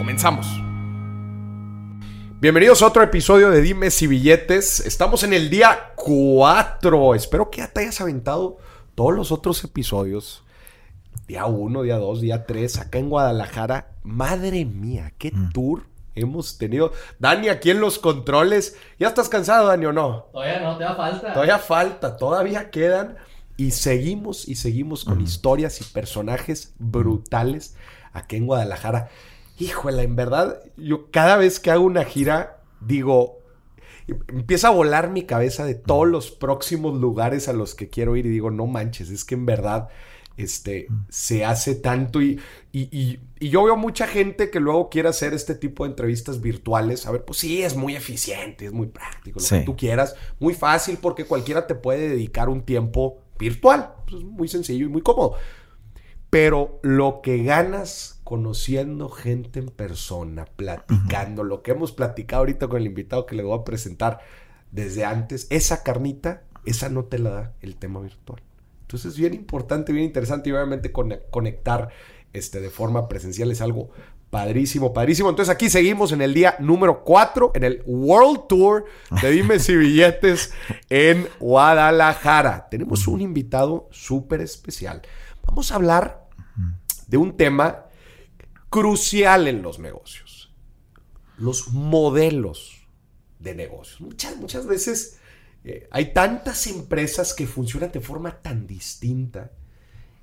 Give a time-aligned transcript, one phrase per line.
[0.00, 0.46] Comenzamos.
[2.40, 4.80] Bienvenidos a otro episodio de Dimes y Billetes.
[4.80, 7.14] Estamos en el día 4.
[7.14, 8.56] Espero que ya te hayas aventado
[8.94, 10.42] todos los otros episodios.
[11.28, 13.88] Día 1, día 2, día 3, acá en Guadalajara.
[14.02, 15.52] Madre mía, qué mm.
[15.52, 15.82] tour
[16.14, 16.92] hemos tenido.
[17.18, 18.78] Dani, aquí en los controles.
[18.98, 20.28] ¿Ya estás cansado, Dani, o no?
[20.32, 21.32] Todavía no, todavía falta.
[21.34, 23.18] Todavía falta, todavía quedan.
[23.58, 25.24] Y seguimos y seguimos con mm.
[25.24, 27.76] historias y personajes brutales
[28.14, 29.10] aquí en Guadalajara
[29.60, 33.38] híjole, en verdad, yo cada vez que hago una gira, digo,
[34.28, 38.26] empieza a volar mi cabeza de todos los próximos lugares a los que quiero ir
[38.26, 39.88] y digo, no manches, es que en verdad
[40.36, 42.40] este, se hace tanto y,
[42.72, 47.06] y, yo veo mucha gente que luego quiere hacer este tipo de entrevistas virtuales.
[47.06, 50.54] A ver, pues sí, es muy eficiente, es muy práctico, lo que tú quieras, muy
[50.54, 53.94] fácil porque cualquiera te puede dedicar un tiempo virtual.
[54.06, 55.36] Pues es muy sencillo y muy cómodo.
[56.28, 62.80] Pero lo que ganas conociendo gente en persona, platicando, lo que hemos platicado ahorita con
[62.80, 64.20] el invitado que le voy a presentar
[64.70, 68.40] desde antes, esa carnita, esa no te la da el tema virtual.
[68.82, 71.88] Entonces es bien importante, bien interesante y obviamente conectar
[72.32, 73.90] este, de forma presencial es algo
[74.30, 75.28] padrísimo, padrísimo.
[75.28, 78.84] Entonces aquí seguimos en el día número 4 en el World Tour
[79.22, 80.52] de Dimes y Billetes
[80.88, 82.68] en Guadalajara.
[82.70, 85.02] Tenemos un invitado súper especial.
[85.44, 86.28] Vamos a hablar
[87.08, 87.86] de un tema
[88.70, 90.52] crucial en los negocios.
[91.36, 92.86] Los modelos
[93.38, 94.00] de negocios.
[94.00, 95.18] Muchas, muchas veces
[95.64, 99.50] eh, hay tantas empresas que funcionan de forma tan distinta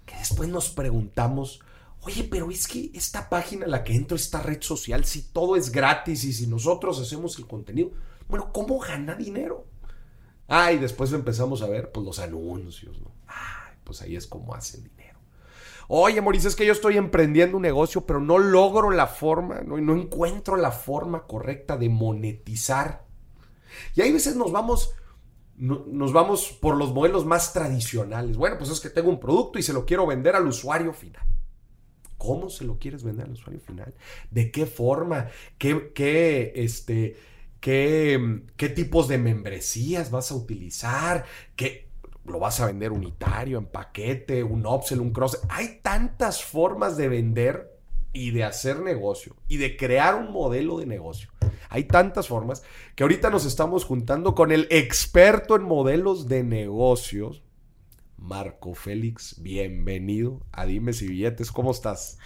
[0.06, 1.60] que después nos preguntamos,
[2.02, 5.56] oye, pero es que esta página en la que entro, esta red social, si todo
[5.56, 7.92] es gratis y si nosotros hacemos el contenido,
[8.28, 9.68] bueno, ¿cómo gana dinero?
[10.48, 13.12] Ah, y después empezamos a ver pues, los anuncios, ¿no?
[13.28, 14.90] Ah, pues ahí es como hacen.
[15.88, 19.78] Oye, Mauricio, es que yo estoy emprendiendo un negocio, pero no logro la forma, no,
[19.78, 23.06] no encuentro la forma correcta de monetizar.
[23.96, 24.94] Y hay veces nos vamos,
[25.56, 28.36] nos vamos por los modelos más tradicionales.
[28.36, 31.24] Bueno, pues es que tengo un producto y se lo quiero vender al usuario final.
[32.18, 33.94] ¿Cómo se lo quieres vender al usuario final?
[34.32, 35.28] ¿De qué forma?
[35.58, 37.16] ¿Qué, qué, este,
[37.62, 41.26] qué, qué tipos de membresías vas a utilizar?
[41.56, 41.87] ¿Qué,
[42.28, 45.40] lo vas a vender unitario, en paquete, un upsell, un cross.
[45.50, 47.78] Hay tantas formas de vender
[48.14, 51.30] y de hacer negocio y de crear un modelo de negocio.
[51.70, 52.64] Hay tantas formas
[52.96, 57.44] que ahorita nos estamos juntando con el experto en modelos de negocios,
[58.18, 59.42] Marco Félix.
[59.42, 61.52] Bienvenido a Dimes y Billetes.
[61.52, 62.18] ¿Cómo estás?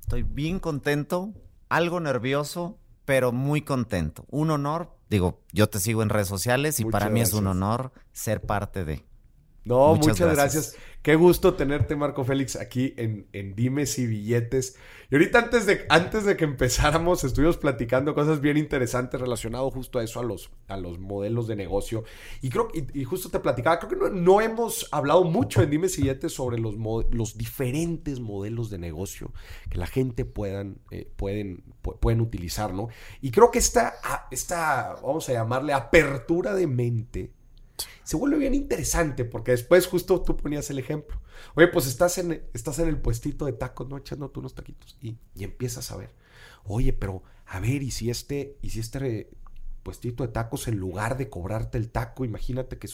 [0.00, 1.34] Estoy bien contento,
[1.68, 4.24] algo nervioso, pero muy contento.
[4.30, 4.96] Un honor.
[5.10, 8.84] Digo, yo te sigo en redes sociales y para mí es un honor ser parte
[8.84, 9.07] de.
[9.68, 10.76] No, muchas, gracias.
[11.02, 14.76] Qué gusto tenerte, Marco Félix, aquí en, en, Dimes y Billetes.
[15.10, 19.98] Y ahorita antes de, antes de que empezáramos, estuvimos platicando cosas bien interesantes relacionadas justo
[19.98, 22.04] a eso, a los, a los modelos de negocio.
[22.40, 26.02] Y creo y, justo te platicaba, creo que no, hemos hablado mucho en Dimes y
[26.02, 26.74] Billetes sobre los,
[27.10, 29.32] los diferentes modelos de negocio
[29.70, 31.62] que la gente puedan, eh, pueden,
[32.00, 32.88] pueden utilizar, ¿no?
[33.20, 33.94] Y creo que esta,
[34.30, 37.37] esta, vamos a llamarle apertura de mente
[38.02, 41.20] se vuelve bien interesante porque después justo tú ponías el ejemplo.
[41.54, 43.96] Oye, pues estás en, estás en el puestito de tacos, ¿no?
[43.96, 46.10] Echando tú unos taquitos y, empiezas a ver.
[46.64, 49.30] Oye, pero a ver, ¿y si este, y si este
[49.82, 52.88] puestito de tacos en lugar de cobrarte el taco, imagínate que,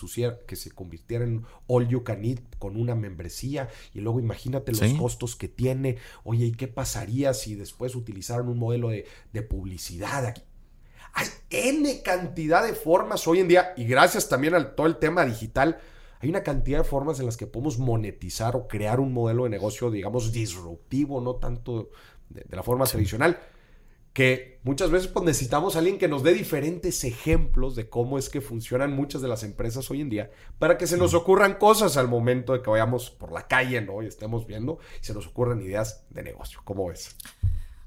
[0.47, 4.95] que se convirtiera en all you can eat con una membresía y luego imagínate los
[4.95, 5.97] costos que tiene.
[6.23, 10.43] Oye, ¿y qué pasaría si después utilizaran un modelo de, de publicidad aquí?
[11.15, 15.25] Hay N cantidad de formas hoy en día, y gracias también a todo el tema
[15.25, 15.79] digital,
[16.21, 19.51] hay una cantidad de formas en las que podemos monetizar o crear un modelo de
[19.51, 21.91] negocio, digamos, disruptivo, no tanto
[22.31, 23.39] de, la forma tradicional,
[24.13, 28.31] que muchas veces pues, necesitamos a alguien que nos dé diferentes ejemplos de cómo es
[28.31, 31.97] que funcionan muchas de las empresas hoy en día, para que se nos ocurran cosas
[31.97, 34.03] al momento de que vayamos por la calle, ¿no?
[34.03, 36.61] Y estemos viendo y se nos ocurran ideas de negocio.
[36.65, 37.17] ¿Cómo ves?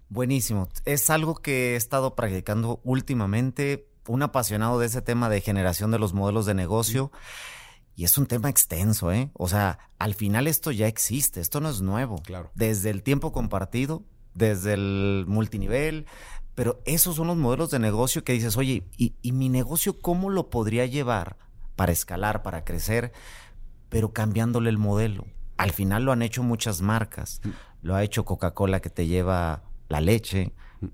[0.09, 0.69] Buenísimo.
[0.85, 5.99] Es algo que he estado practicando últimamente, un apasionado de ese tema de generación de
[5.99, 7.11] los modelos de negocio.
[7.95, 9.31] Y es un tema extenso, ¿eh?
[9.33, 12.21] O sea, al final esto ya existe, esto no es nuevo.
[12.23, 12.51] Claro.
[12.53, 16.05] Desde el tiempo compartido, desde el multinivel,
[16.53, 20.29] pero esos son los modelos de negocio que dices, oye, ¿y, y mi negocio cómo
[20.29, 21.37] lo podría llevar
[21.75, 23.11] para escalar, para crecer,
[23.89, 25.25] pero cambiándole el modelo?
[25.57, 27.41] Al final lo han hecho muchas marcas.
[27.81, 30.53] Lo ha hecho Coca-Cola que te lleva la leche.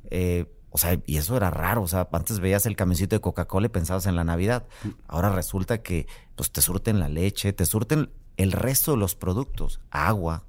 [0.09, 1.83] Eh, o sea, y eso era raro.
[1.83, 4.65] O sea, antes veías el camioncito de Coca-Cola y pensabas en la Navidad.
[5.07, 9.79] Ahora resulta que pues, te surten la leche, te surten el resto de los productos,
[9.91, 10.45] agua.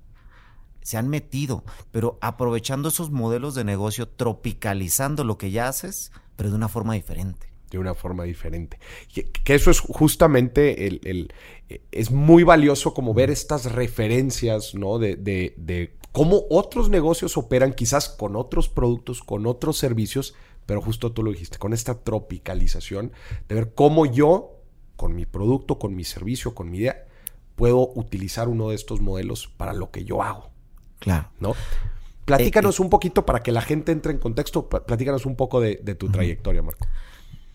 [0.82, 6.50] Se han metido, pero aprovechando esos modelos de negocio, tropicalizando lo que ya haces, pero
[6.50, 8.78] de una forma diferente de una forma diferente.
[9.12, 11.32] Que, eso es justamente el,
[11.90, 14.98] es muy valioso como ver estas referencias, ¿no?
[14.98, 21.10] De, de, cómo otros negocios operan quizás con otros productos, con otros servicios, pero justo
[21.10, 23.10] tú lo dijiste, con esta tropicalización,
[23.48, 24.60] de ver cómo yo,
[24.94, 27.04] con mi producto, con mi servicio, con mi idea,
[27.56, 30.52] puedo utilizar uno de estos modelos para lo que yo hago.
[31.00, 31.30] Claro.
[31.40, 31.56] ¿No?
[32.26, 32.84] Platícanos eh, eh.
[32.84, 36.62] un poquito para que la gente entre en contexto, platícanos un poco de, tu trayectoria,
[36.62, 36.86] Marco.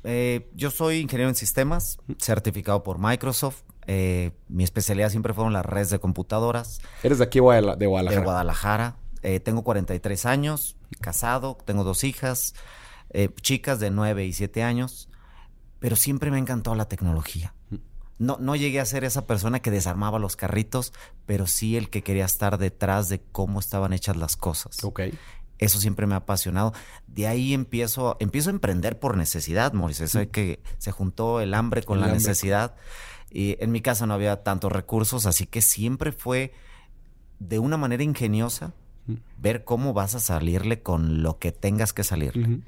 [0.04, 3.62] Eh, yo soy ingeniero en sistemas, certificado por Microsoft.
[3.91, 6.80] Eh, mi especialidad siempre fueron las redes de computadoras.
[7.01, 8.19] ¿Eres de aquí de Guadalajara?
[8.19, 8.95] De Guadalajara.
[9.24, 12.53] Eh, tengo 43 años, casado, tengo dos hijas,
[13.41, 15.09] chicas de 9 y 7 años,
[15.80, 17.56] pero siempre me encantó la tecnología.
[18.19, 20.94] No, no llegué a ser esa persona que desarmaba los carritos,
[21.25, 24.83] pero sí el que quería estar detrás de cómo estaban hechas las cosas.
[24.83, 25.01] Ok.
[25.57, 26.74] Eso siempre me ha apasionado.
[27.07, 30.15] De ahí empiezo, empiezo a emprender por necesidad, Moisés.
[30.15, 30.25] Mm.
[30.27, 32.75] que se juntó el hambre con la necesidad.
[33.31, 36.54] Y en mi casa no había tantos recursos, así que siempre fue
[37.40, 38.74] de una manera ingeniosa
[39.38, 42.62] ver cómo vas a salirle con lo que tengas que salirle.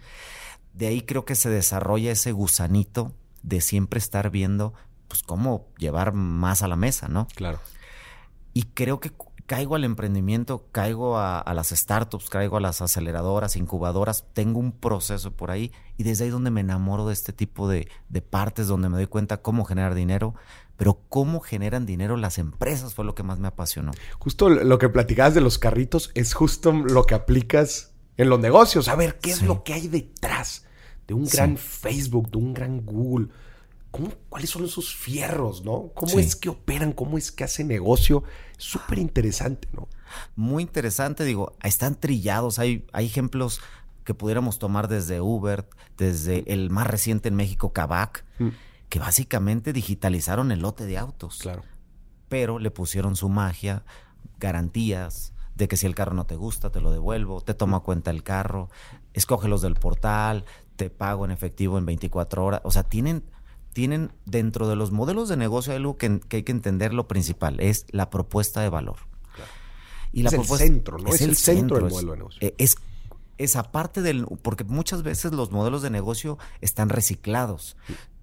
[0.74, 3.14] De ahí creo que se desarrolla ese gusanito
[3.44, 4.74] de siempre estar viendo
[5.08, 7.28] pues cómo llevar más a la mesa, ¿no?
[7.36, 7.60] Claro.
[8.54, 9.12] Y creo que
[9.52, 15.32] caigo al emprendimiento, caigo a, las startups, caigo a las aceleradoras, incubadoras, tengo un proceso
[15.32, 17.90] por ahí y desde ahí donde me enamoro de este tipo de,
[18.30, 20.36] partes, donde me doy cuenta cómo generar dinero,
[20.78, 23.92] pero cómo generan dinero las empresas fue lo que más me apasionó.
[24.20, 28.88] Justo lo que platicabas de los carritos es justo lo que aplicas en los negocios,
[28.88, 30.64] a ver qué es lo que hay detrás
[31.10, 33.28] de un gran Facebook, de un gran Google
[34.30, 35.92] ¿Cuáles son esos fierros, no?
[35.94, 36.94] ¿Cómo es que operan?
[36.94, 38.24] ¿Cómo es que hacen negocio?
[38.58, 39.90] Súper interesante, ¿no?
[40.36, 42.58] Muy interesante, digo, están trillados.
[42.58, 43.60] Hay, hay ejemplos
[44.06, 45.68] que pudiéramos tomar desde Uber,
[45.98, 48.50] desde el más reciente en México, Kavak, mm.
[48.88, 51.40] que básicamente digitalizaron el lote de autos.
[51.40, 51.64] Claro.
[52.30, 53.84] Pero le pusieron su magia,
[54.40, 57.84] garantías de que si el carro no te gusta, te lo devuelvo, te tomo a
[57.84, 58.70] cuenta el carro,
[59.14, 60.46] escógelos del portal,
[60.78, 62.62] te pago en efectivo en 24 horas.
[62.64, 63.24] O sea, tienen
[63.74, 67.86] tienen dentro de los modelos de negocio algo que, hay que entender lo principal, es
[67.92, 68.98] la propuesta de valor.
[70.14, 71.14] Y es el centro, ¿no?
[71.14, 72.40] Es, el centro, del modelo de negocio.
[72.48, 72.76] Eh, es,
[73.38, 74.26] esa parte del...
[74.42, 77.78] Porque muchas veces los modelos de negocio están reciclados.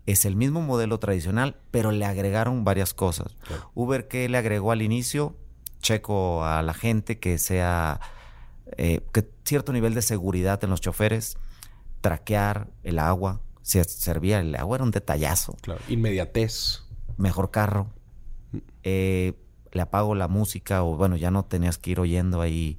[0.06, 3.36] Es el mismo modelo tradicional, pero le agregaron varias cosas.
[3.74, 5.34] Uber, ¿qué le agregó al inicio?
[5.80, 8.00] Checo a la gente que sea...
[8.76, 11.38] Eh, que cierto nivel de seguridad en los choferes,
[12.02, 15.55] traquear el agua, se servía el agua, era un detallazo.
[15.61, 16.85] Claro, inmediatez.
[17.19, 17.93] Mejor carro.
[18.82, 19.35] Eh,
[19.73, 22.79] le apago la música o bueno, ya no tenías que ir oyendo ahí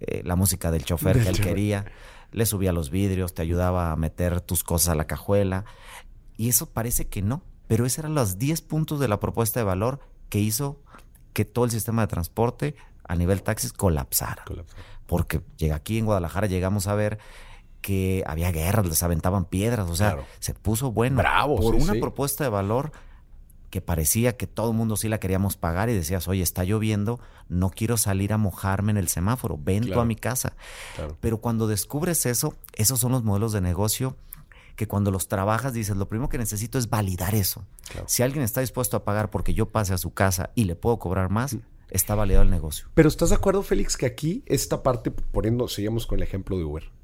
[0.00, 1.84] eh, la música del chofer que él quería.
[2.32, 5.64] Le subía los vidrios, te ayudaba a meter tus cosas a la cajuela.
[6.36, 9.64] Y eso parece que no, pero esos eran los 10 puntos de la propuesta de
[9.64, 10.82] valor que hizo
[11.32, 14.44] que todo el sistema de transporte a nivel taxis colapsara.
[15.06, 17.20] Porque llega aquí en Guadalajara llegamos a ver
[17.88, 22.44] que había guerras, les aventaban piedras, o sea, se puso bueno Bravo, por una propuesta
[22.44, 22.92] de valor
[23.70, 27.18] que parecía que todo el mundo sí la queríamos pagar y decías, oye, está lloviendo,
[27.48, 30.52] no quiero salir a mojarme en el semáforo, ven a mi casa.
[31.20, 34.18] Pero cuando descubres eso, esos son los modelos de negocio
[34.76, 37.64] que cuando los trabajas dices, lo primero que necesito es validar eso.
[38.04, 40.98] Si alguien está dispuesto a pagar porque yo pase a su casa y le puedo
[40.98, 41.56] cobrar más,
[41.88, 42.88] está validado el negocio.
[42.92, 46.64] Pero ¿estás de acuerdo, Félix, que aquí esta parte, poniendo, seguimos con el ejemplo de
[46.64, 46.97] Uber,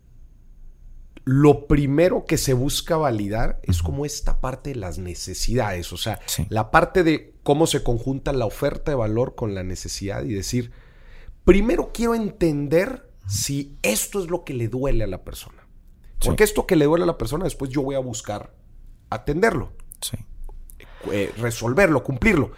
[1.24, 6.20] lo primero que se busca validar es como esta parte de las necesidades, o sea,
[6.50, 10.72] la parte de cómo se conjunta la oferta de valor con la necesidad y decir,
[11.44, 15.66] primero quiero entender si esto es lo que le duele a la persona.
[16.22, 18.54] Porque esto que le duele a la persona, después yo voy a buscar
[19.10, 19.72] atenderlo,
[21.10, 22.52] eh, resolverlo, cumplirlo.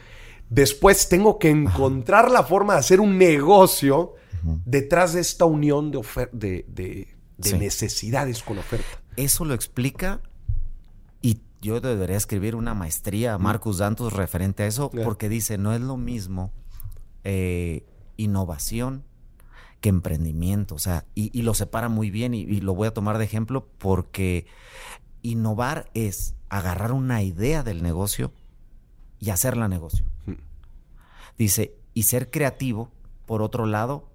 [0.49, 4.15] Después tengo que encontrar la forma de hacer un negocio
[4.65, 6.01] detrás de esta unión de,
[6.33, 9.03] de, de necesidades con oferta.
[9.17, 10.21] Eso lo explica
[11.23, 15.75] y yo debería escribir una maestría a Marcus Dantos referente a eso, porque dice, no
[15.75, 16.53] es lo mismo
[17.25, 17.85] eh,
[18.17, 19.05] innovación
[19.81, 20.75] que emprendimiento.
[20.75, 23.69] O sea, y, lo separa muy bien y, y, lo voy a tomar de ejemplo
[23.79, 24.47] porque
[25.23, 28.33] innovar es agarrar una idea del negocio
[29.19, 30.05] y hacerla negocio.
[30.27, 30.35] Hmm.
[31.39, 32.91] Dice, y ser creativo,
[33.27, 34.09] por otro lado,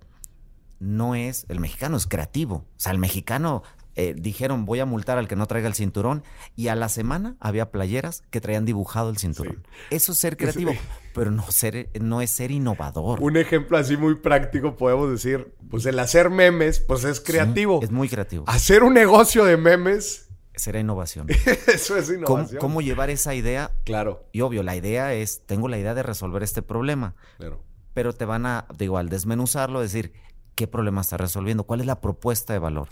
[0.82, 2.56] no es, el mexicano es creativo.
[2.56, 3.64] O sea, el mexicano
[3.96, 6.24] eh, dijeron voy a multar al que no traiga el cinturón
[6.56, 9.68] y a la semana había playeras que traían dibujado el cinturón.
[9.92, 10.74] Eso es ser creativo,
[11.14, 13.22] pero no, ser, no es ser innovador.
[13.22, 17.80] Un ejemplo así muy práctico podemos decir, pues el hacer memes, pues es creativo.
[17.84, 18.46] es muy creativo.
[18.48, 20.30] Hacer un negocio de memes.
[20.56, 21.28] Será innovación.
[21.68, 22.60] Eso es innovación.
[22.60, 23.72] ¿Cómo, llevar esa idea?
[23.86, 24.28] Claro.
[24.32, 27.16] Y obvio, la idea es, tengo la idea de resolver este problema.
[27.38, 30.14] Pero, pero te van a, digo, al desmenuzarlo, decir,
[30.56, 32.90] qué problema está resolviendo, cuál es la propuesta de valor.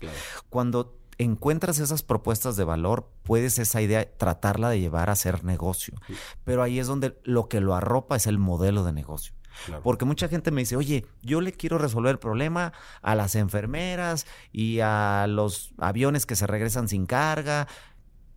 [0.49, 5.95] Cuando encuentras esas propuestas de valor, puedes esa idea tratarla de llevar a ser negocio.
[6.43, 9.33] Pero ahí es donde lo que lo arropa es el modelo de negocio.
[9.83, 14.25] Porque mucha gente me dice, oye, yo le quiero resolver el problema a las enfermeras
[14.51, 17.67] y a los aviones que se regresan sin carga.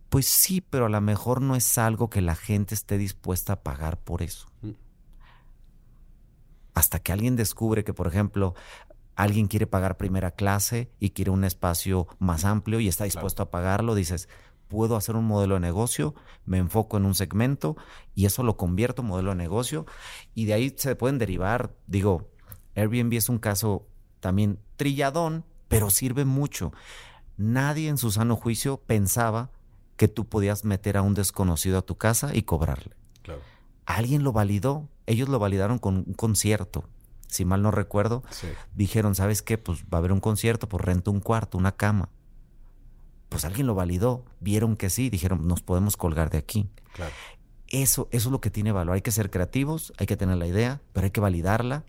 [0.09, 3.63] Pues sí, pero a lo mejor no es algo que la gente esté dispuesta a
[3.63, 4.47] pagar por eso.
[4.61, 4.71] Mm.
[6.75, 8.55] Hasta que alguien descubre que, por ejemplo,
[9.15, 13.51] alguien quiere pagar primera clase y quiere un espacio más amplio y está dispuesto a
[13.51, 14.29] pagarlo, dices,
[14.67, 16.15] puedo hacer un modelo de negocio,
[16.45, 17.77] me enfoco en un segmento
[18.15, 19.85] y eso lo convierto en modelo de negocio
[20.33, 22.29] y de ahí se pueden derivar, digo,
[22.75, 23.87] Airbnb es un caso
[24.19, 26.71] también trilladón, pero sirve mucho.
[27.37, 29.51] Nadie en su sano juicio pensaba
[29.95, 32.95] que tú podías meter a un desconocido a tu casa y cobrarle.
[33.85, 36.85] Alguien lo validó, ellos lo validaron con un concierto,
[37.33, 38.23] si mal no recuerdo,
[38.75, 39.57] dijeron, ¿sabes qué?
[39.57, 42.09] Pues va a haber un concierto, pues rento un cuarto, una cama.
[43.29, 46.69] Pues alguien lo validó, vieron que sí, dijeron, nos podemos colgar de aquí.
[47.69, 48.93] Eso, eso es lo que tiene valor.
[48.93, 51.85] Hay que ser creativos, hay que tener la idea, pero hay que validarla.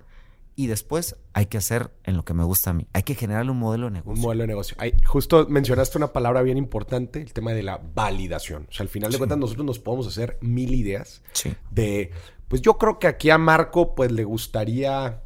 [0.56, 2.86] Y después hay que hacer en lo que me gusta a mí.
[2.94, 4.14] Hay que generar un modelo de negocio.
[4.14, 4.76] Un modelo de negocio.
[5.04, 8.66] justo mencionaste una palabra bien importante, el tema de la validación.
[8.70, 11.22] O sea, al final de cuentas nosotros nos podemos hacer mil ideas
[11.70, 12.12] de,
[12.48, 15.23] pues yo creo que aquí a Marco pues le gustaría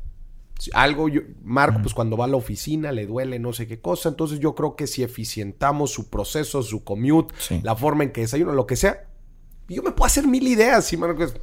[0.73, 4.09] algo, yo, Marco, pues cuando va a la oficina le duele no sé qué cosa.
[4.09, 8.53] Entonces yo creo que si eficientamos su proceso, su commute, la forma en que desayuno,
[8.53, 9.09] lo que sea,
[9.69, 10.93] yo me puedo hacer mil ideas.
[10.93, 11.35] Y Marco es,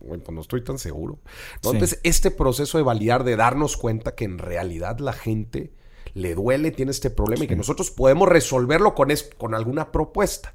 [0.00, 1.18] bueno, pues no estoy tan seguro.
[1.56, 5.72] Entonces, este proceso de validar, de darnos cuenta que en realidad la gente
[6.14, 10.54] le duele, tiene este problema y que nosotros podemos resolverlo con, con alguna propuesta.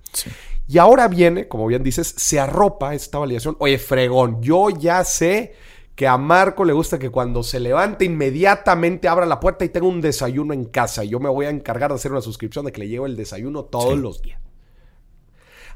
[0.68, 3.56] Y ahora viene, como bien dices, se arropa esta validación.
[3.60, 5.56] Oye, fregón, yo ya sé
[5.96, 9.88] que a Marco le gusta que cuando se levante inmediatamente abra la puerta y tenga
[9.88, 11.04] un desayuno en casa.
[11.04, 13.16] Y yo me voy a encargar de hacer una suscripción de que le lleve el
[13.16, 14.42] desayuno todos los días.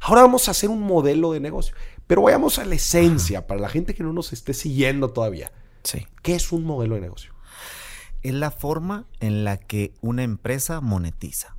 [0.01, 1.75] Ahora vamos a hacer un modelo de negocio.
[2.07, 5.51] Pero vayamos a la esencia para la gente que no nos esté siguiendo todavía.
[5.83, 6.07] Sí.
[6.21, 7.33] ¿Qué es un modelo de negocio?
[8.23, 11.55] Es la forma en la que una empresa monetiza.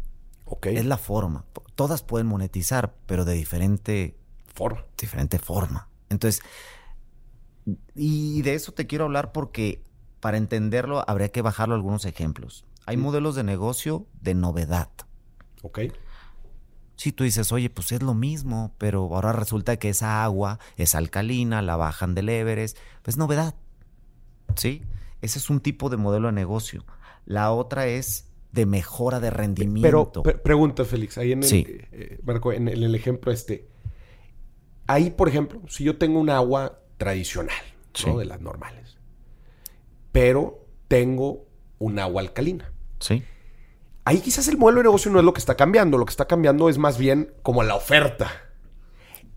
[0.47, 0.67] Ok.
[0.67, 1.45] Es la forma.
[1.75, 4.17] Todas pueden monetizar, pero de diferente
[4.53, 4.85] forma.
[4.97, 5.89] Diferente forma.
[6.09, 6.43] Entonces,
[7.95, 9.83] y de eso te quiero hablar porque
[10.21, 12.65] para entenderlo habría que bajarlo a algunos ejemplos.
[12.87, 14.91] Hay modelos de negocio de novedad.
[15.63, 15.81] Ok.
[16.97, 20.95] Si tú dices, oye, pues es lo mismo, pero ahora resulta que esa agua es
[20.95, 23.55] alcalina, la bajan del Everest, pues novedad.
[24.57, 24.83] ¿Sí?
[25.21, 26.85] Ese es un tipo de modelo de negocio.
[27.25, 30.23] La otra es de mejora de rendimiento.
[30.23, 31.53] Pero, pregunta, Félix, ahí en el,
[31.93, 32.21] eh,
[32.55, 33.69] en el ejemplo este.
[34.87, 37.57] Ahí, por ejemplo, si yo tengo un agua tradicional,
[38.07, 38.19] ¿no?
[38.19, 38.99] De las normales.
[40.13, 41.47] Pero tengo
[41.79, 42.73] un agua alcalina.
[43.01, 43.23] Sí.
[44.05, 46.27] Ahí quizás el modelo de negocio no es lo que está cambiando, lo que está
[46.27, 48.31] cambiando es más bien como la oferta.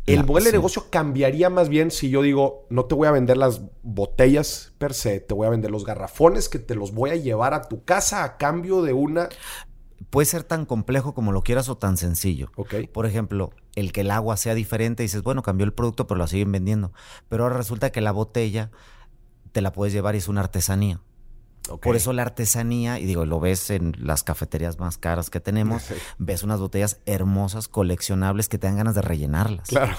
[0.08, 3.38] El modelo de negocio cambiaría más bien si yo digo, no te voy a vender
[3.38, 7.16] las botellas per se, te voy a vender los garrafones que te los voy a
[7.16, 9.30] llevar a tu casa a cambio de una
[10.10, 12.52] puede ser tan complejo como lo quieras o tan sencillo.
[12.56, 12.88] Okay.
[12.88, 16.28] Por ejemplo, el que el agua sea diferente, dices, bueno, cambió el producto, pero lo
[16.28, 16.92] siguen vendiendo.
[17.30, 18.72] Pero ahora resulta que la botella
[19.52, 21.02] te la puedes llevar y es una artesanía.
[21.82, 25.84] Por eso la artesanía, y digo, lo ves en las cafeterías más caras que tenemos,
[26.18, 29.70] ves unas botellas hermosas, coleccionables, que te dan ganas de rellenarlas.
[29.70, 29.96] Claro.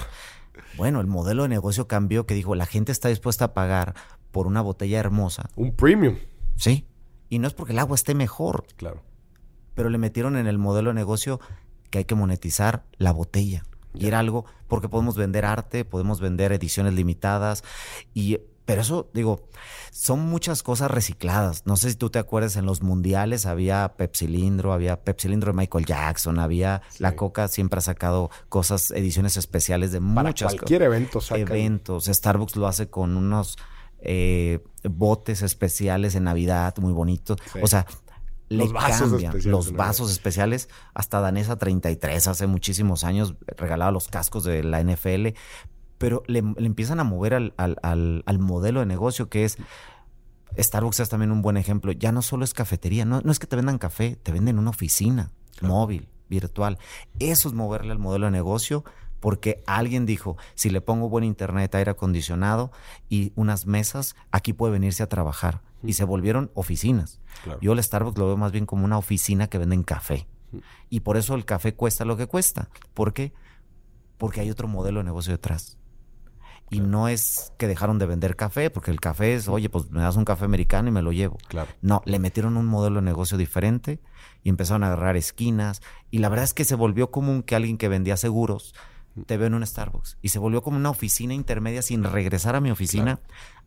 [0.77, 3.95] Bueno, el modelo de negocio cambió que dijo, la gente está dispuesta a pagar
[4.31, 5.49] por una botella hermosa.
[5.55, 6.17] Un premium.
[6.57, 6.85] Sí.
[7.29, 8.65] Y no es porque el agua esté mejor.
[8.75, 9.01] Claro
[9.75, 11.39] pero le metieron en el modelo de negocio
[11.89, 13.63] que hay que monetizar la botella.
[13.93, 17.63] Y era algo, porque podemos vender arte, podemos vender ediciones limitadas,
[18.15, 19.47] y, pero eso, digo,
[19.91, 21.67] son muchas cosas recicladas.
[21.67, 25.85] No sé si tú te acuerdas, en los mundiales había Pepsilindro, había Pepsilindro de Michael
[25.85, 31.19] Jackson, había la Coca siempre ha sacado cosas, ediciones especiales de Para muchas cualquier evento
[31.35, 32.05] Eventos.
[32.05, 33.57] Starbucks lo hace con unos...
[34.05, 37.37] Eh, botes especiales en Navidad, muy bonitos.
[37.61, 37.85] O sea,
[38.57, 40.69] le vasos cambian especiales los vasos especiales.
[40.93, 45.27] Hasta Danesa 33 hace muchísimos años regalaba los cascos de la NFL,
[45.97, 49.57] pero le, le empiezan a mover al, al- al- al modelo de negocio que es...
[50.57, 51.91] Starbucks es también un buen ejemplo.
[51.93, 54.69] Ya no solo es cafetería, no, no es que te vendan café, te venden una
[54.69, 55.31] oficina
[55.61, 56.77] móvil, virtual.
[57.19, 58.83] Eso es moverle al modelo de negocio
[59.19, 62.71] porque alguien dijo, si le pongo buen internet, aire acondicionado
[63.09, 65.61] y unas mesas, aquí puede venirse a trabajar.
[65.83, 67.19] Y se volvieron oficinas.
[67.43, 67.59] Claro.
[67.61, 70.27] Yo el Starbucks lo veo más bien como una oficina que venden café.
[70.89, 72.69] Y por eso el café cuesta lo que cuesta.
[72.93, 73.33] ¿Por qué?
[74.17, 75.77] Porque hay otro modelo de negocio detrás.
[76.69, 80.01] Y no es que dejaron de vender café, porque el café es, oye, pues me
[80.01, 81.37] das un café americano y me lo llevo.
[81.47, 81.69] Claro.
[81.81, 83.99] No, le metieron un modelo de negocio diferente
[84.41, 85.81] y empezaron a agarrar esquinas.
[86.09, 88.73] Y la verdad es que se volvió común que alguien que vendía seguros
[89.27, 90.17] te ve en un Starbucks.
[90.21, 93.19] Y se volvió como una oficina intermedia sin regresar a mi oficina.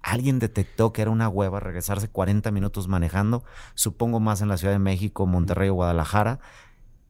[0.02, 3.42] Alguien detectó que era una hueva regresarse 40 minutos manejando,
[3.74, 6.38] supongo más en la Ciudad de México, Monterrey o Guadalajara.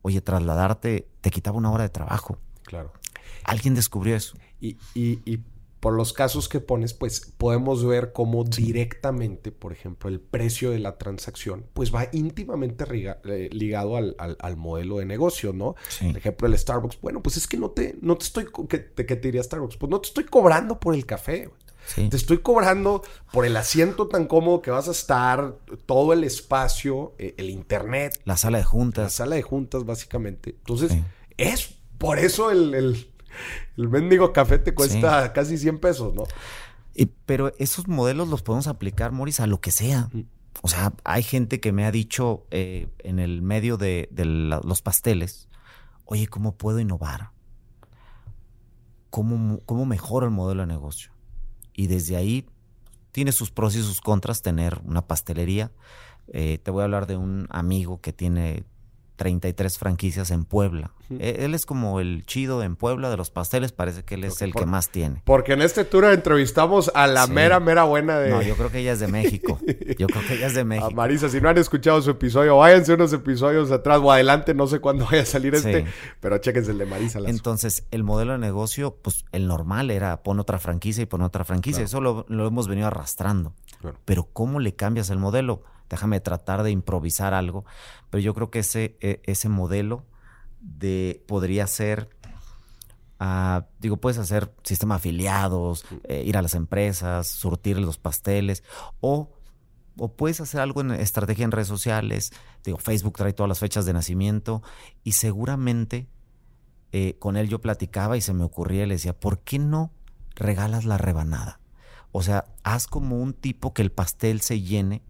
[0.02, 2.38] Oye, trasladarte te quitaba una hora de trabajo.
[2.64, 2.93] Claro.
[3.45, 4.37] Alguien descubrió eso.
[4.61, 5.40] Y, y- y
[5.81, 10.78] por los casos que pones, pues podemos ver cómo directamente, por ejemplo, el precio de
[10.78, 15.75] la transacción, pues va íntimamente riga- eh, ligado al, al- al modelo de negocio, ¿no?
[15.88, 16.09] Sí.
[16.09, 18.78] Por ejemplo, el Starbucks, bueno, pues es que no te, no te estoy, co- ¿qué
[18.78, 19.76] te, qué te diría Starbucks?
[19.76, 21.61] Pues no te estoy cobrando por el café, güey.
[21.87, 22.09] Sí.
[22.09, 23.02] Te estoy cobrando
[23.33, 25.55] por el asiento tan cómodo que vas a estar,
[25.87, 29.12] todo el espacio, eh, el internet, La sala de la juntas.
[29.12, 30.50] sala de juntas, básicamente.
[30.59, 31.05] Entonces, Sí.
[31.37, 33.11] es por eso el, el,
[33.76, 36.25] el mendigo café te cuesta casi 100 pesos, ¿no?
[36.95, 40.11] Y- pero esos modelos los podemos aplicar, Morris, a lo que sea.
[40.62, 44.61] O sea, hay gente que me ha dicho eh, en el medio de, de la-
[44.64, 45.49] los pasteles,
[46.05, 47.31] oye, ¿cómo puedo innovar?
[49.11, 51.11] ¿Cómo, ¿Cómo mejoro el modelo de negocio?
[51.76, 52.47] Y desde ahí
[53.12, 55.71] tiene sus pros y sus contras tener una pastelería.
[56.28, 58.64] Eh, te voy a hablar de un amigo que tiene
[59.16, 60.92] 33 franquicias en Puebla.
[61.11, 64.42] Eh, Él es como el chido en Puebla de los pasteles, parece que él es
[64.42, 65.22] el por- que más tiene.
[65.24, 67.33] Porque en este tour entrevistamos a la Sí.
[67.33, 68.31] mera, mera buena de...
[68.31, 69.59] No, yo creo que ella es de México.
[69.98, 70.90] Yo creo que ella es de A México.
[70.92, 74.81] Marisa, si no han escuchado su episodio, váyanse unos episodios atrás o adelante, no sé
[74.81, 75.90] cuándo vaya a salir este, Sí.
[76.20, 77.20] pero chéquense el de Marisa.
[77.20, 77.31] Lazo.
[77.31, 81.44] Entonces, el modelo de negocio, pues el normal era pon otra franquicia y pon otra
[81.44, 81.85] franquicia.
[81.85, 81.87] Claro.
[81.87, 83.55] Eso lo, lo hemos venido arrastrando.
[83.81, 83.98] Claro.
[84.05, 85.62] Pero ¿cómo le cambias el modelo?
[85.88, 87.64] Déjame tratar de improvisar algo.
[88.11, 90.05] Pero yo creo que ese, e- ese modelo
[90.61, 92.09] de podría ser,
[93.20, 98.64] ah, digo, puedes hacer sistema de afiliados, eh, ir a las empresas, surtir los pasteles,
[99.01, 99.31] o,
[99.96, 102.33] o puedes hacer algo en estrategia en redes sociales.
[102.64, 104.62] Digo, Facebook trae todas las fechas de nacimiento
[105.05, 106.09] y seguramente
[106.92, 109.92] eh, con él yo platicaba y se me ocurría y le decía, ¿por qué no
[110.35, 111.61] regalas la rebanada?
[112.12, 115.03] O sea, haz como un tipo que el pastel se llene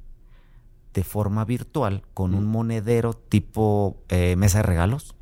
[0.97, 5.15] de forma virtual con un monedero tipo eh, mesa de regalos.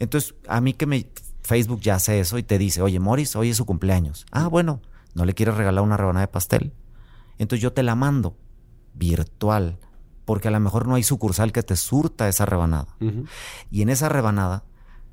[0.00, 1.06] Entonces, a mí que me
[1.42, 4.26] Facebook ya hace eso y te dice, oye, Morris, hoy es su cumpleaños.
[4.32, 4.80] Ah, bueno,
[5.14, 6.72] ¿no le quieres regalar una rebanada de pastel?
[7.38, 8.36] Entonces yo te la mando
[8.94, 9.78] virtual,
[10.24, 12.96] porque a lo mejor no hay sucursal que te surta esa rebanada.
[13.70, 14.64] Y en esa rebanada,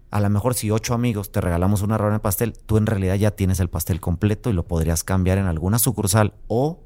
[0.09, 3.13] a lo mejor si ocho amigos te regalamos una rebanada de pastel, tú en realidad
[3.13, 6.83] ya tienes el pastel completo y lo podrías cambiar en alguna sucursal o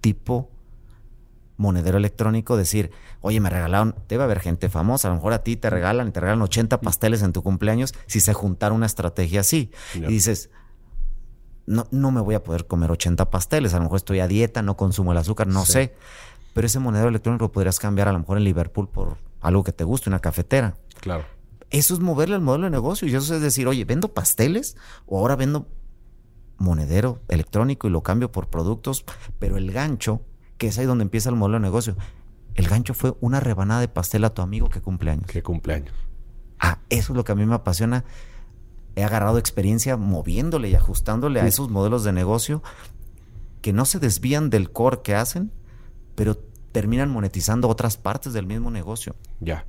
[0.00, 0.50] tipo
[1.56, 2.90] monedero electrónico, decir,
[3.20, 6.10] oye, me regalaron, debe haber gente famosa, a lo mejor a ti te regalan y
[6.10, 9.70] te regalan 80 pasteles en tu cumpleaños si se juntara una estrategia así.
[9.94, 10.50] Y dices,
[11.66, 14.62] no, no me voy a poder comer 80 pasteles, a lo mejor estoy a dieta,
[14.62, 15.72] no consumo el azúcar, no Sí.
[15.72, 15.94] sé.
[16.54, 19.72] Pero ese monedero electrónico lo podrías cambiar a lo mejor en Liverpool por algo que
[19.72, 20.76] te guste, una cafetera.
[21.00, 21.24] Claro.
[21.70, 23.08] Eso es moverle el modelo de negocio.
[23.08, 25.66] Y eso es decir, oye, vendo pasteles o ahora vendo
[26.58, 29.04] monedero electrónico y lo cambio por productos.
[29.40, 30.22] Pero el gancho,
[30.58, 31.96] que es ahí donde empieza el modelo de negocio,
[32.54, 35.26] el gancho fue una rebanada de pastel a tu amigo que cumpleaños.
[35.26, 35.94] Qué cumpleaños.
[36.60, 38.04] Ah, eso es lo que a mí me apasiona.
[38.96, 42.62] He agarrado experiencia moviéndole y ajustándole a esos modelos de negocio
[43.60, 45.50] que no se desvían del core que hacen,
[46.14, 46.36] pero
[46.70, 49.16] terminan monetizando otras partes del mismo negocio.
[49.40, 49.66] Ya.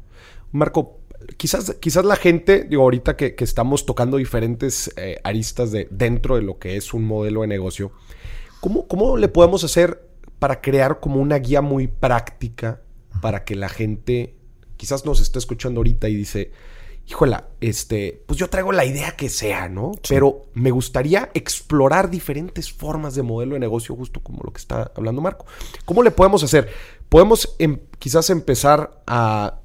[0.51, 0.99] Marco,
[1.37, 6.35] quizás, quizás la gente, digo, ahorita que, que estamos tocando diferentes eh, aristas de, dentro
[6.35, 7.91] de lo que es un modelo de negocio,
[8.59, 10.04] ¿cómo, ¿cómo le podemos hacer
[10.39, 12.81] para crear como una guía muy práctica
[13.21, 14.35] para que la gente
[14.77, 16.51] quizás nos esté escuchando ahorita y dice,
[17.07, 19.91] híjola, este, pues yo traigo la idea que sea, ¿no?
[20.09, 24.91] Pero me gustaría explorar diferentes formas de modelo de negocio, justo como lo que está
[24.95, 25.45] hablando Marco.
[25.85, 26.69] ¿Cómo le podemos hacer?
[27.07, 29.59] Podemos em- quizás empezar a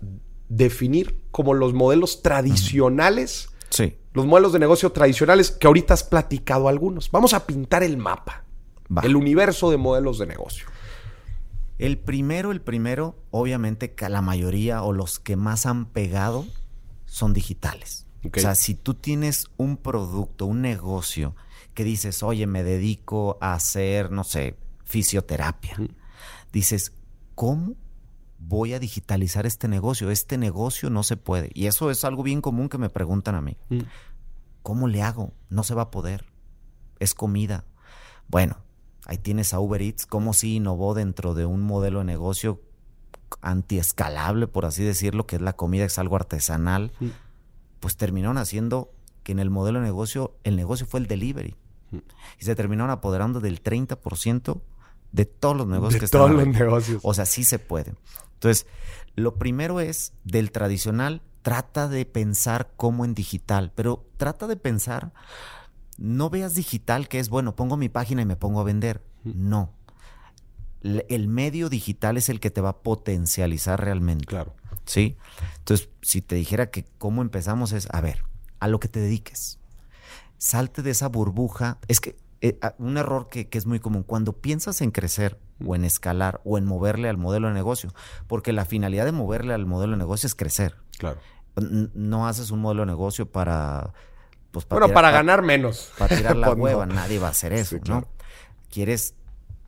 [0.48, 3.96] definir como los modelos tradicionales, Sí.
[4.12, 7.10] los modelos de negocio tradicionales que ahorita has platicado algunos.
[7.10, 8.44] Vamos a pintar el mapa,
[8.94, 9.02] Va.
[9.02, 10.66] el universo de modelos de negocio.
[11.78, 16.44] El primero, el primero, obviamente que la mayoría o los que más han pegado
[17.06, 18.06] son digitales.
[18.24, 21.34] O sea, si tú tienes un producto, un negocio
[21.72, 25.78] que dices, oye, me dedico a hacer, no sé, fisioterapia.
[26.52, 26.92] Dices,
[27.34, 27.76] ¿cómo
[28.38, 30.10] voy a digitalizar este negocio?
[30.10, 31.50] Este negocio no se puede.
[31.54, 33.56] Y eso es algo bien común que me preguntan a mí.
[33.70, 33.80] Mm.
[34.62, 35.32] ¿Cómo le hago?
[35.48, 36.26] No se va a poder.
[36.98, 37.64] Es comida.
[38.28, 38.58] Bueno,
[39.06, 42.60] ahí tienes a Uber Eats, cómo sí innovó dentro de un modelo de negocio
[43.40, 46.92] antiescalable, por así decirlo, que es la comida, es algo artesanal.
[47.80, 51.56] Pues terminaron haciendo que en el modelo de negocio, el negocio fue el delivery.
[52.38, 54.60] Y se terminaron apoderando del 30%
[55.12, 57.00] de todos los negocios que De estaban todos los negocios.
[57.02, 57.94] O sea, sí se puede.
[58.34, 58.66] Entonces,
[59.16, 65.12] lo primero es del tradicional, trata de pensar como en digital, pero trata de pensar,
[66.00, 69.04] no veas digital que es, bueno, pongo mi página y me pongo a vender.
[69.22, 69.74] No.
[70.82, 74.24] El medio digital es el que te va a potencializar realmente.
[74.24, 74.54] Claro.
[74.86, 75.18] ¿Sí?
[75.58, 78.24] Entonces, si te dijera que cómo empezamos es, a ver,
[78.60, 79.58] a lo que te dediques.
[80.38, 81.78] Salte de esa burbuja.
[81.86, 85.74] Es que eh, un error que, que es muy común, cuando piensas en crecer o
[85.74, 87.92] en escalar o en moverle al modelo de negocio,
[88.26, 90.76] porque la finalidad de moverle al modelo de negocio es crecer.
[90.98, 91.20] Claro.
[91.92, 93.92] No haces un modelo de negocio para...
[94.50, 95.92] Pues, Bueno, tirar- para ganar menos.
[95.98, 96.64] Para tirar la Pues no.
[96.64, 98.00] hueva, nadie va a hacer eso, Sí, claro.
[98.02, 98.08] ¿no?
[98.70, 99.14] Quieres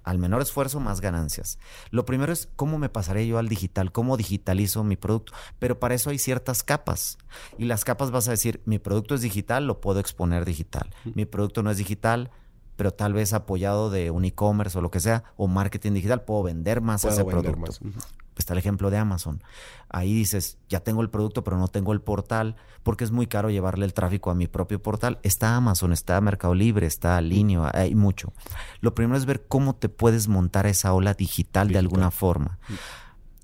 [0.05, 1.61] al menor esfuerzo, más ganancias.
[1.90, 5.33] Lo primero es cómo me pasaré yo al digital, cómo digitalizo mi producto.
[5.61, 7.18] Pero para eso hay ciertas capas.
[7.57, 10.92] Y las capas vas a decir, mi producto es digital, lo puedo exponer digital.
[11.14, 12.33] Mi producto no es digital,
[12.75, 16.42] pero tal vez apoyado de un e-commerce o lo que sea, o marketing digital, puedo
[16.42, 17.85] vender más Puedo ese vender producto.
[17.85, 18.03] más.
[18.42, 19.40] Está el ejemplo de Amazon.
[19.88, 23.50] Ahí dices, ya tengo el producto, pero no tengo el portal, porque es muy caro
[23.50, 25.20] llevarle el tráfico a mi propio portal.
[25.22, 28.33] Está Amazon, está Mercado Libre, está Linio, hay mucho.
[28.81, 32.59] Lo primero es ver cómo te puedes montar esa ola digital, de alguna forma.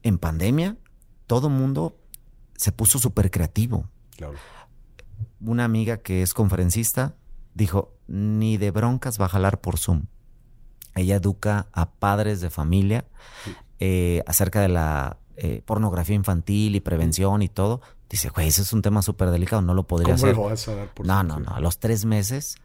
[0.03, 0.77] En pandemia,
[1.29, 1.97] todo mundo
[2.57, 3.87] se puso súper creativo.
[4.17, 4.35] Claro.
[5.41, 7.15] Una amiga que es conferencista
[7.55, 10.07] dijo, ni de broncas va a jalar por Zoom.
[10.97, 13.05] Ella educa a padres de familia
[13.81, 17.81] eh, acerca de la eh, pornografía infantil y prevención y todo.
[18.11, 20.37] Dice, güey, ese es un tema súper delicado, no lo podría ¿Cómo hacer.
[20.37, 21.55] lo vas a dar por No, no, no.
[21.55, 22.57] A los tres meses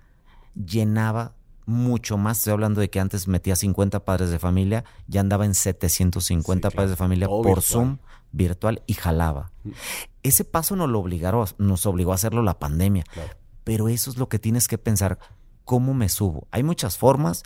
[0.55, 1.33] llenaba
[1.65, 2.39] mucho más.
[2.39, 6.75] Estoy hablando de que antes metía 50 padres de familia, ya andaba en 750 Sí,
[6.75, 7.63] padres de familia Todo por virtual.
[7.63, 7.97] Zoom
[8.31, 9.51] virtual y jalaba.
[9.63, 9.69] Mm.
[10.23, 13.03] Ese paso nos lo obligaron, nos obligó a hacerlo la pandemia.
[13.03, 13.35] Claro.
[13.63, 15.19] Pero eso es lo que tienes que pensar.
[15.65, 16.47] ¿Cómo me subo?
[16.51, 17.43] Hay muchas formas,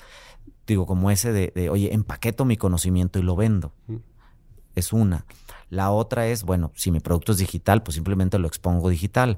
[0.73, 3.73] digo, como ese de, de, oye, empaqueto mi conocimiento y lo vendo.
[3.87, 3.97] Mm.
[4.75, 5.25] Es una.
[5.69, 9.37] La otra es, bueno, si mi producto es digital, pues simplemente lo expongo digital.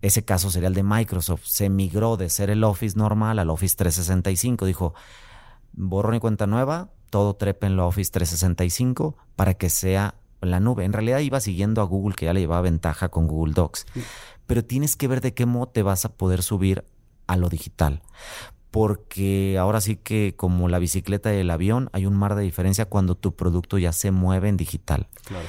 [0.00, 1.44] Ese caso sería el de Microsoft.
[1.44, 4.64] Se migró de ser el Office normal al Office 365.
[4.64, 4.94] Dijo,
[5.72, 10.84] borrón y cuenta nueva, todo trepe en la Office 365 para que sea la nube.
[10.84, 13.86] En realidad iba siguiendo a Google, que ya le llevaba ventaja con Google Docs.
[14.46, 16.84] Pero tienes que ver de qué modo te vas a poder subir
[17.26, 18.02] a lo digital.
[18.76, 22.84] Porque ahora sí que como la bicicleta y el avión, hay un mar de diferencia
[22.84, 25.08] cuando tu producto ya se mueve en digital.
[25.24, 25.46] Claro.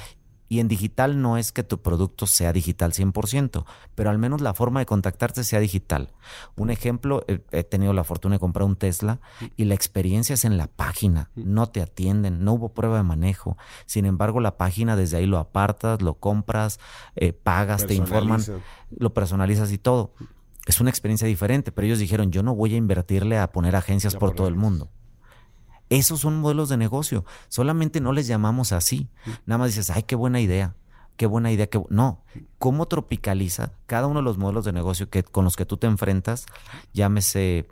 [0.49, 4.53] Y en digital no es que tu producto sea digital 100%, pero al menos la
[4.53, 6.13] forma de contactarte sea digital.
[6.55, 9.19] Un ejemplo, eh, he tenido la fortuna de comprar un Tesla
[9.57, 11.31] y la experiencia es en la página.
[11.35, 13.57] No te atienden, no hubo prueba de manejo.
[13.85, 16.79] Sin embargo, la página desde ahí lo apartas, lo compras,
[17.15, 18.41] eh, pagas, te informan,
[18.89, 20.13] lo personalizas y todo.
[20.67, 24.15] Es una experiencia diferente, pero ellos dijeron, yo no voy a invertirle a poner agencias
[24.15, 24.89] por todo el mundo.
[25.89, 27.23] Esos son modelos de negocio.
[27.47, 29.08] Solamente no les llamamos así.
[29.45, 30.75] Nada más dices, ay, qué buena idea.
[31.15, 31.69] Qué buena idea.
[31.71, 31.88] Bu-".
[31.89, 32.25] No.
[32.60, 35.88] ¿Cómo tropicaliza cada uno de los modelos de negocio que, con los que tú te
[35.88, 36.45] enfrentas?
[36.93, 37.69] Llámese,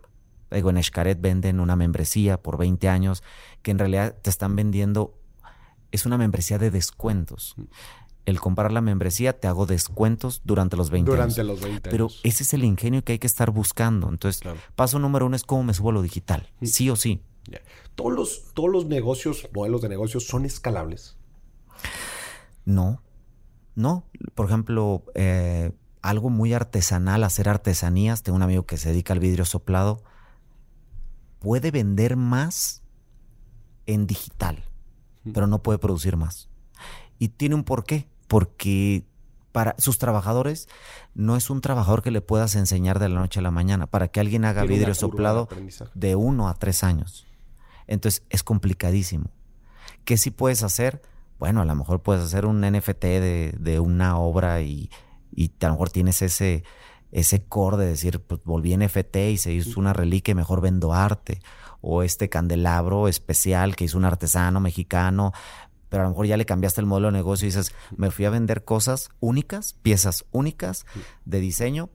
[0.49, 3.23] digo, en Xcaret venden una membresía por 20 años
[3.61, 5.19] que en realidad te están vendiendo,
[5.91, 7.55] es una membresía de descuentos.
[8.25, 11.47] El comprar la membresía te hago descuentos durante los 20 Durante años.
[11.47, 12.21] los 20 Pero años.
[12.23, 14.09] ese es el ingenio que hay que estar buscando.
[14.09, 14.57] Entonces, Claro.
[14.75, 16.49] paso número uno es cómo me subo a lo digital.
[16.63, 17.21] Sí o sí.
[17.93, 21.15] Todos los, todos los negocios, modelos de negocios son escalables.
[22.65, 23.01] No,
[23.75, 24.05] no.
[24.33, 28.23] Por ejemplo, eh, algo muy artesanal, hacer artesanías.
[28.23, 30.03] Tengo un amigo que se dedica al vidrio soplado.
[31.39, 32.81] Puede vender más
[33.85, 34.63] en digital,
[35.31, 36.49] pero no puede producir más.
[37.19, 39.03] Y tiene un porqué, porque
[39.51, 40.67] para sus trabajadores
[41.13, 43.87] no es un trabajador que le puedas enseñar de la noche a la mañana.
[43.87, 45.47] Para que alguien haga Tiene vidrio de soplado,
[45.93, 47.25] de uno a tres años.
[47.87, 49.29] Entonces es complicadísimo.
[50.03, 51.01] ¿Qué sí puedes hacer?
[51.39, 54.89] Bueno, a lo mejor puedes hacer un NFT de, de una obra y,
[55.33, 56.63] y a lo mejor tienes ese,
[57.11, 60.59] ese core de decir, pues volví en FT y se hizo una reliquia y mejor
[60.59, 61.39] vendo arte.
[61.79, 65.31] O este candelabro especial que hizo un artesano mexicano,
[65.95, 68.25] pero a lo mejor ya le cambiaste el modelo de negocio y dices, me fui
[68.25, 70.85] a vender cosas únicas, piezas únicas
[71.23, 71.89] de diseño.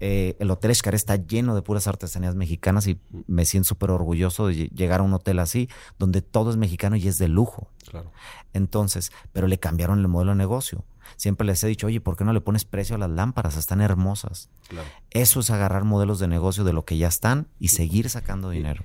[0.00, 2.98] Eh, el Hotel Escar está lleno de puras artesanías mexicanas y
[3.28, 5.68] me siento súper orgulloso de llegar a un hotel así,
[6.00, 7.70] donde todo es mexicano y es de lujo.
[7.88, 8.10] Claro.
[8.54, 10.84] Entonces, pero le cambiaron el modelo de negocio.
[11.14, 13.56] Siempre les he dicho, oye, ¿por qué no le pones precio a las lámparas?
[13.56, 14.50] Están hermosas.
[14.66, 14.88] Claro.
[15.10, 18.82] Eso es agarrar modelos de negocio de lo que ya están y seguir sacando dinero.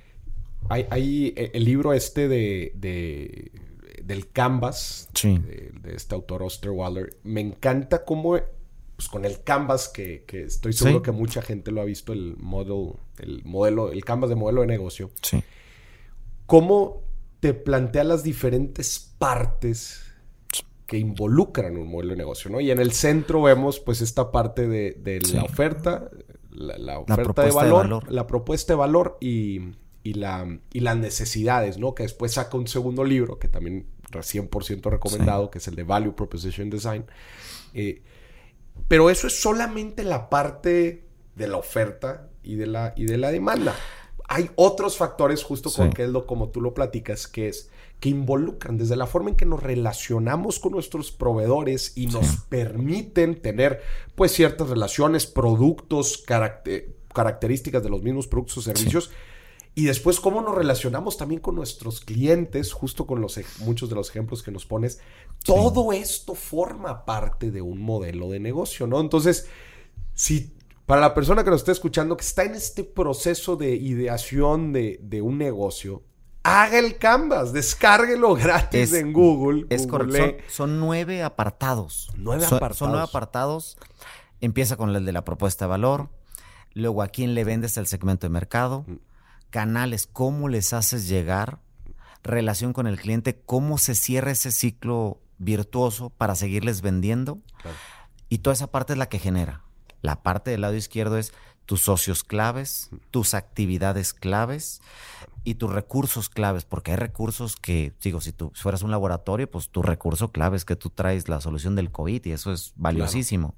[0.68, 3.50] Hay, hay eh, el libro este de, de
[4.04, 5.38] del Canvas Sí.
[5.38, 7.16] de, de este autor Osterwalder.
[7.22, 8.36] Me encanta cómo
[8.96, 11.02] pues, con el Canvas que, que estoy seguro Sí.
[11.04, 14.66] que mucha gente lo ha visto el model, el modelo, el Canvas de modelo de
[14.68, 15.10] negocio.
[15.22, 15.42] Sí.
[16.46, 17.02] cómo
[17.40, 20.00] te plantea las diferentes partes
[20.86, 22.60] que involucran un modelo de negocio, ¿no?
[22.60, 26.10] Y en el centro vemos pues esta parte de, de la oferta,
[26.50, 28.12] la, la oferta de, propuesta de valor, valor.
[28.12, 29.60] la propuesta de valor y,
[30.02, 31.94] y la, y las necesidades, ¿no?
[31.94, 33.86] Que después saca un segundo libro que también
[34.22, 37.04] 100% recomendado, que es el de Value Proposition Design.
[37.74, 38.02] Eh,
[38.88, 41.04] pero eso es solamente la parte
[41.36, 43.74] de la oferta y de la, y de la demanda.
[44.28, 45.94] Hay otros factores, justo con Sí.
[45.94, 49.36] que es lo como tú lo platicas, que es que involucran desde la forma en
[49.36, 52.36] que nos relacionamos con nuestros proveedores y nos Sí.
[52.48, 53.80] permiten tener
[54.14, 59.10] pues ciertas relaciones, productos, caracte- características de los mismos productos o servicios.
[59.76, 64.08] Y después cómo nos relacionamos también con nuestros clientes, justo con los muchos de los
[64.10, 65.00] ejemplos que nos pones.
[65.44, 69.00] Todo esto forma parte de un modelo de negocio, ¿no?
[69.00, 69.48] Entonces,
[70.14, 70.56] si
[70.86, 75.00] para la persona que nos está escuchando, que está en este proceso de ideación de,
[75.02, 76.02] de un negocio,
[76.44, 79.66] haga el Canvas, descárguelo gratis Es- en Google.
[79.70, 80.12] Es correcto.
[80.18, 80.36] googlee.
[80.48, 82.12] Son, son nueve apartados.
[82.16, 82.76] Nueve apartados.
[82.78, 83.76] Son nueve apartados.
[84.40, 86.10] Empieza con el de la propuesta de valor.
[86.74, 88.84] Luego, a quién le vendes el segmento de mercado.
[88.86, 88.94] Mm.
[89.54, 91.60] Canales, cómo les haces llegar.
[92.24, 97.38] Relación con el cliente, cómo se cierra ese ciclo virtuoso para seguirles vendiendo.
[97.62, 97.76] Claro.
[98.28, 99.62] Y toda esa parte es la que genera.
[100.02, 101.32] La parte del lado izquierdo es
[101.66, 104.82] tus socios claves, tus actividades claves
[105.44, 109.68] y tus recursos claves, porque hay recursos que, digo, si tú fueras un laboratorio, pues
[109.68, 113.54] tu recurso clave es que tú traes la solución del COVID y eso es valiosísimo.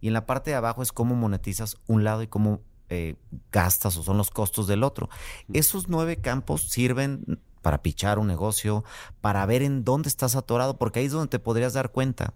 [0.00, 3.16] Y en la parte de abajo es cómo monetizas un lado y cómo eh,
[3.52, 5.08] gastas o son los costos del otro.
[5.52, 8.84] Esos nueve campos sirven para pichar un negocio,
[9.20, 12.34] para ver en dónde estás atorado, porque ahí es donde te podrías dar cuenta.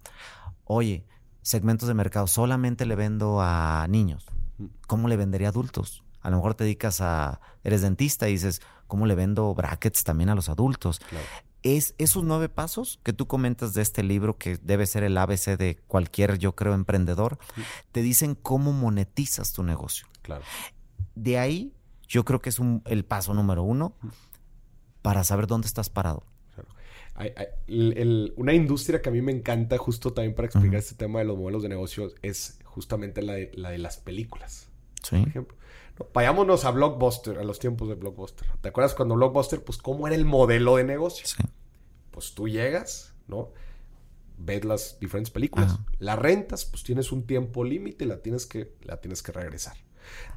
[0.64, 1.04] Oye,
[1.42, 4.26] segmentos de mercado, solamente le vendo a niños.
[4.86, 6.04] ¿Cómo le vendería a adultos?
[6.20, 10.30] A lo mejor te dedicas a, eres dentista y dices, ¿cómo le vendo brackets también
[10.30, 11.00] a los adultos?
[11.00, 11.26] Claro.
[11.62, 15.56] Es esos nueve pasos que tú comentas de este libro, que debe ser el ABC
[15.56, 17.38] de cualquier, yo creo, emprendedor,
[17.92, 20.06] te dicen cómo monetizas tu negocio.
[20.22, 20.42] Claro.
[21.14, 21.72] De ahí,
[22.08, 23.94] yo creo que es un- el paso número uno
[25.02, 26.24] para saber dónde estás parado.
[26.54, 26.68] Claro.
[27.14, 30.78] Hay- hay- el- el- una industria que a mí me encanta justo también para explicar
[30.80, 34.68] este tema de los modelos de negocios es justamente la de, la de las películas.
[35.02, 35.18] Sí.
[35.18, 35.56] Por ejemplo.
[35.98, 38.46] No, vayámonos a Blockbuster, a los tiempos de Blockbuster.
[38.60, 41.26] ¿Te acuerdas cuando Blockbuster, pues cómo era el modelo de negocio?
[41.26, 41.42] Sí.
[42.10, 43.50] Pues tú llegas, ¿no?
[44.38, 45.84] Ves las diferentes películas, Ajá.
[45.98, 49.76] la rentas, pues tienes un tiempo límite y la tienes que, la tienes que regresar.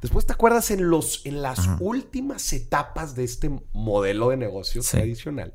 [0.00, 1.78] Después te acuerdas en, los, en las Ajá.
[1.80, 4.96] últimas etapas de este modelo de negocio Sí.
[4.98, 5.54] tradicional,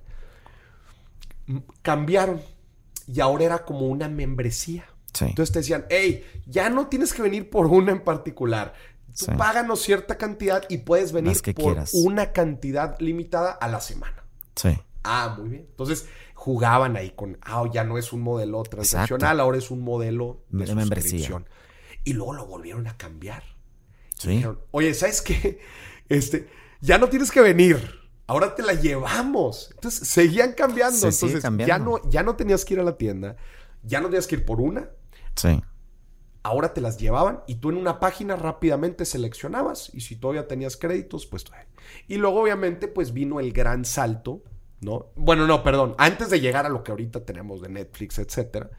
[1.81, 2.41] cambiaron
[3.07, 4.85] y ahora era como una membresía.
[5.13, 5.25] Sí.
[5.25, 8.73] Entonces te decían, hey, ya no tienes que venir por una en particular.
[9.17, 9.31] Tú Sí.
[9.37, 11.91] páganos cierta cantidad y puedes venir que por quieras.
[11.93, 14.23] una cantidad limitada a la semana.
[14.55, 14.77] Sí.
[15.03, 15.65] Ah, muy bien.
[15.69, 20.43] Entonces jugaban ahí con, ah, ya no es un modelo transaccional, ahora es un modelo
[20.49, 21.11] de, De membresía.
[21.11, 21.49] suscripción.
[22.03, 23.43] Y luego lo volvieron a cambiar.
[24.17, 24.29] Sí.
[24.29, 25.59] Dijeron, oye, ¿sabes qué?
[26.09, 26.49] Este,
[26.81, 28.01] ya no tienes que venir.
[28.27, 29.69] Ahora te la llevamos.
[29.75, 30.97] Entonces seguían cambiando.
[30.97, 31.67] Se Entonces cambiando.
[31.67, 33.37] ya no, ya no tenías que ir a la tienda.
[33.83, 34.89] Ya no tenías que ir por una.
[35.35, 35.61] Sí.
[36.43, 40.75] Ahora te las llevaban y tú en una página rápidamente seleccionabas y si todavía tenías
[40.75, 41.45] créditos, pues...
[42.07, 44.41] Y luego obviamente pues vino el gran salto,
[44.79, 45.07] ¿no?
[45.15, 48.71] Bueno, no, perdón, antes de llegar a lo que ahorita tenemos de Netflix, etcétera,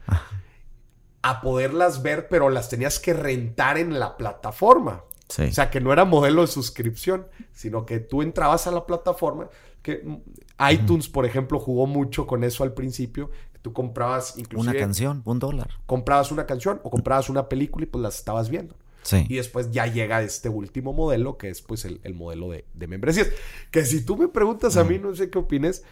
[1.21, 5.05] a poderlas ver, pero las tenías que rentar en la plataforma.
[5.29, 5.43] Sí.
[5.43, 9.49] O sea, que no era modelo de suscripción, sino que tú entrabas a la plataforma,
[9.81, 13.31] que mm, iTunes, por ejemplo, jugó mucho con eso al principio,
[13.63, 15.69] tú comprabas inclusive Una canción, un dólar.
[15.87, 18.75] comprabas una canción o comprabas una película y pues las estabas viendo.
[19.01, 19.25] Sí.
[19.27, 22.87] Y después ya llega este último modelo, que es pues el, el modelo de, de
[22.87, 23.29] membresías.
[23.71, 25.83] Que si tú me preguntas a mí, no sé qué opines,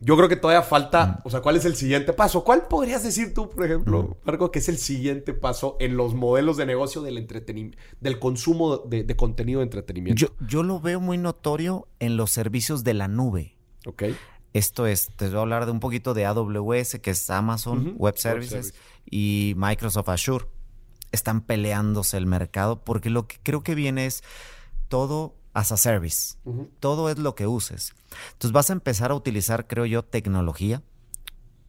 [0.00, 2.44] Yo creo que todavía falta, o sea, ¿cuál es el siguiente paso?
[2.44, 6.58] ¿Cuál podrías decir tú, por ejemplo, Marco, que es el siguiente paso en los modelos
[6.58, 10.20] de negocio del entretenimiento, del consumo de, contenido de entretenimiento?
[10.20, 13.56] Yo, yo lo veo muy notorio en los servicios de la nube.
[13.86, 14.02] Ok.
[14.56, 18.16] Esto es, te voy a hablar de un poquito de AWS, que es Amazon Web
[18.16, 18.72] Services,
[19.04, 20.46] y Microsoft Azure.
[21.12, 24.24] Están peleándose el mercado porque lo que creo que viene es
[24.88, 26.38] todo as a service.
[26.80, 27.92] Todo es lo que uses.
[28.32, 30.82] Entonces vas a empezar a utilizar, creo yo, tecnología,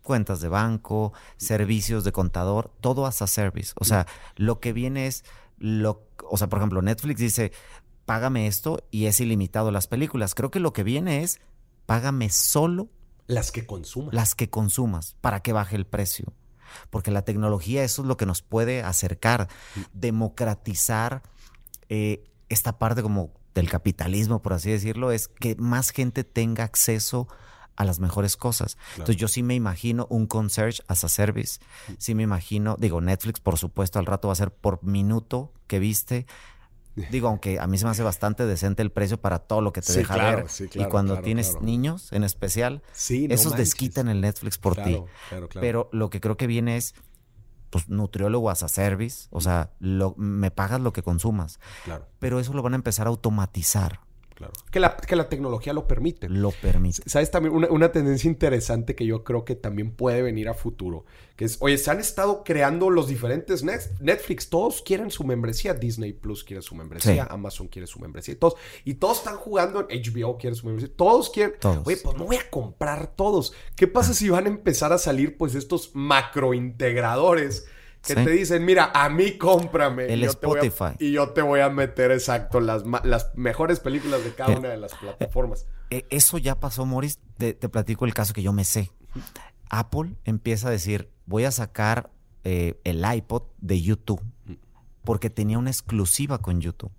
[0.01, 3.73] cuentas de banco, servicios de contador, todo as a service.
[3.75, 5.25] O sea, lo que viene es
[5.57, 7.51] lo, o sea, por ejemplo, Netflix dice,
[8.05, 10.35] págame esto y es ilimitado las películas.
[10.35, 11.41] Creo que lo que viene es,
[11.87, 12.89] págame solo
[13.25, 14.13] las que consumas.
[14.13, 16.33] Las que consumas para que baje el precio.
[16.91, 19.47] Porque la tecnología eso es lo que nos puede acercar,
[19.93, 21.23] democratizar
[21.89, 27.27] eh, esta parte como del capitalismo, por así decirlo, es que más gente tenga acceso
[27.75, 28.77] a las mejores cosas.
[28.91, 31.59] Entonces yo sí me imagino un concierge as a service.
[31.97, 35.79] Sí me imagino, digo, Netflix por supuesto al rato va a ser por minuto que
[35.79, 36.25] viste.
[37.11, 39.81] Digo, aunque a mí se me hace bastante decente el precio para todo lo que
[39.81, 40.45] te deja ver.
[40.73, 45.03] y cuando tienes niños en especial, esos desquitan el Netflix por ti.
[45.53, 46.95] Pero lo que creo que viene es
[47.69, 51.59] pues, nutriólogo as a service, o sea, lo, me pagas lo que consumas.
[51.83, 52.07] Claro.
[52.19, 53.99] Pero eso lo van a empezar a automatizar.
[54.37, 54.53] Claro.
[54.69, 56.29] Que la, que la tecnología lo permite.
[56.29, 57.01] Lo permite.
[57.09, 57.55] ¿Sabes también?
[57.55, 61.05] Una, tendencia interesante que yo creo que también puede venir a futuro.
[61.35, 64.47] Que es, oye, se han estado creando los diferentes Netflix.
[64.49, 65.73] Todos quieren su membresía.
[65.73, 67.23] Disney Plus quiere su membresía.
[67.31, 68.35] Amazon quiere su membresía.
[68.35, 68.53] Y todos,
[68.85, 70.95] y todos están jugando en HBO quiere su membresía.
[70.95, 71.55] Todos quieren.
[71.83, 73.53] Oye, pues no voy a comprar todos.
[73.75, 74.13] ¿Qué pasa ah.
[74.13, 77.65] si van a empezar a salir pues estos macrointegradores?
[78.05, 80.05] Que te dicen, mira, a mí cómprame.
[80.05, 80.95] El Spotify.
[80.99, 84.69] y yo te voy a meter exacto las, las mejores películas de cada eh, una
[84.69, 85.65] de las plataformas.
[85.89, 87.19] Eh, eso ya pasó, Morris.
[87.37, 88.91] Te, platico el caso que yo me sé.
[89.69, 92.11] Apple empieza a decir, voy a sacar
[92.43, 94.21] eh, el iPod de YouTube
[95.03, 96.91] porque tenía una exclusiva con YouTube.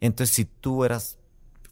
[0.00, 1.18] Entonces, si tú eras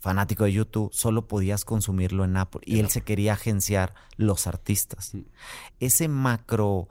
[0.01, 2.63] fanático de YouTube, solo podías consumirlo en Apple.
[2.65, 5.13] Y él se quería agenciar los artistas.
[5.79, 6.89] Ese macro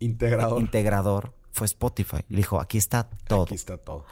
[0.00, 0.60] Integrador.
[0.60, 2.24] Integrador fue Spotify.
[2.28, 3.44] Le dijo, aquí está todo.
[3.44, 4.04] Aquí está todo.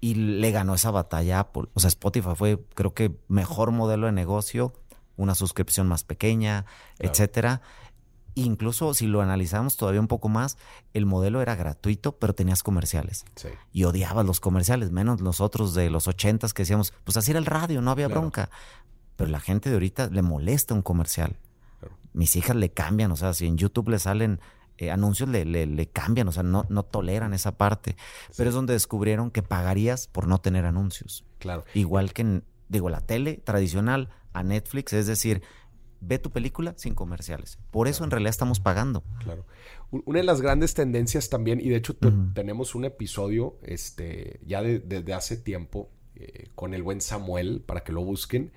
[0.00, 1.64] Y le ganó esa batalla a Apple.
[1.74, 4.74] O sea, Spotify fue, creo que, mejor modelo de negocio,
[5.16, 6.66] una suscripción más pequeña,
[6.98, 7.62] etcétera.
[8.34, 10.58] Incluso si lo analizamos todavía un poco más,
[10.92, 13.24] el modelo era gratuito, pero tenías comerciales.
[13.36, 13.48] Sí.
[13.72, 17.46] Y odiabas los comerciales, menos nosotros de los ochentas que decíamos, pues así era el
[17.46, 18.50] radio, no había bronca.
[19.16, 21.38] Pero la gente de ahorita le molesta un comercial.
[22.12, 24.40] Mis hijas le cambian, o sea, si en YouTube le salen
[24.78, 27.96] eh, anuncios le, le, cambian, o sea, no, no toleran esa parte.
[28.36, 31.24] Pero es donde descubrieron que pagarías por no tener anuncios.
[31.38, 31.64] Claro.
[31.74, 35.42] Igual que, en, digo, la tele tradicional a Netflix, es decir,
[36.00, 37.58] ve tu película sin comerciales.
[37.70, 39.02] Por eso en realidad estamos pagando.
[39.20, 39.46] Claro.
[39.90, 41.96] Una de las grandes tendencias también, y de hecho
[42.34, 47.92] tenemos un episodio este, ya desde hace tiempo eh, con el buen Samuel, para que
[47.92, 48.52] lo busquen,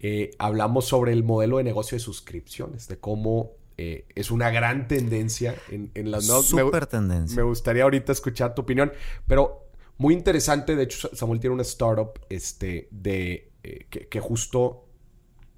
[0.00, 3.52] eh, hablamos sobre el modelo de negocio de suscripciones, de cómo
[3.84, 6.46] eh, es una gran tendencia en, las nuevas.
[6.46, 7.36] Súper tendencia.
[7.36, 8.92] Me gustaría ahorita escuchar tu opinión,
[9.26, 9.66] pero
[9.98, 10.76] muy interesante.
[10.76, 14.84] De hecho, Samuel tiene una startup este, de, eh, que, justo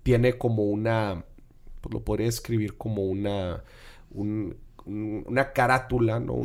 [0.02, 1.22] tiene como una,
[1.82, 3.62] pues lo podría escribir como una,
[4.14, 6.40] una carátula, ¿no?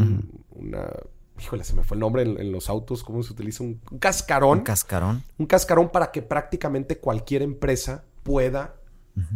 [0.49, 0.91] Una
[1.39, 3.63] híjole, se me fue el nombre en, los autos, ¿cómo se utiliza?
[3.63, 4.57] Un, un, cascarón.
[4.57, 5.23] Un cascarón.
[5.37, 8.78] Un cascarón para que prácticamente cualquier empresa pueda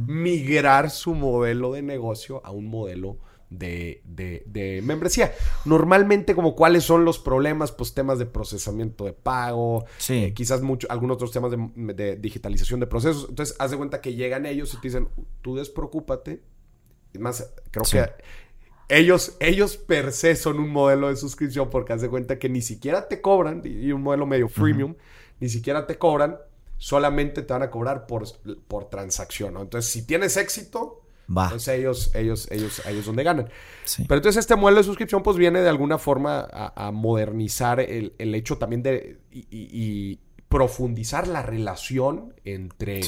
[0.07, 3.17] migrar su modelo de negocio a un modelo
[3.49, 5.33] de, membresía.
[5.65, 10.87] Normalmente, como cuáles son los problemas, pues temas de procesamiento de pago, eh, quizás mucho,
[10.89, 13.27] algunos otros temas de, digitalización de procesos.
[13.29, 15.09] Entonces, haz de cuenta que llegan ellos y te dicen,
[15.41, 16.41] tú despreocúpate.
[17.13, 18.11] Es más, creo que
[18.89, 22.61] ellos, ellos per se son un modelo de suscripción porque haz de cuenta que ni
[22.61, 24.95] siquiera te cobran, y un modelo medio freemium,
[25.39, 26.37] ni siquiera te cobran
[26.77, 28.25] solamente te van a cobrar por,
[28.67, 29.61] por transacción, ¿no?
[29.61, 31.03] Entonces, si tienes éxito,
[31.35, 31.45] Va.
[31.45, 33.49] Entonces ellos, ellos, ellos, ellos donde ganan.
[33.97, 38.57] Pero entonces este modelo de suscripción pues viene de alguna forma a, modernizar el, hecho
[38.57, 43.01] también de y, profundizar la relación entre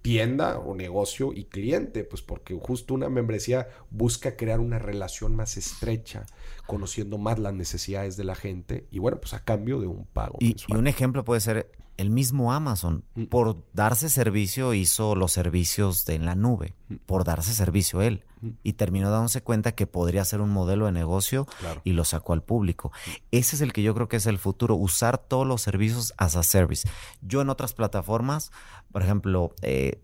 [0.00, 5.58] tienda o negocio y cliente, pues porque justo una membresía busca crear una relación más
[5.58, 6.24] estrecha,
[6.66, 10.38] conociendo más las necesidades de la gente y bueno, pues a cambio de un pago.
[10.40, 13.24] y un ejemplo puede ser el mismo Amazon, mm.
[13.24, 16.94] por darse servicio, hizo los servicios de en la nube, mm.
[17.06, 18.24] por darse servicio él.
[18.40, 18.48] Mm.
[18.62, 21.46] Y terminó dándose cuenta que podría ser un modelo de negocio
[21.84, 22.92] y lo sacó al público.
[23.30, 26.36] Ese es el que yo creo que es el futuro, usar todos los servicios as
[26.36, 26.88] a service.
[27.22, 28.50] Yo en otras plataformas,
[28.92, 30.00] por ejemplo, eh,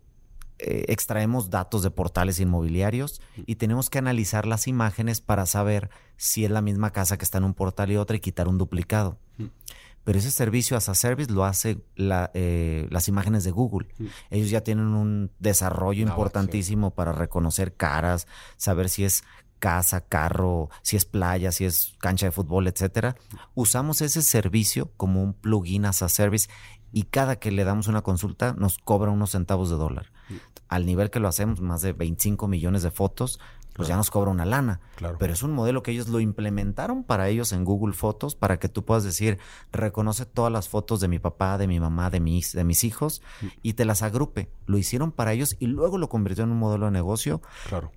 [0.62, 5.88] eh, extraemos datos de portales inmobiliarios y tenemos que analizar las imágenes para saber
[6.18, 8.58] si es la misma casa que está en un portal y otra y quitar un
[8.58, 9.16] duplicado.
[10.04, 13.88] Pero ese servicio as a service lo hace eh, las imágenes de Google.
[14.30, 18.26] Ellos ya tienen un desarrollo importantísimo para reconocer caras,
[18.56, 19.24] saber si es
[19.60, 23.14] casa, carro, si es playa, si es cancha de fútbol, etcétera.
[23.54, 26.48] Usamos ese servicio como un plugin as a service
[26.92, 30.12] y cada que le damos una consulta nos cobra unos centavos de dólar.
[30.68, 33.38] Al nivel que lo hacemos, más de 25 millones de fotos,
[33.74, 34.80] pues ya nos cobra una lana.
[34.96, 35.16] Claro.
[35.18, 38.68] Pero es un modelo que ellos lo implementaron para ellos en Google Fotos para que
[38.68, 39.38] tú puedas decir,
[39.72, 43.22] reconoce todas las fotos de mi papá, de mi mamá, de mis, de mis hijos
[43.62, 44.50] y te las agrupe.
[44.66, 47.40] Lo hicieron para ellos y luego lo convirtió en un modelo de negocio.
[47.68, 47.90] Claro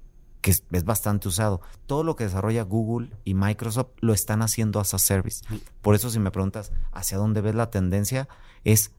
[0.44, 1.62] que es, bastante usado.
[1.88, 5.44] Todo lo que desarrolla Google y Microsoft lo están haciendo as a service.
[5.82, 8.28] Por eso si me preguntas hacia dónde ves la tendencia,
[8.66, 8.92] es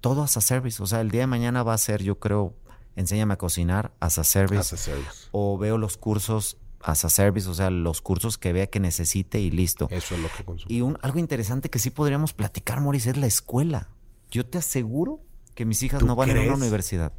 [0.00, 0.80] todo as a service.
[0.80, 2.54] O sea, el día de mañana va a ser, yo creo,
[3.00, 4.76] enséñame a cocinar as a service.
[5.32, 9.40] O veo los cursos as a service, o sea, los cursos que vea que necesite
[9.40, 9.88] y listo.
[9.90, 10.72] Eso es lo que consumo.
[10.72, 13.88] Y un, algo interesante que sí podríamos platicar, Maurice, es la escuela.
[14.30, 15.20] Yo te aseguro
[15.54, 17.12] que mis hijas no van a ir a una universidad.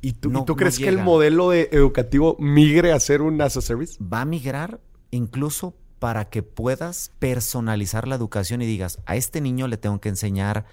[0.00, 4.02] ¿Y tú, tú crees que el modelo educativo migre a ser un as a service?
[4.02, 4.80] Va a migrar
[5.10, 10.08] incluso para que puedas personalizar la educación y digas, a este niño le tengo que
[10.08, 10.66] enseñar,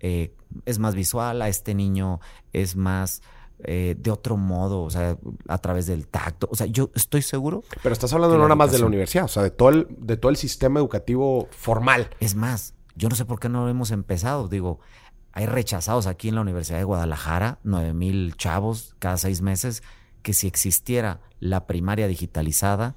[0.00, 0.34] eh,
[0.64, 2.20] es más visual, a este niño
[2.52, 3.22] es más
[3.60, 5.16] eh, de otro modo, o sea,
[5.48, 6.48] a través del tacto.
[6.50, 7.62] O sea, yo estoy seguro.
[7.82, 10.16] Pero estás hablando no nada más de la universidad, o sea, de todo, el, de
[10.16, 12.10] todo el sistema educativo formal.
[12.20, 14.48] Es más, yo no sé por qué no hemos empezado.
[14.48, 14.80] Digo,
[15.32, 19.82] hay rechazados aquí en la Universidad de Guadalajara, 9 mil chavos cada seis meses,
[20.22, 22.96] que si existiera la primaria digitalizada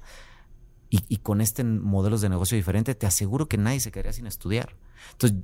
[0.90, 4.74] y, con este modelos de negocio diferente, te aseguro que nadie se quedaría sin estudiar.
[5.12, 5.38] Entonces,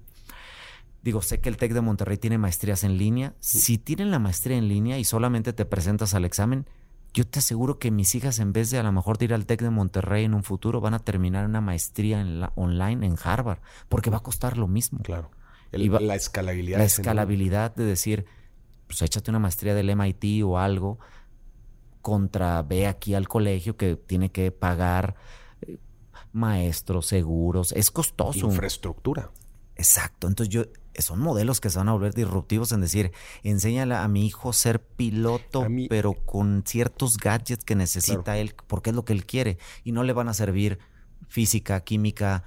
[1.04, 3.34] digo, sé que el TEC de Monterrey tiene maestrías en línea.
[3.38, 6.66] Si tienen la maestría en línea y solamente te presentas al examen,
[7.12, 9.46] yo te aseguro que mis hijas, en vez de a lo mejor de ir al
[9.46, 13.16] TEC de Monterrey en un futuro, van a terminar una maestría en la, online en
[13.22, 14.98] Harvard, porque va a costar lo mismo.
[15.04, 15.30] Claro
[15.78, 16.78] la escalabilidad.
[16.78, 18.26] La escalabilidad de decir,
[18.86, 20.98] pues échate una maestría del MIT o algo
[22.02, 25.16] contra ve aquí al colegio que tiene que pagar
[25.62, 25.78] eh,
[26.32, 28.46] maestros, seguros, es costoso.
[28.46, 29.30] Infraestructura.
[29.76, 30.28] Exacto.
[30.28, 30.64] Entonces yo,
[30.98, 34.80] son modelos que se van a volver disruptivos en decir, enséñale a mi hijo ser
[34.80, 39.92] piloto, pero con ciertos gadgets que necesita él, porque es lo que él quiere, y
[39.92, 40.78] no le van a servir
[41.28, 42.44] física, química,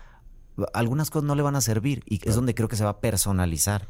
[0.73, 2.99] algunas cosas no le van a servir y es donde creo que se va a
[2.99, 3.87] personalizar.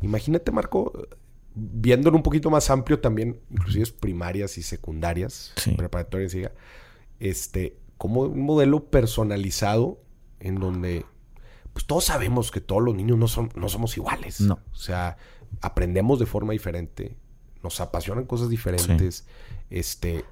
[0.00, 0.92] Imagínate, Marco,
[1.54, 6.52] viéndolo un poquito más amplio también, inclusive primarias y secundarias, preparatorias, diga,
[7.20, 10.00] este, como un modelo personalizado
[10.40, 11.04] en donde
[11.78, 14.40] pues todos sabemos que todos los niños no, son, no somos iguales.
[14.40, 14.58] No.
[14.72, 15.16] O sea,
[15.60, 17.16] aprendemos de forma diferente,
[17.62, 19.28] nos apasionan cosas diferentes,
[19.70, 20.24] este,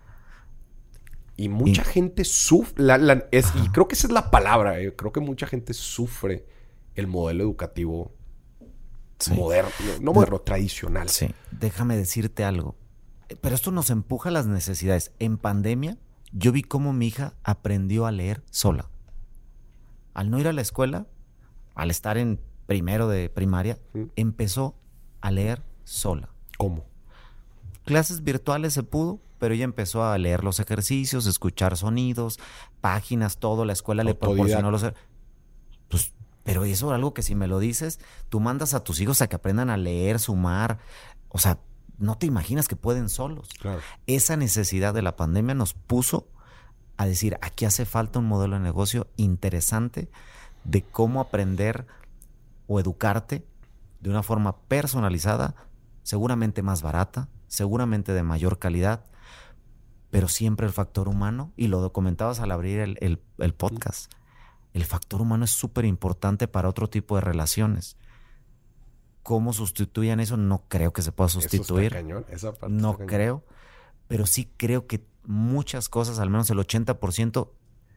[1.37, 5.47] y mucha gente sufre, y creo que esa es la palabra, eh, creo que mucha
[5.47, 6.49] gente sufre
[6.97, 8.13] el modelo educativo
[9.31, 9.71] moderno,
[10.01, 11.09] no moderno, tradicional.
[11.11, 12.75] Sí, déjame decirte algo,
[13.41, 15.13] pero esto nos empuja a las necesidades.
[15.21, 15.97] En pandemia,
[16.33, 18.91] yo vi cómo mi hija aprendió a leer sola.
[20.13, 21.07] Al no ir a la escuela,
[21.77, 23.79] al estar en primero de primaria,
[24.17, 24.75] empezó
[25.21, 26.31] a leer sola.
[26.59, 26.85] ¿Cómo?
[27.85, 32.41] Clases virtuales se pudo, pero ella empezó a leer los ejercicios, escuchar sonidos,
[32.81, 33.65] páginas, todo.
[33.65, 34.85] La escuela le proporcionó los.
[35.89, 36.13] Pues,
[36.43, 39.29] pero eso es algo que si me lo dices, tú mandas a tus hijos a
[39.29, 40.79] que aprendan a leer, sumar.
[41.29, 41.61] O sea,
[41.99, 43.49] no te imaginas que pueden solos.
[44.07, 46.29] Esa necesidad de la pandemia nos puso
[46.97, 50.09] a decir, aquí hace falta un modelo de negocio interesante
[50.67, 51.87] de cómo aprender
[52.67, 53.47] o educarte
[54.01, 55.55] de una forma personalizada,
[56.03, 59.05] seguramente más barata, seguramente de mayor calidad,
[60.11, 63.19] pero siempre el factor humano, y lo comentabas al abrir el,
[63.57, 64.13] podcast,
[64.73, 67.97] el factor humano es súper importante para otro tipo de relaciones.
[69.23, 70.37] ¿Cómo sustituyan eso?
[70.37, 71.97] No creo que se pueda sustituir.
[72.69, 73.45] no creo,
[74.07, 77.51] pero sí creo que muchas cosas, al menos el 80%,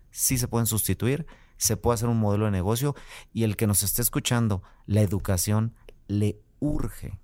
[0.10, 1.28] sí se pueden sustituir,
[1.60, 2.96] se puede hacer un modelo de negocio
[3.34, 5.76] y el que nos esté escuchando, la educación
[6.08, 7.20] le urge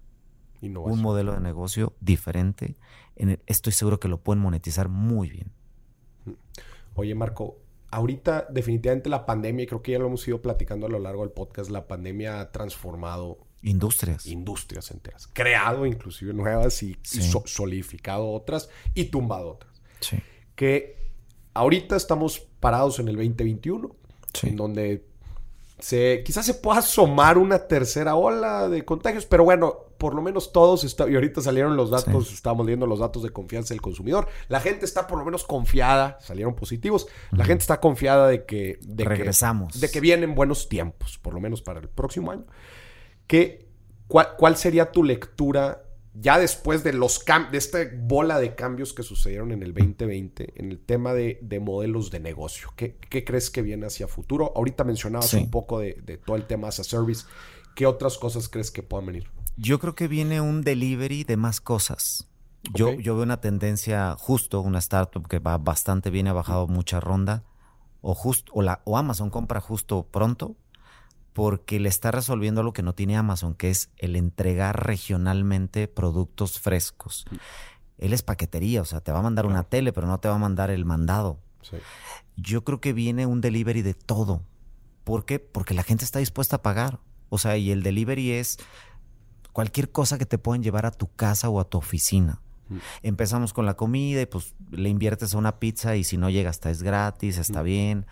[0.62, 2.76] un modelo de negocio diferente.
[3.48, 5.52] estoy seguro que lo pueden monetizar muy bien.
[6.96, 7.58] Oye, Marco,
[7.92, 11.22] ahorita definitivamente la pandemia, y creo que ya lo hemos ido platicando a lo largo
[11.22, 14.26] del podcast, la pandemia ha transformado industrias.
[14.26, 15.30] Industrias enteras.
[15.34, 19.82] Creado inclusive nuevas y, solidificado otras y tumbado otras.
[20.02, 20.18] Sí.
[20.56, 21.12] Que
[21.54, 23.96] ahorita estamos parados en el 2021,
[24.44, 25.06] en donde
[25.80, 30.52] se, quizás se pueda asomar una tercera ola de contagios, pero bueno, por lo menos
[30.52, 34.28] todos, está, y ahorita salieron los datos, estábamos viendo los datos de confianza del consumidor,
[34.48, 38.80] la gente está por lo menos confiada, salieron positivos, la gente está confiada de que...
[38.82, 39.74] De Regresamos.
[39.74, 42.46] Que, de que vienen buenos tiempos, por lo menos para el próximo año.
[43.28, 43.68] ¿Qué,
[44.08, 45.85] cuál, ¿Cuál sería tu lectura
[46.18, 50.72] ya después de los de esta bola de cambios que sucedieron en el 2020 en
[50.72, 52.74] el tema de, modelos de negocio.
[52.76, 52.96] ¿Qué,
[53.26, 54.54] crees que viene hacia futuro?
[54.56, 55.94] Ahorita mencionabas un poco de,
[56.26, 57.26] todo el tema as a service.
[57.76, 59.30] ¿Qué otras cosas crees que puedan venir?
[59.58, 62.30] Yo creo que viene un delivery de más cosas.
[62.74, 67.00] Yo, yo veo una tendencia justo, una startup que va bastante bien, ha bajado mucha
[67.00, 67.44] ronda,
[68.02, 70.56] o, justo, o, la, o Amazon compra justo pronto,
[71.36, 76.62] porque le está resolviendo lo que no tiene Amazon, que es el entregar regionalmente productos
[76.62, 77.26] frescos.
[77.98, 80.36] Él es paquetería, o sea, te va a mandar una tele, pero no te va
[80.36, 81.42] a mandar el mandado.
[82.38, 84.44] Yo creo que viene un delivery de todo.
[85.04, 85.40] ¿Por qué?
[85.40, 87.00] Porque la gente está dispuesta a pagar.
[87.28, 88.58] O sea, y el delivery es
[89.52, 92.40] cualquier cosa que te puedan llevar a tu casa o a tu oficina.
[92.70, 92.78] Mm.
[93.04, 96.50] Empezamos con la comida y pues le inviertes a una pizza y si no llega
[96.50, 97.66] hasta es gratis, está mm.
[97.66, 98.06] bien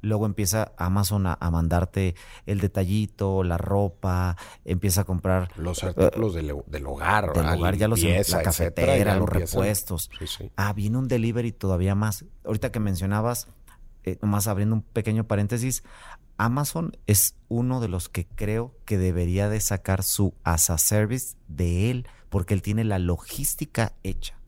[0.00, 2.14] luego empieza Amazon a, mandarte
[2.46, 6.50] el detallito, la ropa, empieza a comprar los artículos del,
[6.86, 10.10] hogar, del hogar ya los la cafetera, los repuestos.
[10.56, 12.24] Ah, viene un delivery todavía más.
[12.44, 13.48] Ahorita que mencionabas,
[14.04, 15.82] eh, nomás abriendo un pequeño paréntesis,
[16.38, 21.36] Amazon es uno de los que creo que debería de sacar su as a service
[21.48, 24.38] de él, porque él tiene la logística hecha.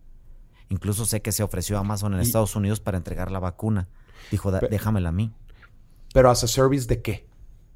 [0.68, 3.88] Incluso sé que se ofreció a Amazon en Estados Unidos para entregar la vacuna.
[4.30, 5.32] Dijo, déjamela a mí.
[6.12, 7.26] ¿Pero as a service de qué?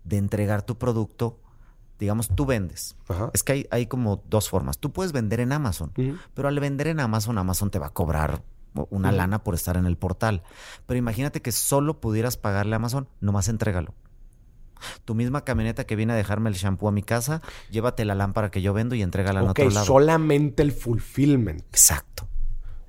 [0.04, 1.38] De entregar tu producto.
[1.98, 2.96] Digamos, tú vendes.
[3.32, 4.78] Es que hay, hay, como dos formas.
[4.78, 5.92] Tú puedes vender en Amazon,
[6.34, 8.42] pero al vender en Amazon, Amazon te va a cobrar
[8.90, 10.42] una lana por estar en el portal.
[10.86, 13.94] Pero imagínate que solo pudieras pagarle a Amazon, nomás entrégalo.
[15.04, 17.40] Tu misma camioneta que viene a dejarme el shampoo a mi casa,
[17.70, 19.86] llévate la lámpara que yo vendo y entrégala en otro lado.
[19.86, 21.62] solamente el fulfillment.
[21.70, 22.28] Exacto.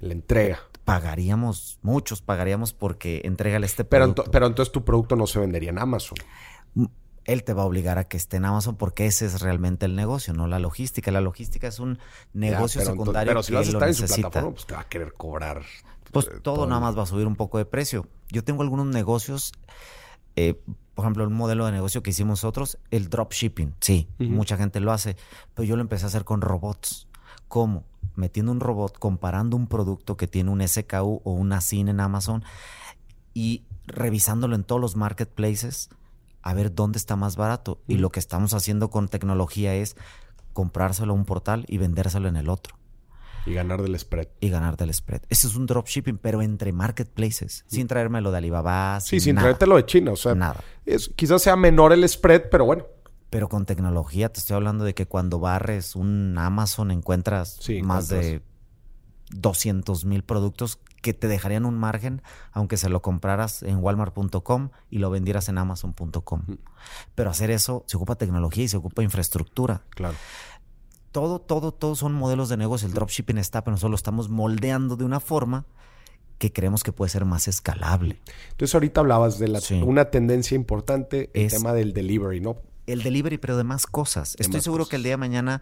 [0.01, 4.23] La entrega pagaríamos, muchos pagaríamos porque entrégale este producto.
[4.23, 6.17] Pero, pero entonces tu producto no se vendería en Amazon.
[7.25, 9.95] Él te va a obligar a que esté en Amazon porque ese es realmente el
[9.95, 11.11] negocio, no la logística.
[11.11, 11.97] La logística es un
[12.33, 15.13] negocio secundario pero si vas a estar en su plataforma, pues te va a querer
[15.13, 15.63] cobrar.
[16.11, 18.07] Pues eh, todo, nada más va a subir un poco de precio.
[18.29, 19.53] Yo tengo algunos negocios,
[20.35, 20.61] eh,
[20.93, 23.73] por ejemplo, un modelo de negocio que hicimos nosotros, el dropshipping.
[23.79, 25.17] Sí, mucha gente lo hace,
[25.55, 27.07] pero yo lo empecé a hacer con robots.
[27.47, 27.85] ¿Cómo?
[28.15, 32.43] Metiendo un robot, comparando un producto que tiene un SKU o una SIN en Amazon
[33.33, 35.89] y revisándolo en todos los marketplaces
[36.41, 37.81] a ver dónde está más barato.
[37.87, 39.95] Y lo que estamos haciendo con tecnología es
[40.53, 42.77] comprárselo a un portal y vendérselo en el otro.
[43.45, 44.27] Y ganar del spread.
[44.39, 45.21] Y ganar del spread.
[45.29, 47.63] Ese es un dropshipping, pero entre marketplaces.
[47.67, 48.99] Sin traérmelo de Alibaba.
[49.01, 50.13] Sí, sin, traértelo de China.
[50.13, 50.63] O sea, nada.
[50.85, 52.85] Es, quizás sea menor el spread, pero bueno,
[53.35, 58.41] pero con tecnología te estoy hablando de que cuando barres un Amazon encuentras más de
[59.31, 62.21] 200 mil productos que te dejarían un margen
[62.53, 66.43] aunque se lo compraras en walmart.com y lo vendieras en amazon.com.
[67.13, 69.83] Pero hacer eso se ocupa tecnología y se ocupa infraestructura.
[69.89, 70.15] Claro.
[71.11, 72.87] Todo, todo, todo son modelos de negocio.
[72.87, 75.65] El dropshipping está, pero nosotros lo estamos moldeando de una forma
[76.37, 78.17] que creemos que puede ser más escalable.
[78.51, 82.61] Entonces ahorita hablabas de la, una tendencia importante, el tema del delivery, ¿no?
[82.85, 84.35] El delivery, pero de más cosas.
[84.39, 85.61] Estoy seguro que el día de mañana,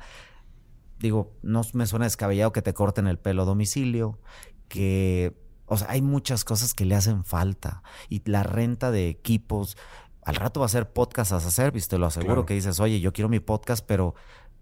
[0.99, 4.19] digo, no me suena descabellado que te corten el pelo a domicilio,
[4.67, 7.83] que, o sea, hay muchas cosas que le hacen falta.
[8.09, 9.77] Y la renta de equipos,
[10.23, 12.99] al rato va a ser podcast as a service, te lo aseguro, que dices, oye,
[12.99, 14.15] yo quiero mi podcast, pero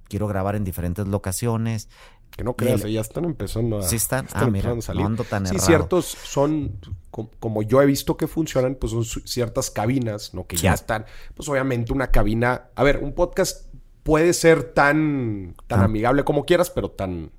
[0.08, 1.90] quiero grabar en diferentes locaciones.
[2.32, 5.06] Que no creas, ya están empezando a, sí están, ah, mira, a salir.
[5.30, 6.80] tan sí, ciertos son,
[7.12, 10.48] como yo he visto que funcionan, pues son ciertas cabinas, ¿no?
[10.48, 11.06] Que ya están,
[11.36, 13.68] pues obviamente una cabina, a ver, un podcast
[14.04, 15.86] puede ser tan, tan ah.
[15.86, 17.32] amigable como quieras, pero tan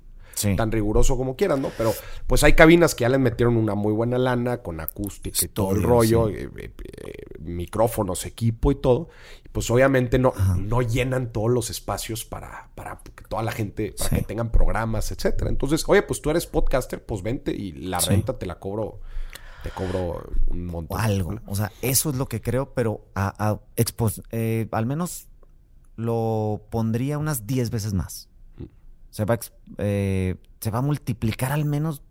[0.55, 1.71] tan riguroso como quieran, ¿no?
[1.77, 1.93] Pero
[2.27, 5.71] pues hay cabinas que ya les metieron una muy buena lana con acústica y todo
[5.71, 9.09] el rollo, eh, eh, eh, micrófonos, equipo y todo.
[9.51, 14.17] pues obviamente no, no llenan todos los espacios para, para que toda la gente, para
[14.17, 15.49] que tengan programas, etcétera.
[15.49, 18.99] Entonces, oye, pues tú eres podcaster, pues vente y la renta te la cobro
[19.63, 20.99] te cobro un montón.
[20.99, 21.39] algo.
[21.45, 23.59] O sea, eso es lo que creo, pero a,
[24.71, 25.27] al menos
[25.95, 28.29] lo pondría unas 10 veces más
[29.13, 29.37] se va,
[29.77, 32.01] eh, se va a multiplicar al menos,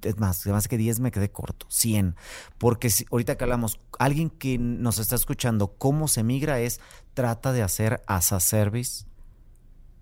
[0.00, 2.14] es más, más que 10 me quedé corto, 100.
[2.56, 6.80] Porque si, ahorita que hablamos, alguien que nos está escuchando, cómo se migra es,
[7.14, 9.06] trata de hacer as a service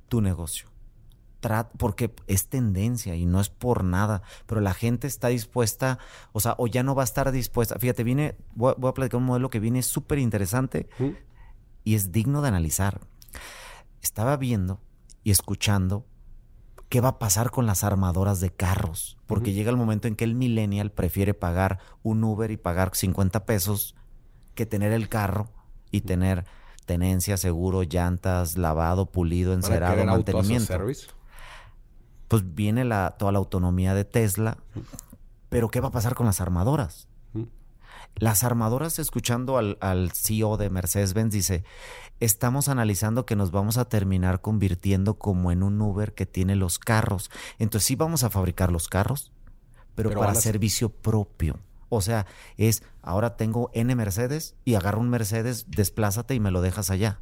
[0.09, 0.69] tu negocio.
[1.79, 5.99] porque es tendencia y no es por nada, pero la gente está dispuesta,
[6.33, 7.79] o sea, o ya no va a estar dispuesta.
[7.79, 10.91] Fíjate, viene, voy, a platicar un modelo que viene súper interesante
[11.85, 13.01] y es digno de analizar.
[14.03, 14.79] Estaba viendo
[15.25, 16.05] y escuchando
[16.91, 20.25] qué va a pasar con las armadoras de carros, porque llega el momento en que
[20.25, 23.95] el millennial prefiere pagar un Uber y pagar 50 pesos
[24.57, 25.49] que tener el carro
[25.93, 26.45] y tener
[26.87, 30.75] tenencia, seguro, llantas, lavado, pulido, encerado, mantenimiento.
[32.27, 34.59] Pues viene la, toda la autonomía de Tesla,
[35.49, 37.07] pero ¿qué va a pasar con las armadoras?
[38.17, 41.63] Las armadoras, escuchando al, al CEO de Mercedes-Benz, dice,
[42.21, 46.79] estamos analizando que nos vamos a terminar convirtiendo como en un Uber que tiene los
[46.79, 47.31] carros.
[47.59, 49.33] Entonces sí vamos a fabricar los carros,
[49.95, 51.59] pero, para servicio propio.
[51.89, 56.63] O sea, es, ahora tengo N Mercedes y agarro un Mercedes, desplázate y me lo
[56.63, 57.21] dejas allá.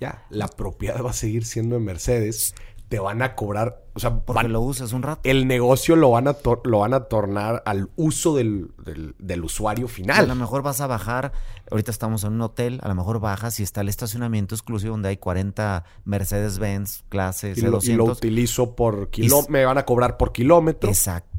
[0.00, 2.54] Ya, la propiedad va a seguir siendo en Mercedes
[2.88, 5.20] te van a cobrar, o sea, porque lo usas un rato.
[5.24, 8.70] El negocio lo van a, lo van a tornar al uso del,
[9.42, 10.24] usuario final.
[10.24, 11.32] a lo mejor vas a bajar,
[11.70, 15.08] ahorita estamos en un hotel, a lo mejor bajas y está el estacionamiento exclusivo donde
[15.08, 20.16] hay 40 Mercedes-Benz clases y lo, y lo utilizo por kilómetro, me van a cobrar
[20.16, 20.88] por kilómetro.
[20.88, 21.33] Exacto.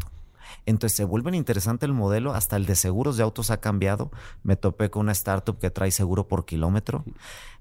[0.65, 4.11] Entonces se vuelve interesante el modelo, hasta el de seguros de autos ha cambiado.
[4.43, 7.05] Me topé con una startup que trae seguro por kilómetro.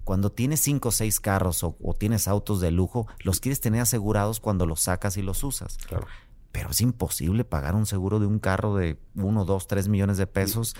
[0.04, 4.40] Cuando tienes cinco o seis carros o, tienes autos de lujo, los quieres tener asegurados
[4.40, 5.78] cuando los sacas y los usas.
[5.86, 6.06] Claro.
[6.52, 10.26] Pero es imposible pagar un seguro de un carro de uno, dos, tres millones de
[10.26, 10.76] pesos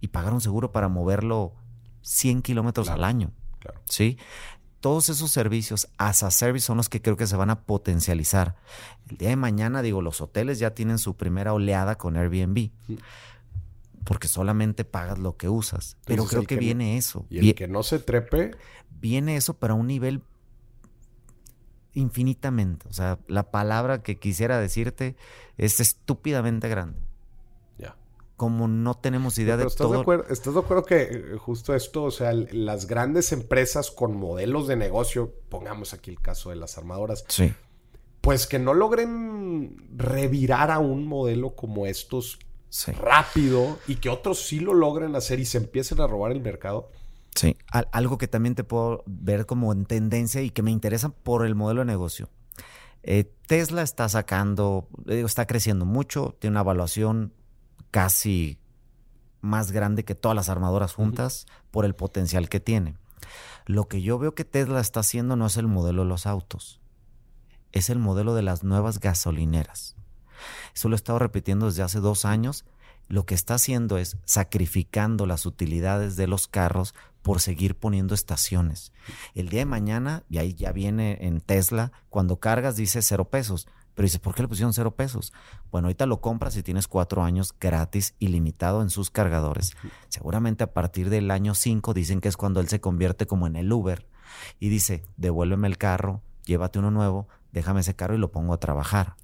[0.00, 1.52] y pagar un seguro para moverlo
[2.02, 3.30] 100 kilómetros al año.
[3.60, 3.80] Claro.
[3.84, 4.18] ¿Sí?
[4.82, 8.56] Todos esos servicios as a service son los que creo que se van a potencializar.
[9.08, 12.68] El día de mañana, digo, los hoteles ya tienen su primera oleada con Airbnb
[14.04, 15.96] porque solamente pagas lo que usas.
[16.04, 17.24] Pero creo que, viene eso.
[17.30, 18.52] Y el que no se trepe.
[19.00, 20.22] Viene eso, pero a un nivel
[21.94, 22.88] infinitamente.
[22.88, 25.16] O sea, la palabra que quisiera decirte
[25.56, 26.98] es estúpidamente grande.
[28.42, 29.92] Como no tenemos idea de estás todo.
[29.92, 34.16] De acuerdo, ¿Estás de acuerdo que eh, justo esto, o sea, las grandes empresas con
[34.16, 37.24] modelos de negocio, pongamos aquí el caso de las armadoras.
[37.28, 37.54] Sí.
[38.20, 42.40] Pues que no logren revirar a un modelo como estos
[42.98, 46.90] rápido y que otros sí lo logren hacer y se empiecen a robar el mercado.
[47.36, 47.56] Sí,
[47.92, 51.54] algo que también te puedo ver como en tendencia y que me interesa por el
[51.54, 52.28] modelo de negocio.
[53.04, 57.34] Eh, Tesla está sacando, está creciendo mucho, tiene una evaluación
[57.92, 58.58] casi
[59.40, 62.96] más grande que todas las armadoras juntas por el potencial que tiene.
[63.66, 66.80] Lo que yo veo que Tesla está haciendo no es el modelo de los autos,
[67.70, 69.94] es el modelo de las nuevas gasolineras.
[70.74, 72.64] Eso lo he estado repitiendo desde hace dos años.
[73.08, 78.92] Lo que está haciendo es sacrificando las utilidades de los carros por seguir poniendo estaciones.
[79.34, 83.68] El día de mañana, y ahí ya viene en Tesla, cuando cargas dice cero pesos.
[83.94, 85.32] Pero dices, ¿por qué le pusieron cero pesos?
[85.70, 89.76] Bueno, ahorita lo compras y tienes cuatro años gratis, ilimitado en sus cargadores.
[90.08, 93.56] Seguramente a partir del año cinco dicen que es cuando él se convierte como en
[93.56, 94.06] el Uber
[94.58, 98.60] y dice, devuélveme el carro, llévate uno nuevo, déjame ese carro y lo pongo a
[98.60, 99.16] trabajar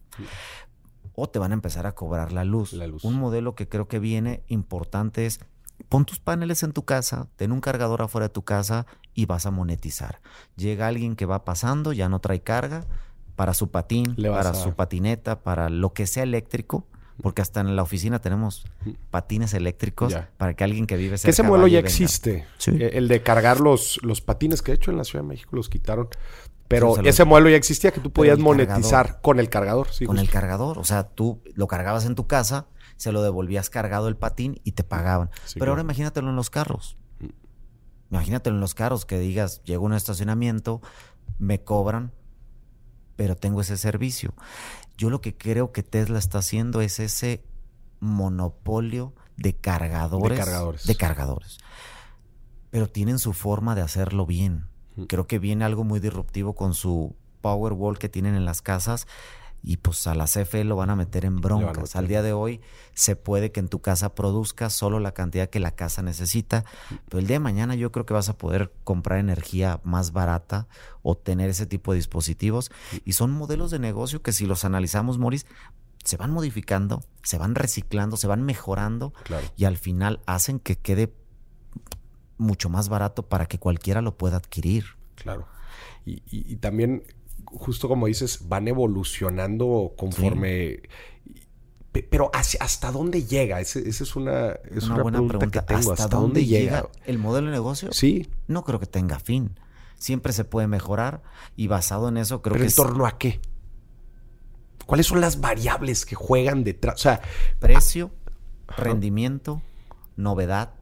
[1.20, 2.72] o te van a empezar a cobrar la luz.
[3.02, 5.40] Un modelo que creo que viene importante es
[5.88, 9.44] pon tus paneles en tu casa, ten un cargador afuera de tu casa y vas
[9.44, 10.20] a monetizar.
[10.56, 12.86] Llega alguien que va pasando, ya no trae carga
[13.38, 16.88] para su patín, para su patineta, para lo que sea eléctrico.
[17.22, 18.64] Porque hasta en la oficina tenemos
[19.10, 22.46] patines eléctricos para que alguien que vive cerca Ese modelo ya existe.
[22.66, 25.54] Eh, el de cargar los, los patines que de hecho en la Ciudad de México
[25.54, 26.08] los quitaron.
[26.66, 29.88] Pero ese modelo ya existía que tú podías monetizar con el cargador.
[29.90, 30.78] Sí, con el cargador.
[30.78, 32.66] O sea, tú lo cargabas en tu casa,
[32.96, 35.30] se lo devolvías cargado el patín y te pagaban.
[35.54, 36.96] Pero ahora imagínatelo en los carros.
[37.20, 37.26] Mm.
[38.10, 40.82] Imagínatelo en los carros que digas, llego a un estacionamiento,
[41.38, 42.12] me cobran,
[43.18, 44.32] pero tengo ese servicio.
[44.96, 47.42] Yo lo que creo que Tesla está haciendo es ese
[47.98, 50.38] monopolio de cargadores.
[50.38, 50.86] De cargadores.
[50.86, 51.58] De cargadores.
[52.70, 54.66] Pero tienen su forma de hacerlo bien.
[55.08, 59.08] Creo que viene algo muy disruptivo con su Powerwall que tienen en las casas
[59.62, 61.96] y pues a la CFE lo van a meter en broncas.
[61.96, 62.60] Al día de hoy
[62.94, 66.64] se puede que en tu casa produzca solo la cantidad que la casa necesita,
[67.08, 70.68] pero el día de mañana yo creo que vas a poder comprar energía más barata
[71.02, 72.70] o tener ese tipo de dispositivos
[73.04, 75.46] y son modelos de negocio que si los analizamos, Moris,
[76.04, 79.12] se van modificando, se van reciclando, se van mejorando
[79.56, 81.12] y al final hacen que quede
[82.38, 84.84] mucho más barato para que cualquiera lo pueda adquirir.
[85.16, 85.46] Claro.
[86.04, 87.02] Y, también,
[87.52, 90.82] justo como dices, van evolucionando conforme...
[92.10, 93.60] Pero ¿hasta dónde llega?
[93.60, 95.92] Esa es una, es una, buena pregunta, que tengo.
[95.92, 96.88] ¿Hasta, dónde, llega?
[97.06, 97.88] el modelo de negocio?
[97.92, 98.28] Sí.
[98.46, 99.58] No creo que tenga fin.
[99.96, 101.22] Siempre se puede mejorar
[101.56, 102.70] y basado en eso creo ¿Pero que...
[102.70, 103.40] ¿En torno a qué?
[104.86, 106.94] ¿Cuáles son las variables que juegan detrás?
[106.94, 107.20] O sea,
[107.58, 108.12] precio,
[108.76, 109.60] rendimiento,
[110.16, 110.74] novedad,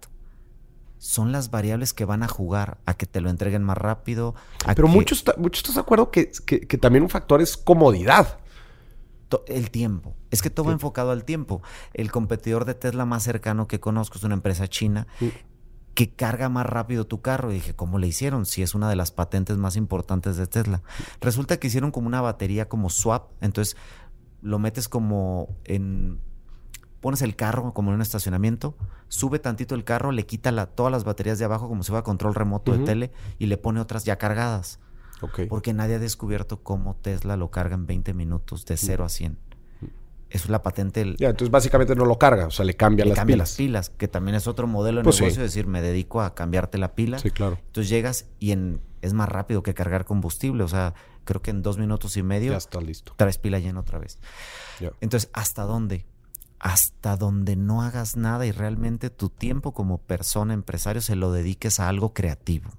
[1.06, 4.34] son las variables que van a jugar a que te lo entreguen más rápido.
[4.74, 8.40] Pero muchos, muchos estás de acuerdo que, que, también un factor es comodidad.
[9.46, 10.16] El tiempo.
[10.32, 11.62] Es que todo va enfocado al tiempo.
[11.94, 15.06] El competidor de Tesla más cercano que conozco es una empresa china
[15.94, 17.52] que carga más rápido tu carro.
[17.52, 18.44] Y dije, ¿cómo le hicieron?
[18.44, 20.82] Si es una de las patentes más importantes de Tesla.
[21.20, 23.30] Resulta que hicieron como una batería como swap.
[23.40, 23.76] Entonces
[24.42, 26.20] lo metes como en
[27.06, 28.76] pones el carro como en un estacionamiento,
[29.06, 32.34] sube tantito el carro, le quita todas las baterías de abajo como si fuera control
[32.34, 34.80] remoto de tele y le pone otras ya cargadas.
[35.48, 39.38] Porque nadie ha descubierto cómo Tesla lo carga en 20 minutos de 0 a 100.
[40.30, 41.14] Eso es la patente.
[41.16, 43.50] ya, entonces básicamente no lo carga, o sea, le cambia las cambia pilas.
[43.50, 46.34] las pilas, que también es otro modelo de pues negocio, es decir, me dedico a
[46.34, 47.20] cambiarte la pila.
[47.20, 47.56] Sí, claro.
[47.66, 50.94] Entonces llegas y en, es más rápido que cargar combustible, o sea,
[51.24, 53.12] creo que en dos minutos y medio ya está listo.
[53.16, 54.18] Traes pila llena otra vez.
[55.00, 56.04] Entonces, ¿hasta dónde?
[56.58, 61.80] Hasta donde no hagas nada y realmente tu tiempo como persona, empresario, se lo dediques
[61.80, 62.70] a algo creativo.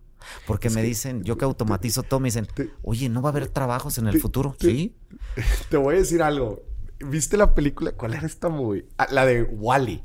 [0.46, 2.48] Porque me dicen, yo que automatizo todo, me dicen,
[2.84, 4.56] oye, ¿no va a haber trabajos en el futuro?
[4.60, 4.96] sí.
[5.70, 6.62] Te voy a decir algo.
[7.00, 7.92] ¿Viste la película?
[7.92, 8.86] ¿Cuál era esta movie?
[8.98, 10.04] Ah, la de Wally.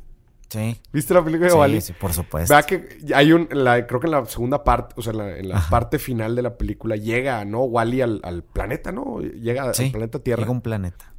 [0.51, 0.79] Sí.
[0.93, 1.81] ¿Viste la película de Wally?
[1.81, 2.53] Sí, por supuesto.
[2.53, 5.99] Vea que hay un, creo que en la segunda parte, o sea, en la, parte
[5.99, 7.63] final de la película llega, ¿no?
[7.63, 9.21] Wally al, al planeta, ¿no?
[9.21, 10.43] Llega al planeta Tierra.
[10.43, 11.12] Llega un planeta.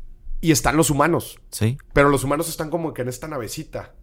[0.44, 1.40] Y están los humanos.
[1.52, 1.78] Sí.
[1.94, 3.94] Pero los humanos están como que en esta navecita.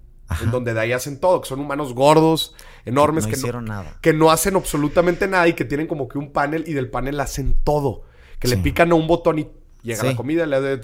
[0.42, 3.72] En donde de ahí hacen todo, que son humanos gordos, enormes, no que, hicieron no,
[3.74, 3.98] nada.
[4.00, 7.18] que no hacen absolutamente nada y que tienen como que un panel y del panel
[7.18, 8.04] hacen todo.
[8.38, 9.50] Que le pican a un botón y
[9.82, 10.80] llega la comida, le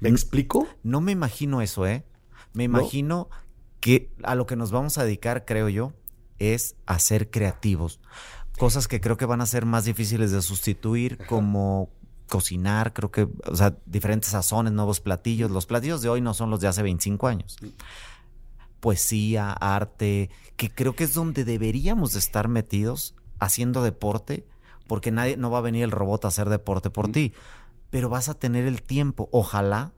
[0.00, 0.68] ¿Me explico?
[0.82, 2.04] No me imagino eso, ¿eh?
[2.52, 3.30] Me imagino
[3.80, 5.92] que a lo que nos vamos a dedicar, creo yo,
[6.38, 8.00] es a ser creativos.
[8.58, 11.90] Cosas que creo que van a ser más difíciles de sustituir, como
[12.28, 15.50] cocinar, creo que, o sea, diferentes sazones, nuevos platillos.
[15.50, 17.56] Los platillos de hoy no son los de hace 25 años.
[18.80, 24.46] Poesía, arte, que creo que es donde deberíamos de estar metidos haciendo deporte,
[24.86, 27.32] porque nadie no va a venir el robot a hacer deporte por ti,
[27.90, 29.28] pero vas a tener el tiempo.
[29.32, 29.92] Ojalá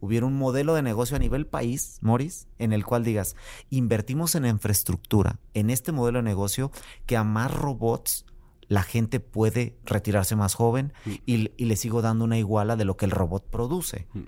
[0.00, 3.36] hubiera un modelo de negocio a nivel país, Morris, en el cual digas,
[3.70, 6.70] invertimos en infraestructura, en este modelo de negocio,
[7.06, 8.26] que a más robots
[8.68, 11.10] la gente puede retirarse más joven mm.
[11.26, 14.06] y, le sigo dando una iguala de lo que el robot produce.
[14.12, 14.20] Mm.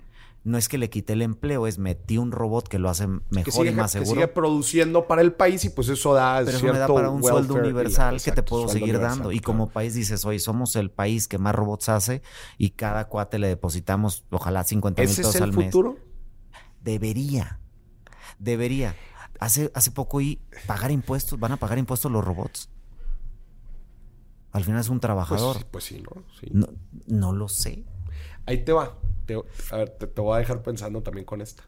[0.43, 3.67] No es que le quite el empleo, es metí un robot que lo hace mejor
[3.67, 4.11] y más seguro.
[4.11, 7.09] Que sigue produciendo para el país y pues eso da Pero eso me da para
[7.09, 9.33] un sueldo universal que te puedo seguir dando.
[9.33, 12.21] Y como país dices, oye, somos el país que más robots hace
[12.57, 15.35] y cada cuate le depositamos, ojalá 50 mil pesos al mes.
[15.35, 15.97] ¿Ese es el futuro?
[16.81, 17.59] Debería.
[18.39, 18.95] Debería.
[19.41, 22.69] Hace, hace poco y pagar impuestos, van a pagar impuestos los robots.
[24.57, 25.57] Al final es un trabajador.
[25.57, 26.03] Pues, pues sí,
[26.51, 26.67] ¿no?
[27.05, 27.31] ¿no?
[27.31, 27.83] lo sé.
[28.47, 28.97] Ahí te va.
[29.27, 31.61] Te, a ver, te, voy a dejar pensando también con esta.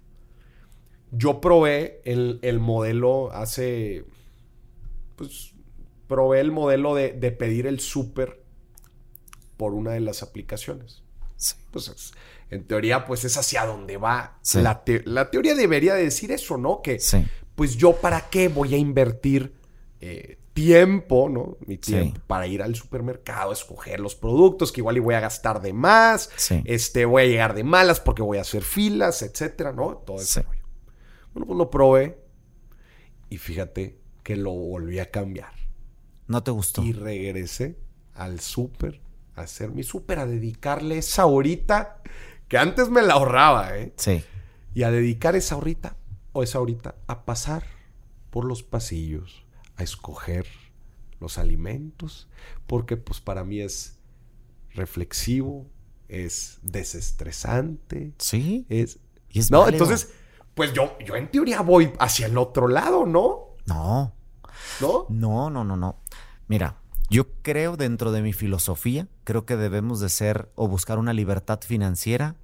[1.12, 4.06] Yo probé el, modelo hace.
[5.18, 5.54] Pues
[6.08, 8.44] probé el modelo de, pedir el súper
[9.56, 11.04] por una de las aplicaciones.
[11.36, 11.58] Sí.
[11.70, 12.12] Pues
[12.50, 14.40] en teoría, pues es hacia donde va.
[14.56, 16.82] La, la, teoría debería decir eso, ¿no?
[16.82, 16.98] Que,
[17.54, 19.54] pues yo para qué voy a invertir
[20.02, 21.58] eh, tiempo, ¿no?
[21.66, 25.62] Mi tiempo para ir al supermercado, escoger los productos que igual y voy a gastar
[25.62, 26.30] de más,
[26.66, 29.98] este, voy a llegar de malas porque voy a hacer filas, etcétera, ¿no?
[30.06, 30.66] Todo ese rollo.
[31.34, 32.20] Bueno, pues lo probé
[33.30, 35.54] y fíjate que lo volví a cambiar.
[36.28, 36.84] ¿No te gustó?
[36.84, 37.80] Y regresé
[38.14, 39.02] al súper
[39.36, 42.02] a hacer mi súper, a dedicarle esa horita
[42.48, 43.94] que antes me la ahorraba, ¿eh?
[43.96, 44.24] Sí.
[44.74, 45.96] Y a dedicar esa horita
[46.34, 47.64] o esa horita a pasar
[48.30, 49.46] por los pasillos
[49.80, 50.46] a escoger
[51.22, 52.28] los alimentos,
[52.68, 53.98] porque pues para mí es
[54.72, 55.68] reflexivo,
[56.10, 58.14] es desestresante.
[58.18, 58.66] Sí.
[58.68, 59.00] Es,
[59.50, 60.12] no, entonces,
[60.54, 63.56] pues yo, yo en teoría voy hacia el otro lado, ¿no?
[63.66, 64.14] No.
[64.82, 65.06] ¿No?
[65.08, 66.02] No, no, no, no.
[66.48, 71.14] Mira, yo creo dentro de mi filosofía, creo que debemos de ser o buscar una
[71.14, 72.36] libertad financiera,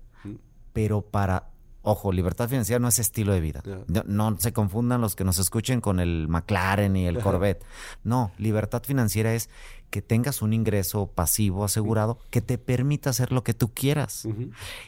[0.72, 1.50] pero para
[1.88, 3.62] Ojo, libertad financiera no es estilo de vida.
[4.08, 7.64] No, se confundan los que nos escuchen con el McLaren y el Corvette.
[8.04, 9.52] No, libertad financiera es
[9.92, 14.28] que tengas un ingreso pasivo asegurado que te permita hacer lo que tú quieras.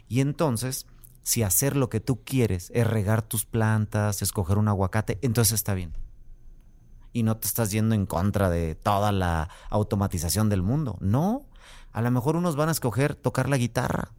[0.08, 0.88] Y entonces,
[1.22, 5.76] si hacer lo que tú quieres es regar tus plantas, escoger un aguacate, entonces está
[5.76, 5.94] bien.
[7.14, 10.98] Y no te estás yendo en contra de toda la automatización del mundo.
[11.00, 11.46] No.
[11.94, 14.14] A lo mejor unos van a escoger tocar la guitarra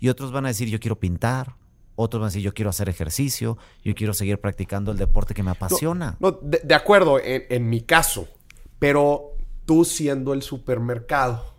[0.00, 1.59] y otros van a decir yo quiero pintar
[2.00, 5.42] otros van a decir, yo quiero hacer ejercicio, yo quiero seguir practicando el deporte que
[5.42, 6.16] me apasiona.
[6.20, 8.28] No, de, acuerdo, en, mi caso.
[8.78, 9.36] Pero
[9.66, 11.54] tú siendo el supermercado,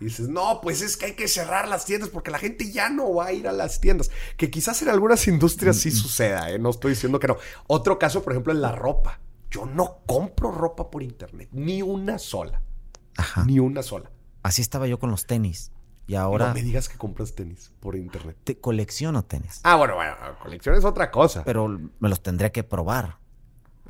[0.00, 3.14] dices, no, pues es que hay que cerrar las tiendas porque la gente ya no
[3.14, 4.10] va a ir a las tiendas.
[4.36, 5.92] Que quizás en algunas industrias sí mm.
[5.92, 6.58] suceda, ¿eh?
[6.58, 7.36] no estoy diciendo que no.
[7.68, 9.20] Otro caso, por ejemplo, en la ropa.
[9.50, 12.62] yo no compro ropa por internet, ni una sola.
[13.16, 13.44] Ajá.
[13.44, 14.10] Ni una sola.
[14.42, 15.72] Así estaba yo con los tenis.
[16.08, 18.36] Y ahora No me digas que compras tenis por internet.
[18.42, 19.60] te colecciono tenis.
[19.62, 21.44] Ah, bueno, bueno, colección es otra cosa.
[21.44, 21.68] Pero
[22.00, 23.18] me los tendría que probar.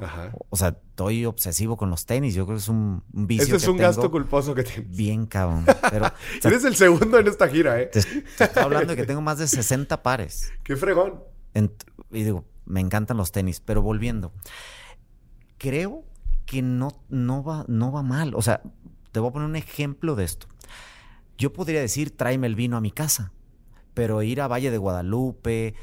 [0.00, 0.32] Ajá.
[0.50, 2.34] O sea, estoy obsesivo con los tenis.
[2.34, 3.44] Yo creo que es un, un vicio.
[3.44, 4.94] Ese es que un tengo gasto culposo que tienes.
[4.96, 5.64] Bien cabrón.
[5.90, 6.10] Pero o
[6.42, 7.86] sea, Eres el segundo en esta gira, ¿eh?
[7.86, 10.52] te, te estoy hablando de que tengo más de 60 pares.
[10.64, 11.22] Qué fregón.
[11.54, 11.72] En-
[12.10, 13.60] y digo, me encantan los tenis.
[13.60, 14.32] Pero volviendo,
[15.58, 16.04] creo
[16.46, 18.34] que no, no, va, no va mal.
[18.34, 18.62] O sea,
[19.12, 20.46] te voy a poner un ejemplo de esto.
[21.38, 23.32] Yo podría decir, tráeme el vino a mi casa.
[23.94, 25.74] Pero ir a Valle de Guadalupe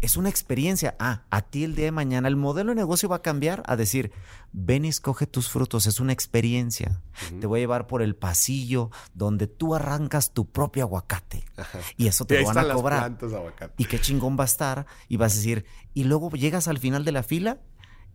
[0.00, 0.94] es una experiencia.
[0.98, 3.76] Ah, a ti el día de mañana el modelo de negocio va a cambiar a
[3.76, 4.12] decir,
[4.52, 7.02] ven y escoge tus frutos, es una experiencia.
[7.40, 11.44] Te voy a llevar por el pasillo donde tú arrancas tu propio aguacate.
[11.56, 11.80] Ajá.
[11.96, 13.16] Y eso Y te ahí lo van a cobrar.
[13.18, 13.32] plantas.
[13.78, 14.86] Y qué chingón va a estar.
[15.08, 15.64] Y vas a decir,
[15.94, 17.60] y luego llegas al final de la fila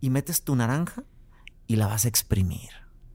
[0.01, 1.03] y metes tu naranja
[1.67, 2.69] y la vas a exprimir.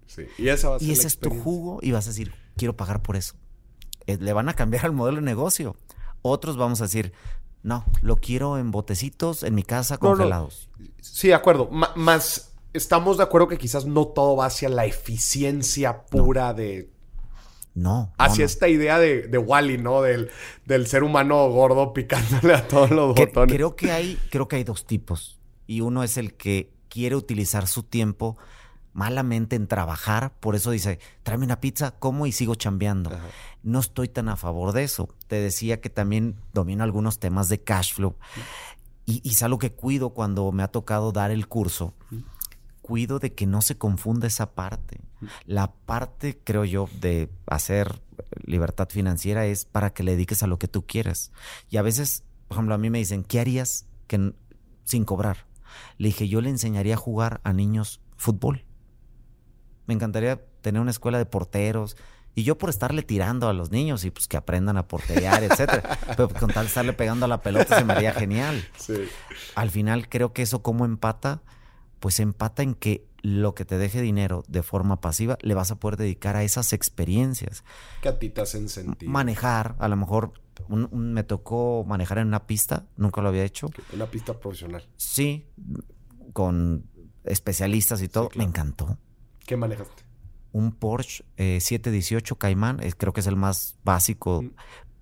[0.06, 0.22] Sí.
[0.38, 2.34] Y esa va a ser Y la ese es tu jugo y vas a decir,
[2.56, 3.36] quiero pagar por eso.
[4.06, 5.76] Eh, le van a cambiar al modelo de negocio.
[6.22, 7.12] Otros vamos a decir,
[7.62, 10.14] no, lo quiero en botecitos en mi casa No, no.
[10.16, 10.68] congelados.
[11.00, 11.68] Sí, de acuerdo.
[11.70, 16.90] Más estamos de acuerdo que quizás no todo va hacia la eficiencia pura de.
[17.74, 18.06] No.
[18.06, 18.46] no, Hacia no.
[18.46, 20.00] esta idea de, de Wally, ¿no?
[20.02, 20.30] Del,
[20.64, 23.54] del ser humano gordo picándole a todos los Que- botones.
[23.54, 25.38] creo que hay, creo que hay dos tipos.
[25.66, 28.38] Y uno es el que quiere utilizar su tiempo
[28.96, 30.32] malamente en trabajar.
[30.40, 33.10] Por eso dice, tráeme una pizza, como y sigo chambeando.
[33.10, 33.26] Ajá.
[33.62, 35.10] No estoy tan a favor de eso.
[35.28, 38.16] Te decía que también domino algunos temas de cash flow.
[39.04, 41.92] Y, y es algo que cuido cuando me ha tocado dar el curso.
[42.80, 45.00] Cuido de que no se confunda esa parte.
[45.44, 48.00] La parte, creo yo, de hacer
[48.46, 51.32] libertad financiera es para que le dediques a lo que tú quieres.
[51.68, 54.32] Y a veces, por ejemplo, a mí me dicen, ¿qué harías que,
[54.84, 55.46] sin cobrar?
[55.98, 58.65] Le dije, yo le enseñaría a jugar a niños fútbol.
[59.86, 61.96] Me encantaría tener una escuela de porteros.
[62.34, 65.98] Y yo por estarle tirando a los niños y pues que aprendan a porterear, etcétera.
[66.16, 68.62] Pero con tal de estarle pegando a la pelota se me haría genial.
[68.76, 69.04] Sí.
[69.54, 71.40] Al final creo que eso cómo empata,
[71.98, 75.76] pues empata en que lo que te deje dinero de forma pasiva le vas a
[75.80, 77.64] poder dedicar a esas experiencias.
[78.02, 79.08] Que a ti te hacen sentir.
[79.08, 80.32] Manejar, a lo mejor
[80.68, 83.70] un- un- me tocó manejar en una pista, nunca lo había hecho.
[83.94, 84.86] Una pista profesional.
[84.98, 85.46] Sí,
[86.34, 86.84] con
[87.24, 88.28] especialistas y todo.
[88.28, 88.44] claro.
[88.44, 88.98] Me encantó.
[89.46, 90.04] ¿Qué manejaste?
[90.52, 94.50] un Porsche eh, 718 Caimán, eh, creo que es el más básico, Mm.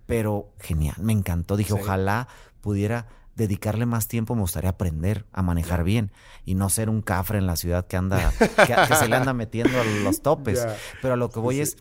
[0.06, 1.56] pero genial, me encantó.
[1.56, 1.78] Dije, Sí.
[1.80, 2.26] ojalá
[2.60, 6.10] pudiera dedicarle más tiempo, me gustaría aprender a manejar bien
[6.44, 8.48] y no ser un cafre en la ciudad que anda, que,
[8.88, 10.66] que se le anda metiendo a los topes.
[11.00, 11.60] Pero a lo que voy sí.
[11.62, 11.76] es,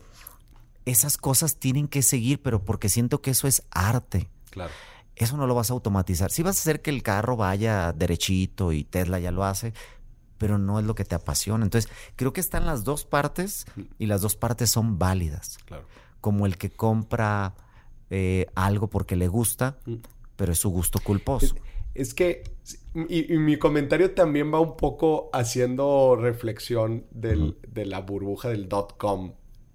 [0.84, 4.30] esas cosas tienen que seguir, pero porque siento que eso es arte.
[4.50, 4.70] Claro.
[5.16, 6.30] Eso no lo vas a automatizar.
[6.30, 9.72] Sí vas a hacer que el carro vaya derechito y Tesla ya lo hace,
[10.38, 11.64] pero no es lo que te apasiona.
[11.64, 13.66] Entonces, creo que están las dos partes
[13.98, 15.58] y las dos partes son válidas.
[15.66, 15.84] Claro.
[16.20, 17.54] Como el que compra
[18.10, 19.94] eh, algo porque le gusta, Mm.
[20.36, 21.54] pero es su gusto culposo.
[21.94, 22.42] Es que,
[23.08, 28.68] y, y mi comentario también va un poco haciendo reflexión del- de la burbuja del
[28.68, 29.32] dot com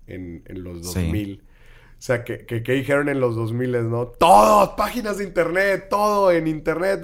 [0.08, 1.02] en, en los Sí.
[1.04, 1.44] 2000.
[1.44, 4.08] O sea, que, que, que dijeron en los 2000, ¿no?
[4.08, 7.02] Todo, páginas de internet, todo en internet.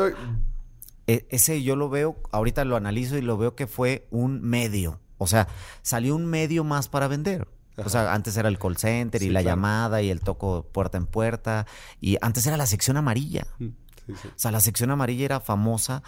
[1.08, 5.00] Ese yo lo veo, ahorita lo analizo y lo veo que fue un medio.
[5.18, 5.48] O sea,
[5.82, 7.48] salió un medio más para vender.
[7.78, 9.56] O sea, antes era el call center y la claro.
[9.56, 11.68] llamada y el toco puerta en puerta.
[12.00, 13.48] Y antes era la sección amarilla.
[13.60, 13.68] Mm,
[14.06, 14.28] Sí, sí.
[14.28, 16.04] O sea, la sección amarilla era famosa.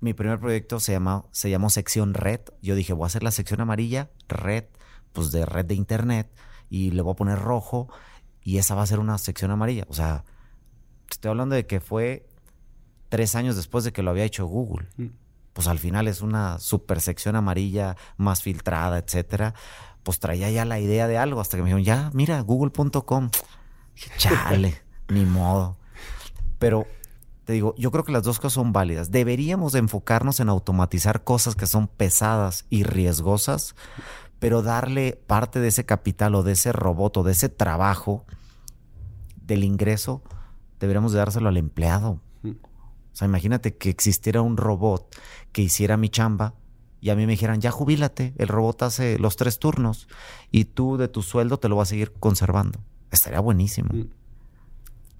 [0.00, 2.40] Mi primer proyecto se, llama, se llamó Sección Red.
[2.62, 4.64] Yo dije, voy a hacer la sección amarilla, red,
[5.12, 6.30] pues de red de internet,
[6.68, 7.88] y le voy a poner rojo,
[8.42, 9.84] y esa va a ser una sección amarilla.
[9.88, 10.24] O sea,
[11.10, 12.26] estoy hablando de que fue
[13.08, 14.88] tres años después de que lo había hecho Google.
[14.96, 15.06] Mm.
[15.52, 19.54] Pues al final es una super sección amarilla, más filtrada, etcétera.
[20.02, 23.30] Pues traía ya la idea de algo, hasta que me dijeron, ya, mira, google.com.
[24.18, 25.76] Chale, ni modo.
[26.58, 26.86] Pero
[27.44, 29.10] te digo, yo creo que las dos cosas son válidas.
[29.10, 33.76] Deberíamos de enfocarnos en automatizar cosas que son pesadas y riesgosas,
[34.38, 38.24] pero darle parte de ese capital o de ese robot o de ese trabajo
[39.36, 40.22] del ingreso,
[40.80, 42.20] deberíamos de dárselo al empleado.
[43.14, 45.16] O sea, imagínate que existiera un robot
[45.52, 46.54] que hiciera mi chamba
[47.00, 50.08] y a mí me dijeran, ya jubílate, el robot hace los tres turnos
[50.50, 52.80] y tú de tu sueldo te lo vas a seguir conservando.
[53.12, 53.90] Estaría buenísimo.
[53.92, 54.08] Mm.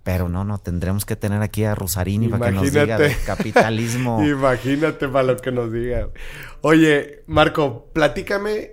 [0.02, 4.24] Pero no, no, tendremos que tener aquí a Rosarini para que nos diga capitalismo.
[4.26, 6.10] Imagínate para lo que nos diga.
[6.62, 8.72] Oye, Marco, platícame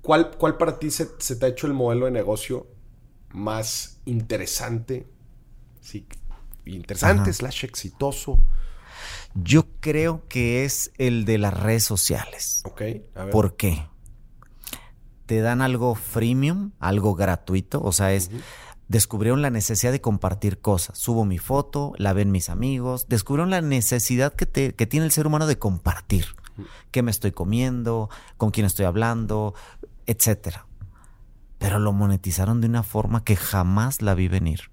[0.00, 2.68] cuál, cuál para ti se, se te ha hecho el modelo de negocio
[3.32, 5.08] más interesante.
[5.80, 6.06] Sí,
[6.66, 7.32] interesante, Ajá.
[7.32, 8.38] slash exitoso.
[9.34, 12.62] Yo creo que es el de las redes sociales.
[12.64, 12.82] Ok,
[13.14, 13.30] a ver.
[13.30, 13.86] ¿Por qué?
[15.26, 18.30] Te dan algo freemium, algo gratuito, o sea, es...
[18.88, 20.98] Descubrieron la necesidad de compartir cosas.
[20.98, 23.06] Subo mi foto, la ven mis amigos.
[23.08, 26.26] Descubrieron la necesidad que, te- que tiene el ser humano de compartir.
[26.90, 28.10] ¿Qué me estoy comiendo?
[28.36, 29.54] ¿Con quién estoy hablando?
[30.06, 30.66] Etcétera.
[31.58, 34.72] Pero lo monetizaron de una forma que jamás la vi venir.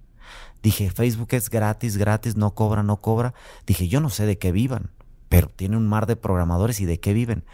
[0.62, 3.34] Dije, Facebook es gratis, gratis, no cobra, no cobra.
[3.66, 4.90] Dije, yo no sé de qué vivan,
[5.28, 7.44] pero tiene un mar de programadores y de qué viven.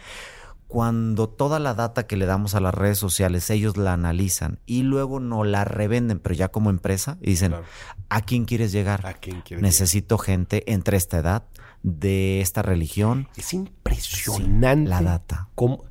[0.67, 4.81] Cuando toda la data que le damos a las redes sociales, ellos la analizan y
[4.81, 7.65] luego nos la revenden, pero ya como empresa, y dicen, Claro.
[8.09, 9.05] ¿a quién quieres llegar?
[9.05, 11.43] ¿A quién quieres Necesito gente entre esta edad,
[11.83, 13.29] de esta religión.
[13.37, 14.89] Es impresionante.
[14.89, 15.49] la data.
[15.53, 15.85] Cómo,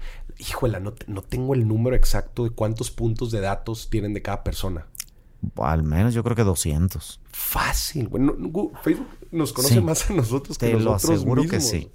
[0.80, 4.86] no, no tengo el número exacto de cuántos puntos de datos tienen de cada persona.
[5.56, 7.20] Al menos yo creo que 200.
[7.30, 8.08] Fácil.
[8.12, 9.80] No- Facebook nos conoce Sí.
[9.80, 11.62] más a nosotros que Te lo nosotros aseguro mismos.
[11.62, 11.90] que sí.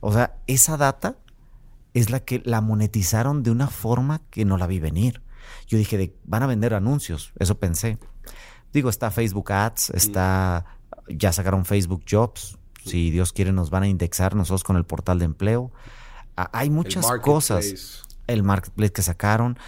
[0.00, 1.16] O sea, esa data
[1.94, 5.22] es la que la monetizaron de una forma que no la vi venir.
[5.66, 7.98] Yo dije, de- van a vender anuncios, eso pensé.
[8.72, 10.66] Digo, está Facebook Ads, está,
[11.08, 12.58] ya sacaron Facebook Jobs.
[12.84, 15.72] Si Dios quiere, nos van a indexar nosotros con el portal de empleo.
[16.36, 18.04] Hay muchas cosas.
[18.26, 19.58] El marketplace que sacaron,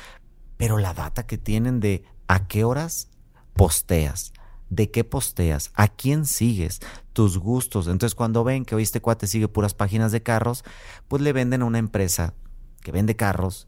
[0.57, 3.09] pero la data que tienen de a qué horas
[3.55, 4.33] posteas,
[4.69, 6.79] de qué posteas, a quién sigues,
[7.13, 7.89] tus gustos.
[7.89, 10.63] Entonces, cuando ven que hoy este cuate sigue puras páginas de carros,
[11.09, 12.35] pues le venden a una empresa
[12.83, 13.67] que vende carros,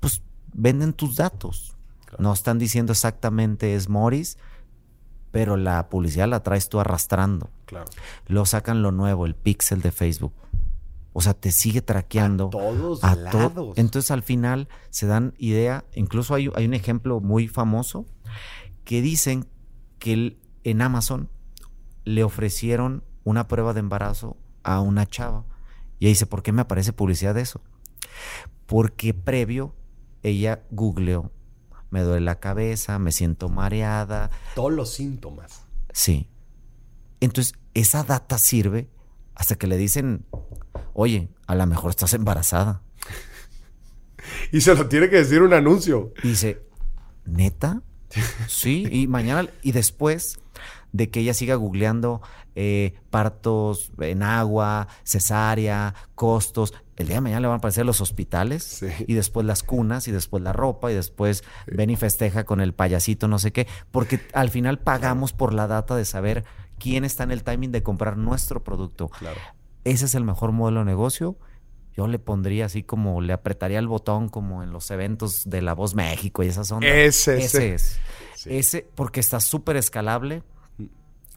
[0.00, 1.76] pues venden tus datos.
[2.18, 4.38] No están diciendo exactamente es Morris,
[5.30, 7.48] pero la publicidad la traes tú arrastrando.
[7.66, 7.88] Claro.
[8.26, 10.32] Luego sacan lo nuevo, el pixel de Facebook.
[11.12, 12.46] O sea, te sigue traqueando.
[12.48, 13.78] A todos a to- lados.
[13.78, 18.06] Entonces al final se dan idea, incluso hay, hay un ejemplo muy famoso
[18.84, 19.46] que dicen
[19.98, 21.28] que el- en Amazon
[22.04, 25.44] le ofrecieron una prueba de embarazo a una chava.
[25.98, 27.60] Y ella dice, ¿por qué me aparece publicidad de eso?
[28.66, 29.74] Porque previo
[30.22, 31.32] ella googleó,
[31.90, 35.64] me duele la cabeza, me siento mareada, Todos los síntomas.
[35.92, 36.28] Sí.
[37.20, 38.88] Entonces, esa data sirve
[39.34, 40.24] hasta que le dicen,
[40.94, 42.82] oye, a lo mejor estás embarazada.
[44.52, 46.12] Y se lo tiene que decir un anuncio.
[46.22, 46.62] Y dice,
[47.24, 47.82] ¿neta?
[48.48, 50.40] Sí, y mañana, y después
[50.92, 52.20] de que ella siga googleando
[52.56, 58.00] eh, partos en agua, cesárea, costos, el día de mañana le van a aparecer los
[58.00, 58.88] hospitales Sí.
[59.06, 62.74] y después las cunas y después la ropa y después ven y festeja con el
[62.74, 66.44] payasito no sé qué, porque al final pagamos por la data de saber
[66.78, 69.08] quién está en el timing de comprar nuestro producto.
[69.10, 69.40] Claro.
[69.84, 71.36] Ese es el mejor modelo de negocio.
[71.96, 75.74] Yo le pondría así como le apretaría el botón como en los eventos de La
[75.74, 76.90] Voz México y esas ondas.
[76.92, 77.74] Ese, ese ese.
[77.74, 77.98] es.
[78.36, 78.56] Sí.
[78.56, 80.42] Ese porque está súper escalable.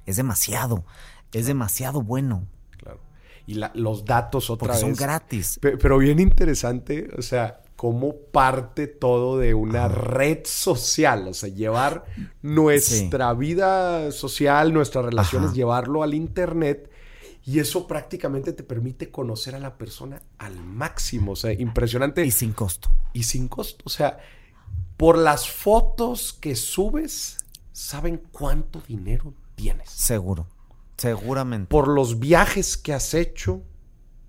[0.06, 0.86] Es demasiado.
[1.32, 2.46] Es demasiado bueno.
[2.78, 3.00] Claro.
[3.48, 5.00] Y la- los datos otra Porque son vez.
[5.00, 5.60] gratis.
[5.62, 11.50] Pe- Pero bien interesante, o sea, cómo parte todo de una red social, o sea,
[11.50, 12.06] llevar
[12.41, 15.56] nuestra vida social, nuestras relaciones, Ajá.
[15.56, 16.89] llevarlo al internet
[17.46, 22.28] y eso prácticamente te permite conocer a la persona al máximo, o sea, impresionante Y
[22.28, 22.89] y, sin costo.
[23.14, 24.20] sin costo, o sea,
[24.96, 27.38] por las fotos que subes,
[27.74, 29.89] saben cuánto dinero tienes.
[29.89, 30.48] Seguro.
[30.98, 31.68] Seguramente.
[31.70, 33.64] Por los viajes que has hecho,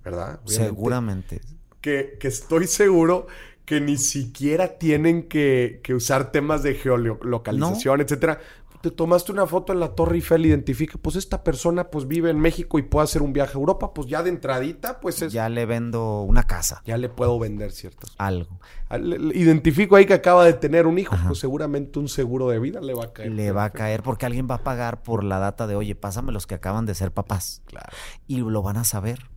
[0.03, 0.41] ¿verdad?
[0.45, 1.41] Obviamente Seguramente.
[1.81, 3.27] que, que estoy seguro
[3.65, 8.41] que ni siquiera tienen que, que usar temas de geolocalización, etcétera.
[8.85, 12.39] Te tomaste una foto en la Torre Eiffel, identifica, pues esta persona pues vive en
[12.39, 15.45] México y puede hacer un viaje a Europa, pues ya de entradita, pues es- ya,
[15.45, 16.82] Ya le vendo una casa.
[16.85, 18.11] le puedo vender ciertas.
[18.18, 18.59] Algo.
[18.91, 21.28] Ah, Identifico ahí que acaba de tener un hijo, Ajá.
[21.28, 23.32] pues seguramente un seguro de vida le va a caer.
[23.32, 26.30] Le va a caer porque alguien va a pagar por la data de, oye, pásame
[26.30, 27.62] los que acaban de ser papás.
[27.64, 27.89] Claro.
[28.28, 29.30] y lo van a saber.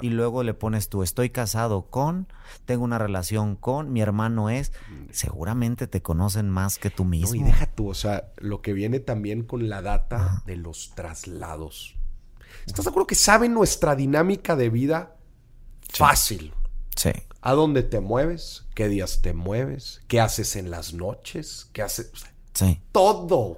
[0.00, 2.26] Y luego le pones tú, estoy casado con,
[2.64, 4.72] tengo una relación con, mi hermano es.
[5.10, 7.34] Seguramente te conocen más que tú No, mismo.
[7.36, 10.42] y deja tú, o sea, lo que viene también con la data Ajá.
[10.46, 11.96] de los traslados.
[12.66, 15.16] ¿Estás de acuerdo que saben nuestra dinámica de vida
[15.88, 16.52] fácil?
[16.96, 17.10] Sí.
[17.40, 18.66] ¿A dónde te mueves?
[18.74, 20.00] ¿Qué días te mueves?
[20.08, 21.68] ¿Qué haces en las noches?
[21.72, 22.10] ¿Qué haces?
[22.12, 22.80] O sea, Sí.
[22.92, 23.56] todo,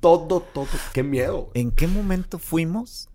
[0.00, 0.66] todo, todo.
[0.92, 1.50] Qué miedo.
[1.54, 3.08] ¿En qué momento fuimos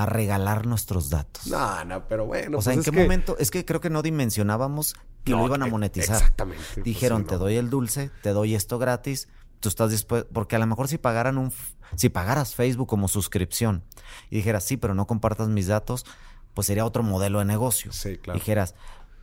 [0.00, 1.46] a regalar nuestros datos?
[1.46, 2.58] No, no, pero bueno.
[2.58, 3.36] o sea, pues ¿en qué que- momento?
[3.38, 4.94] Es que creo que no dimensionábamos
[5.24, 6.16] que No, lo iban a e- monetizar.
[6.16, 6.62] Exactamente.
[6.74, 9.28] pues Dijeron, te doy el dulce, te doy esto gratis,
[9.60, 11.52] tú estás dispuesto, porque a lo mejor si pagaran un,
[11.96, 13.84] si pagaras Facebook como suscripción
[14.30, 16.06] y dijeras, sí, pero no compartas mis datos,
[16.54, 17.92] pues sería otro modelo de negocio.
[17.92, 18.38] Sí, claro.
[18.38, 18.74] Dijeras,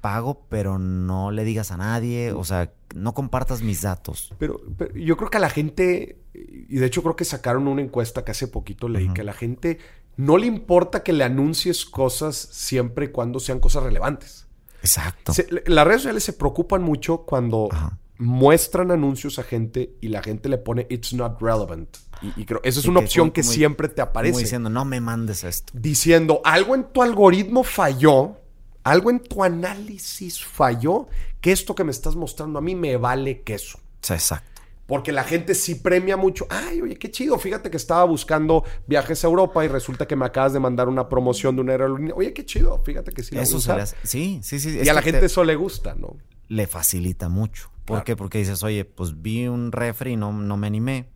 [0.02, 4.34] pago, pero no le digas a nadie, o sea, no compartas mis datos.
[4.38, 7.82] Pero, pero yo creo que a la gente, y de hecho creo que sacaron una
[7.82, 9.80] encuesta que hace poquito leí, que la gente
[10.18, 14.46] no le importa que le anuncies cosas siempre y cuando sean cosas relevantes.
[14.82, 15.34] Exacto.
[15.34, 17.98] Se- las redes sociales se preocupan mucho cuando Ajá.
[18.18, 21.98] muestran anuncios a gente y la gente le pone it's not relevant.
[22.22, 24.10] Y, y creo, esa es Y una que opción como- que como- siempre te Como
[24.10, 24.40] aparece.
[24.40, 25.72] diciendo, no me mandes esto.
[25.76, 28.38] diciendo algo en tu algoritmo falló,
[28.84, 31.08] algo en tu análisis falló,
[31.42, 33.80] que esto que me estás mostrando a mí me vale queso.
[34.10, 34.57] Exacto.
[34.88, 36.48] Porque la gente sí premia mucho.
[36.50, 37.38] Ay, oye, qué chido.
[37.38, 41.10] Fíjate que estaba buscando viajes a Europa y resulta que me acabas de mandar una
[41.10, 42.16] promoción de una aerolínea.
[42.16, 42.82] Oye, qué chido.
[42.86, 43.60] Fíjate que sí la Eso
[44.04, 44.80] Sí, sí, sí.
[44.82, 46.16] Y a la gente te- eso le gusta, ¿no?
[46.48, 47.70] le facilita mucho.
[47.84, 48.06] ¿Por Claro.
[48.06, 48.16] qué?
[48.16, 51.10] Porque dices, oye, pues vi un refri y no, no me animé.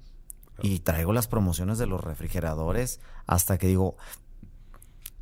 [0.61, 3.95] Y traigo las promociones de los refrigeradores hasta que digo,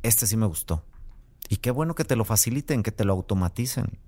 [0.02, 0.84] este sí me gustó.
[1.48, 3.98] Y qué bueno que te lo faciliten, que te lo automaticen.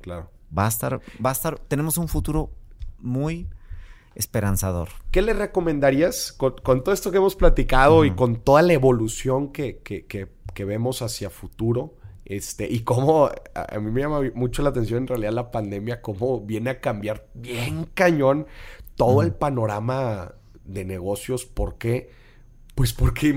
[0.00, 0.30] Claro.
[0.56, 2.50] Va a estar, va a estar, tenemos un futuro
[2.98, 3.48] muy
[4.14, 4.88] esperanzador.
[5.10, 9.52] ¿Qué le recomendarías con, con todo esto que hemos platicado y con toda la evolución
[9.52, 11.94] que, que- que- que vemos hacia futuro?
[12.24, 16.00] Este, y cómo a, a mí me llama mucho la atención en realidad la pandemia,
[16.00, 18.46] cómo viene a cambiar bien cañón
[18.96, 20.34] todo el panorama
[20.64, 21.44] de negocios.
[21.44, 22.10] ¿Por qué?
[22.74, 23.34] Pues porque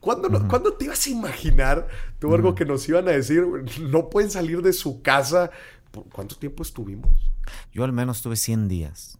[0.00, 1.88] ¿Cuándo, no- ¿Cuándo te ibas a imaginar,
[2.20, 3.44] tú, algo que nos iban a decir,
[3.82, 5.50] no pueden salir de su casa?
[5.90, 7.10] ¿Por ¿Cuánto tiempo estuvimos?
[7.72, 9.17] Yo al menos tuve 100 días.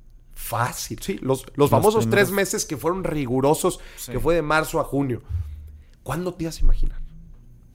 [0.48, 1.18] Fácil, sí.
[1.20, 4.12] Los, los famosos primeros- tres meses que fueron rigurosos, Sí.
[4.12, 5.22] que fue de marzo a junio.
[6.02, 7.00] ¿Cuándo te ibas a imaginar?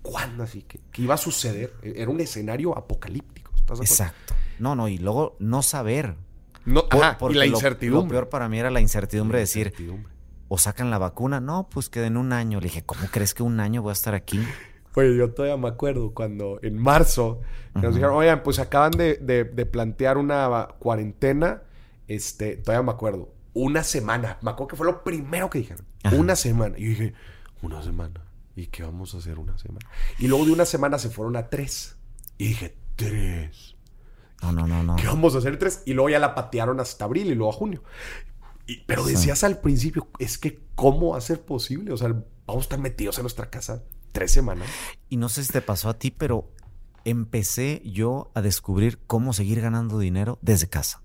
[0.01, 0.63] ¿Cuándo así?
[0.63, 1.73] que que iba a suceder?
[1.83, 3.51] Era un escenario apocalíptico.
[3.55, 4.03] ¿estás de acuerdo?
[4.03, 4.33] Exacto.
[4.59, 6.15] No, no, y luego no saber.
[6.65, 8.15] No, Por- ajá, y la incertidumbre.
[8.15, 10.11] Lo, peor para mí era la incertidumbre de decir, Incertidumbre.
[10.47, 12.59] o sacan la vacuna, no, pues que en un año.
[12.59, 14.41] Le dije, ¿cómo crees que un año voy a estar aquí?
[14.95, 17.41] Oye, yo todavía me acuerdo cuando en marzo
[17.75, 21.61] nos dijeron, oigan, pues acaban de, de- de plantear una cuarentena.
[22.07, 23.33] Este, todavía me acuerdo.
[23.53, 24.37] Una semana.
[24.41, 25.85] Me acuerdo que fue lo primero que dijeron.
[26.03, 26.15] Ajá.
[26.15, 26.77] Una semana.
[26.77, 27.13] Y yo dije,
[27.61, 28.21] una semana.
[28.55, 29.87] ¿Y qué vamos a hacer una semana?
[30.19, 31.95] Y luego de una semana se fueron a tres.
[32.37, 33.75] Y dije, tres.
[34.41, 34.95] No, no, no, no.
[34.97, 35.83] ¿Qué vamos a hacer tres?
[35.85, 37.83] Y luego ya la patearon hasta abril y luego a junio.
[38.67, 39.13] Y- pero Sí.
[39.13, 41.93] decías al principio, es que ¿cómo va a ser posible?
[41.93, 42.09] O sea,
[42.45, 44.67] vamos a estar metidos en nuestra casa tres semanas.
[45.09, 46.51] Y no sé si te pasó a ti, pero
[47.05, 51.01] empecé yo a descubrir cómo seguir ganando dinero desde casa.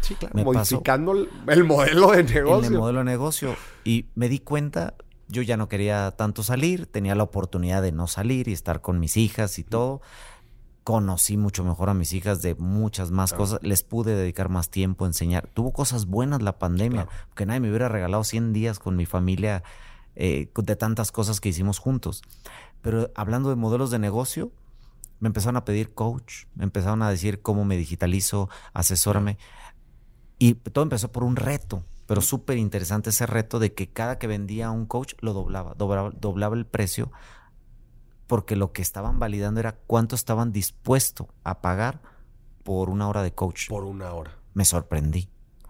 [0.00, 0.34] Sí, claro.
[0.34, 2.70] Me Modificando el, el modelo de En negocio.
[2.70, 3.56] el modelo de negocio.
[3.84, 4.94] Y me di cuenta,
[5.28, 9.00] yo ya no quería tanto salir, tenía la oportunidad de no salir y estar con
[9.00, 10.00] mis hijas y todo.
[10.84, 13.44] Conocí mucho mejor a mis hijas de muchas más Claro.
[13.44, 13.58] cosas.
[13.62, 15.46] Les pude dedicar más tiempo a enseñar.
[15.52, 17.18] Tuvo cosas buenas la pandemia, Claro.
[17.28, 19.62] porque nadie me hubiera regalado 100 días con mi familia
[20.20, 22.22] eh, de tantas cosas que hicimos juntos.
[22.80, 24.50] Pero hablando de modelos de negocio,
[25.20, 29.36] me empezaron a pedir coach, me empezaron a decir cómo me digitalizo, asesórame.
[30.38, 34.26] Y todo empezó por un reto, pero súper interesante ese reto de que cada que
[34.26, 37.10] vendía un coach lo doblaba, doblaba, doblaba el precio,
[38.26, 42.00] porque lo que estaban validando era cuánto estaban dispuestos a pagar
[42.62, 43.68] por una hora de coach.
[43.68, 44.32] Por una hora.
[44.54, 45.28] Me sorprendí.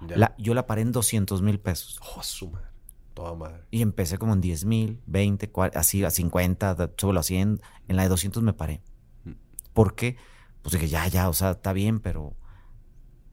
[0.09, 2.01] La- yo la paré en 200 mil pesos.
[2.17, 2.67] Oh, su madre.
[3.15, 3.65] Toda madre.
[3.71, 7.61] Y empecé como en 10 mil, 20, cua- así a 50, de- sobre los 100.
[7.89, 8.81] En la de 200 me paré.
[9.25, 9.33] Mm.
[9.73, 10.17] ¿Por qué?
[10.63, 12.35] Pues dije, ya, ya, o sea, está bien, pero,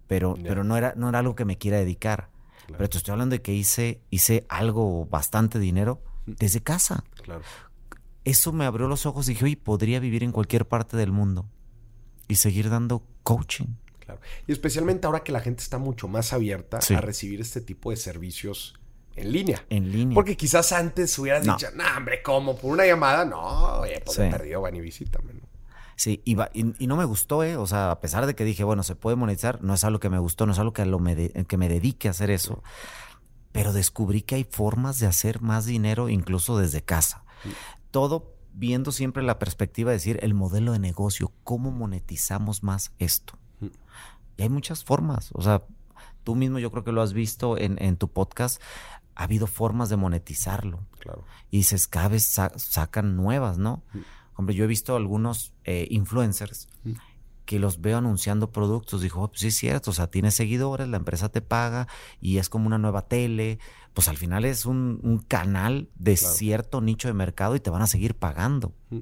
[0.07, 2.29] pero, pero no, era, no era algo que me quiera dedicar.
[2.67, 2.77] Claro.
[2.77, 6.31] Pero te estoy hablando de que hice, hice algo bastante dinero Mm.
[6.39, 7.03] desde casa.
[7.23, 7.41] Claro.
[8.23, 11.45] Eso me abrió los ojos y dije, oye, podría vivir en cualquier parte del mundo
[12.27, 13.67] y seguir dando coaching.
[13.99, 14.19] Claro.
[14.47, 16.95] Y especialmente ahora que la gente está mucho más abierta Sí.
[16.95, 18.73] a recibir este tipo de servicios
[19.15, 19.63] en línea.
[19.69, 20.15] En línea.
[20.15, 21.53] Porque quizás antes hubieras No.
[21.55, 22.57] dicho, no, hombre, ¿cómo?
[22.57, 23.23] ¿Por una llamada?
[23.25, 23.39] No,
[23.81, 24.23] oye, pues Sí.
[24.31, 25.33] perdió, van y visítame.
[25.33, 25.41] ¿no?
[25.95, 27.55] Sí, y, va- y, y no me gustó, ¿eh?
[27.57, 30.09] O sea, a pesar de que dije, bueno, se puede monetizar, no es algo que
[30.09, 32.61] me gustó, no es algo que, lo me, de- que me dedique a hacer eso.
[33.51, 37.24] Pero descubrí que hay formas de hacer más dinero incluso desde casa.
[37.91, 43.37] Todo viendo siempre la perspectiva de decir el modelo de negocio, cómo monetizamos más esto.
[43.61, 43.67] Mm.
[44.37, 45.29] Y hay muchas formas.
[45.33, 45.63] O sea,
[46.25, 48.61] tú mismo yo creo que lo has visto en, en tu podcast.
[49.15, 51.24] Ha habido formas de monetizarlo Claro.
[51.49, 53.82] y dices, cada vez sa- sacan nuevas, ¿no?
[53.93, 53.99] Mm.
[54.36, 56.93] Hombre, yo he visto algunos eh, influencers Mm.
[57.45, 59.01] que los veo anunciando productos.
[59.01, 61.87] Dijo, "Oh, pues sí es cierto, o sea, tienes seguidores, la empresa te paga
[62.20, 63.59] y es como una nueva tele.
[63.93, 66.33] Pues al final es un, un canal de Claro.
[66.33, 68.74] cierto nicho de mercado y te van a seguir pagando.
[68.89, 68.99] Mm.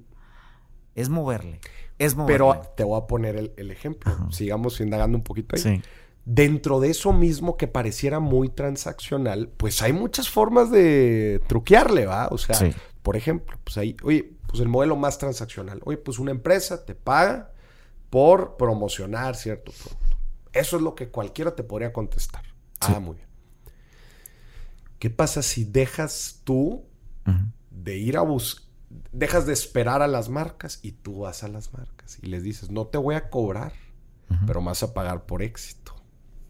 [0.95, 1.59] Es moverle,
[1.97, 2.33] es moverle.
[2.37, 4.11] Pero te voy a poner el, el ejemplo.
[4.11, 4.27] Ajá.
[4.31, 5.61] Sigamos indagando un poquito ahí.
[5.61, 5.81] Sí,
[6.25, 12.27] Dentro de eso mismo que pareciera muy transaccional, pues hay muchas formas de truquearle, ¿va?
[12.31, 12.71] O sea, Sí.
[13.01, 15.81] por ejemplo, pues ahí, oye, pues el modelo más transaccional.
[15.83, 17.51] Oye, pues una empresa te paga
[18.11, 20.15] por promocionar cierto producto.
[20.51, 22.43] Eso es lo que cualquiera te podría contestar.
[22.79, 22.93] Sí.
[22.95, 23.27] Ah, muy bien.
[24.99, 26.85] ¿Qué pasa si dejas tú
[27.71, 28.63] de ir a buscar,
[29.11, 32.69] dejas de esperar a las marcas y tú vas a las marcas y les dices,
[32.69, 33.73] no te voy a cobrar,
[34.45, 35.95] pero me vas a pagar por éxito.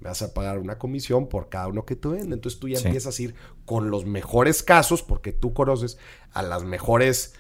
[0.01, 2.34] Me vas a pagar una comisión por cada uno que tú vendes.
[2.34, 5.97] Entonces tú ya empiezas a ir con los mejores casos, porque tú conoces
[6.34, 7.35] a las mejores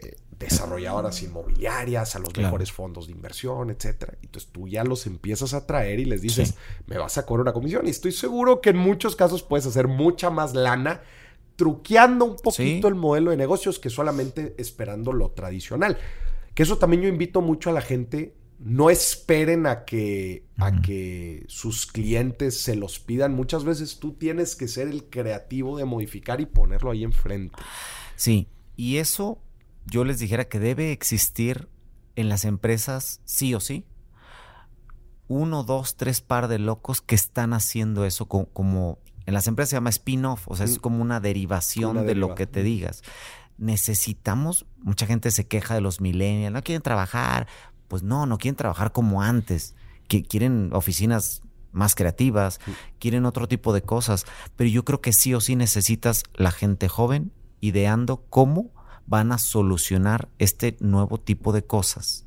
[0.00, 4.16] eh, desarrolladoras inmobiliarias, a los mejores fondos de inversión, etcétera.
[4.22, 6.54] Entonces tú ya los empiezas a traer y les dices,
[6.86, 7.86] me vas a cobrar una comisión.
[7.86, 11.02] Y estoy seguro que en muchos casos puedes hacer mucha más lana
[11.56, 15.98] truqueando un poquito el modelo de negocios que solamente esperando lo tradicional.
[16.54, 18.36] Que eso también yo invito mucho a la gente.
[18.60, 23.34] No esperen a que, a que sus clientes se los pidan.
[23.34, 27.56] Muchas veces tú tienes que ser el creativo de modificar y ponerlo ahí enfrente.
[28.14, 29.40] Sí, y eso
[29.90, 31.68] yo les dijera que debe existir
[32.16, 33.84] en las empresas sí o sí.
[35.28, 38.98] Uno, dos, tres par de locos que están haciendo eso como
[39.28, 40.80] en las empresas se llama spin-off, o sea, es mm.
[40.80, 43.02] como una derivación de lo que te digas.
[43.58, 47.46] Necesitamos, mucha gente se queja de los millennials, no quieren trabajar.
[47.88, 49.74] Pues no, no quieren trabajar como antes.
[50.08, 51.42] Que quieren oficinas
[51.72, 52.58] más creativas,
[52.98, 54.24] quieren otro tipo de cosas.
[54.56, 58.70] Pero yo creo que sí o sí necesitas la gente joven ideando cómo
[59.08, 62.24] van a solucionar este nuevo tipo de cosas.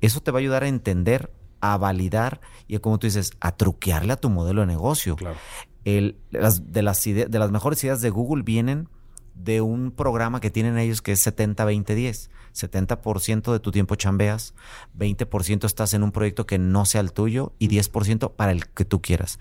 [0.00, 4.12] Eso te va a ayudar a entender, a validar y, como tú dices, a truquearle
[4.12, 5.16] a tu modelo de negocio.
[5.16, 5.38] Claro
[5.84, 8.88] las, de, las de las mejores ideas de Google vienen
[9.34, 12.28] de un programa que tienen ellos que es 70-20-10.
[12.52, 14.54] 70%, de tu tiempo chambeas,
[14.98, 18.84] 20% estás en un proyecto que no sea el tuyo y 10% para el que
[18.84, 19.38] tú quieras.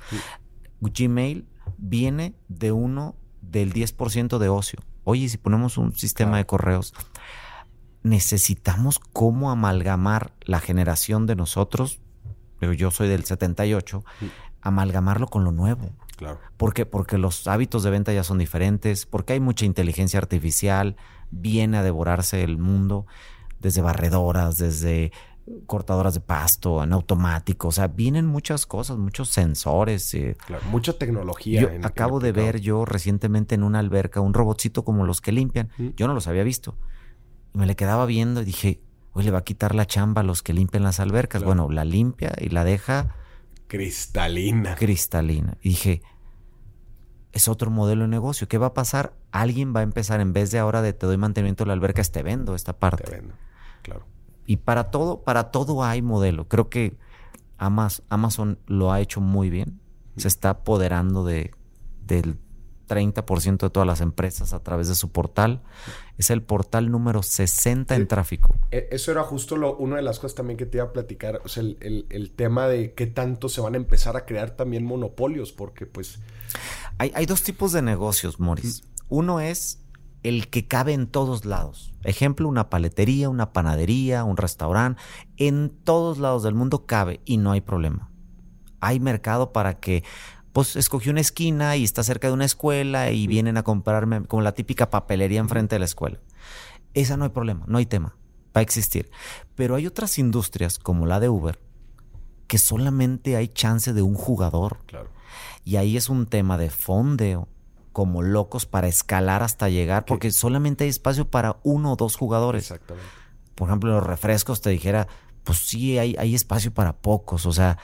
[0.80, 1.48] Gmail
[1.80, 4.80] viene de uno del 10% de ocio.
[5.04, 6.94] Oye, si ponemos un sistema de correos,
[8.04, 12.00] necesitamos cómo amalgamar la generación de nosotros,
[12.78, 14.04] yo soy del 78,
[14.62, 15.90] amalgamarlo con lo nuevo.
[16.18, 16.40] Claro.
[16.58, 16.86] ¿Por qué?
[16.86, 20.98] Porque los hábitos de venta ya son diferentes, porque hay mucha inteligencia artificial,
[21.32, 23.06] viene a devorarse el mundo,
[23.60, 25.12] desde barredoras, desde
[25.66, 30.14] cortadoras de pasto, en automático, o sea, vienen muchas cosas, muchos sensores.
[30.14, 30.38] Eh.
[30.70, 31.62] mucha tecnología.
[31.62, 35.70] Yo acabo de ver yo recientemente en una alberca un robotcito como los que limpian,
[35.96, 36.76] yo no los había visto,
[37.54, 38.82] y me le quedaba viendo y dije,
[39.14, 41.44] hoy le va a quitar la chamba a los que limpian las albercas.
[41.44, 43.16] Bueno, la limpia y la deja
[43.70, 44.76] Cristalina.
[44.76, 45.58] Cristalina.
[45.62, 46.02] Y dije,
[47.32, 48.48] es otro modelo de negocio.
[48.48, 49.14] ¿Qué va a pasar?
[49.32, 52.02] Alguien va a empezar, en vez de ahora de te doy mantenimiento de la alberca,
[52.04, 53.04] te vendo esta parte.
[53.04, 53.36] Te vendo,
[53.84, 54.06] claro.
[54.50, 56.48] Y para todo, para todo hay modelo.
[56.48, 56.98] Creo que
[57.60, 59.80] Amazon, lo ha hecho muy bien.
[60.18, 61.52] Se está apoderando de,
[62.04, 62.40] del
[62.88, 65.62] 30% de todas las empresas a través de su portal.
[66.18, 68.56] Es el portal número 60 en tráfico.
[68.72, 71.44] E, eso era justo lo, una de las cosas también que te iba a platicar.
[71.46, 75.52] O sea, el, tema de qué tanto se van a empezar a crear también monopolios,
[75.52, 76.18] porque pues...
[76.98, 78.82] Hay, hay dos tipos de negocios, Morris.
[79.10, 79.80] Uno es
[80.24, 81.94] el que cabe en todos lados.
[82.04, 85.02] Ejemplo, una paletería, una panadería, un restaurante.
[85.38, 88.10] En todos lados del mundo cabe y no hay problema.
[88.82, 90.04] Hay mercado para que
[90.54, 94.42] pues escogí una esquina y está cerca de una escuela y vienen a comprarme como
[94.42, 96.20] la típica papelería enfrente de la escuela.
[96.94, 98.18] Esa no hay problema, no hay tema,
[98.56, 99.12] va a existir.
[99.56, 101.60] Pero hay otras industrias como la de Uber
[102.48, 104.80] que solamente hay chance de un jugador.
[104.88, 105.12] Claro.
[105.64, 107.48] Y ahí es un tema de fondeo
[108.00, 112.72] como locos para escalar hasta llegar, porque solamente hay espacio para uno o dos jugadores.
[112.72, 113.10] Exactamente.
[113.56, 115.10] Por ejemplo, los refrescos te dijera,
[115.44, 117.46] pues sí, hay, hay espacio para pocos.
[117.46, 117.78] O sea,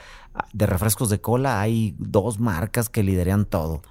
[0.54, 3.82] de refrescos de cola hay dos marcas que lideran todo.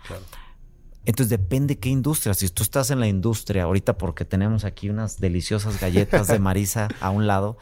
[1.06, 2.34] Entonces depende qué industria.
[2.34, 6.88] Si tú estás en la industria ahorita porque tenemos aquí unas deliciosas galletas de Marisa
[7.02, 7.60] a un lado,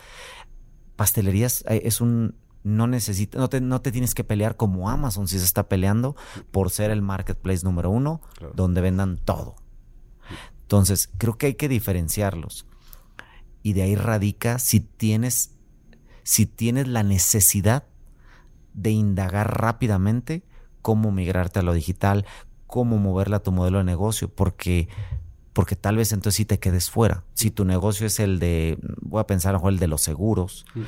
[0.95, 5.27] pastelerías eh, es un no necesita, no te, no te tienes que pelear como Amazon
[5.27, 6.15] si se está peleando
[6.51, 8.21] por ser el marketplace número uno
[8.55, 9.55] donde vendan todo.
[10.61, 12.65] Entonces creo que hay que diferenciarlos
[13.61, 15.51] y de ahí radica si tienes
[16.23, 17.83] si tienes la necesidad
[18.73, 20.43] de indagar rápidamente
[20.81, 22.25] cómo migrarte a lo digital,
[22.67, 24.89] cómo moverla a tu modelo de negocio, porque,
[25.53, 27.23] porque tal vez entonces sí te quedes fuera.
[27.33, 30.81] Si tu negocio es el de, voy a pensar el de los seguros, mm.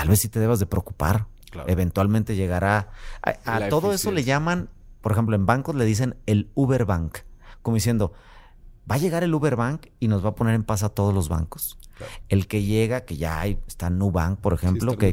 [0.00, 1.26] Tal vez sí te debas de preocupar.
[1.66, 2.90] Eventualmente llegará.
[3.22, 4.70] A, todo eso le llaman,
[5.02, 7.18] por ejemplo, en bancos le dicen el Uber Bank,
[7.60, 8.14] como diciendo,
[8.90, 11.12] va a llegar el Uber Bank y nos va a poner en paz a todos
[11.12, 11.76] los bancos.
[12.30, 15.12] El que llega, que ya hay, está Nubank, por ejemplo, que,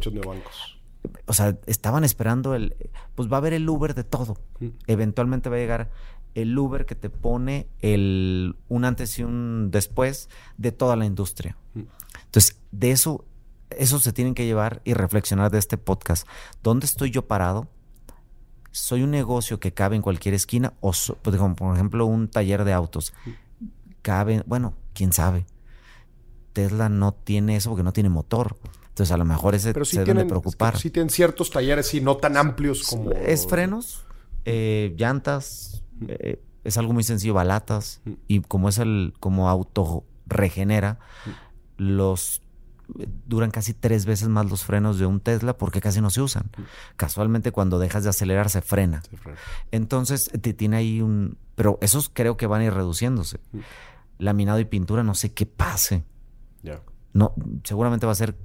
[1.25, 2.77] o sea, estaban esperando el,
[3.15, 4.37] pues va a haber el Uber de todo.
[4.85, 5.91] Eventualmente va a llegar
[6.33, 11.57] el Uber que te pone el, un antes y un después de toda la industria.
[12.23, 13.25] Entonces, de eso,
[13.69, 16.27] eso se tienen que llevar y reflexionar de este podcast.
[16.63, 17.67] ¿Dónde estoy yo parado?
[18.71, 20.73] ¿Soy un negocio que cabe en cualquier esquina?
[20.81, 20.91] O,
[21.21, 23.13] pues, por ejemplo, un taller de autos.
[24.01, 25.45] Cabe, bueno, quién sabe.
[26.53, 28.57] Tesla no tiene eso porque no tiene motor.
[28.89, 30.73] Entonces, a lo mejor ese Pero sí se debe tienen, preocupar.
[30.73, 33.11] es que sí tienen ciertos talleres, sí, no tan amplios como...
[33.11, 34.05] Es frenos,
[34.45, 38.01] eh, llantas, eh, es algo muy sencillo, balatas.
[38.27, 40.99] Y como es el, como auto regenera,
[41.77, 42.41] los
[43.25, 46.49] duran casi tres veces más los frenos de un Tesla porque casi no se usan.
[46.57, 46.61] Mm.
[46.95, 49.03] Casualmente cuando dejas de acelerar se frena.
[49.71, 51.37] Entonces te tiene ahí un...
[51.55, 53.39] Pero esos creo que van a ir reduciéndose.
[53.51, 53.59] Mm.
[54.19, 56.03] Laminado y pintura, no sé qué pase.
[56.63, 56.81] Ya.
[57.13, 57.33] No,
[57.63, 58.37] seguramente va a ser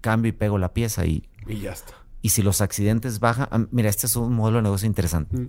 [0.00, 1.94] cambio y pego la pieza y, Y ya está.
[2.22, 5.36] y si los accidentes bajan, mira, este es un modelo de negocio interesante.
[5.36, 5.48] Mm.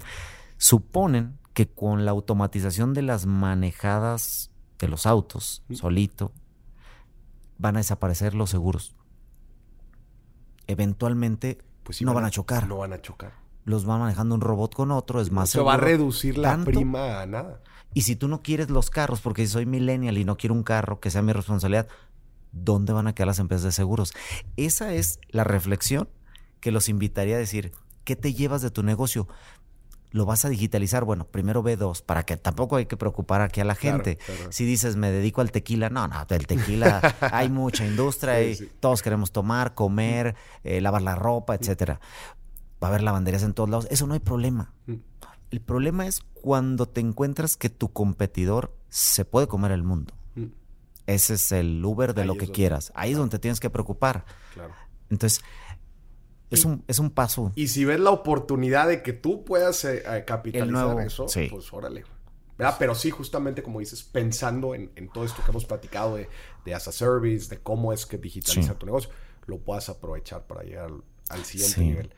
[0.58, 4.50] Suponen que con la automatización de las manejadas
[4.80, 6.34] de los autos solito,
[7.58, 8.96] van a desaparecer los seguros.
[10.68, 12.68] Eventualmente Pues sí no van a chocar.
[12.68, 13.34] No van a chocar.
[13.66, 16.66] Los va manejando un robot con otro, es más Se va a reducir la tanto.
[16.72, 17.62] prima a nada.
[17.94, 21.00] Y si tú no quieres los carros, porque soy millennial y no quiero un carro
[21.00, 21.88] que sea mi responsabilidad,
[22.52, 24.14] ¿dónde van a quedar las empresas de seguros?
[24.58, 26.10] Esa es la reflexión
[26.60, 27.72] que los invitaría a decir,
[28.04, 29.28] ¿qué te llevas de tu negocio?
[30.14, 31.04] ¿Lo vas a digitalizar?
[31.04, 34.16] Bueno, primero ve dos, para que tampoco hay que preocupar aquí a la gente.
[34.18, 34.52] claro.
[34.52, 37.02] Si dices, me dedico al tequila, no, no, del tequila
[37.34, 38.72] hay mucha industria, Sí, y sí.
[38.80, 42.00] todos queremos tomar, comer, eh, lavar la ropa, etcétera.
[42.82, 44.72] Va a haber lavanderías en todos lados, eso no hay problema.
[44.86, 44.94] Mm.
[45.52, 50.14] El problema es cuando te encuentras que tu competidor se puede comer el mundo.
[50.36, 50.46] Mm,
[51.08, 52.92] Ese es el Uber de Ahí lo que donde- quieras.
[52.96, 54.26] Ahí es donde te tienes que preocupar.
[54.54, 54.74] Claro.
[55.10, 55.44] Entonces,
[56.54, 57.52] es Y- un, es un paso.
[57.56, 61.48] Y si ves la oportunidad de que tú puedas eh, capitalizar nuevo, eso, sí.
[61.52, 62.04] pues órale.
[62.58, 62.76] ¿Verdad?
[62.78, 66.30] Pero sí, justamente como dices, pensando en, en todo esto que hemos platicado de,
[66.66, 68.78] de as a service, de cómo es que digitaliza Sí.
[68.80, 69.10] tu negocio,
[69.48, 71.82] lo puedas aprovechar para llegar al, al siguiente Sí.
[71.84, 72.14] nivel.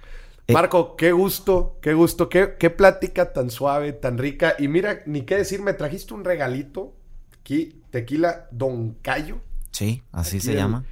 [0.47, 4.55] Eh, Marco, qué gusto, qué gusto, qué, qué plática tan suave, tan rica.
[4.59, 6.93] Y mira, ni qué decir, me trajiste un regalito.
[7.39, 9.37] Aquí, tequila Don Cayo.
[9.71, 10.85] Sí, así se del- llama.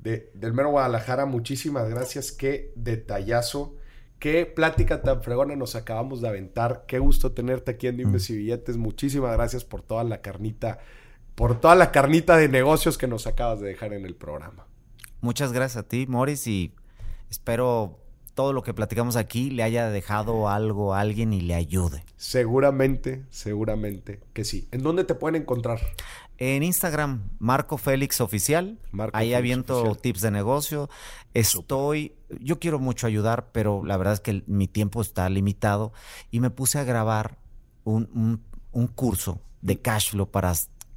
[0.00, 1.26] De- del mero Guadalajara.
[1.26, 2.32] Muchísimas gracias.
[2.32, 3.76] Qué detallazo.
[4.18, 6.84] Qué plática tan fregona nos acabamos de aventar.
[6.88, 8.76] Qué gusto tenerte aquí en Dimes y Billetes.
[8.76, 10.78] Muchísimas gracias por toda la carnita,
[11.36, 14.66] por toda la carnita de negocios que nos acabas de dejar en el programa.
[15.20, 16.74] Muchas gracias a ti, Morris, y
[17.30, 18.00] espero
[18.38, 22.04] todo lo que platicamos aquí le haya dejado algo a alguien y le ayude.
[22.16, 24.68] Seguramente, seguramente que sí.
[24.70, 25.80] ¿En dónde te pueden encontrar?
[26.38, 28.78] En Instagram, Marco Félix Oficial.
[28.92, 30.00] Marco Ahí Félix aviento Oficial.
[30.02, 30.88] tips de negocio.
[31.34, 35.92] Estoy, yo quiero mucho ayudar, pero la verdad es que mi tiempo está limitado
[36.30, 37.38] y me puse a grabar
[37.82, 40.52] un, un- un curso de cash flow para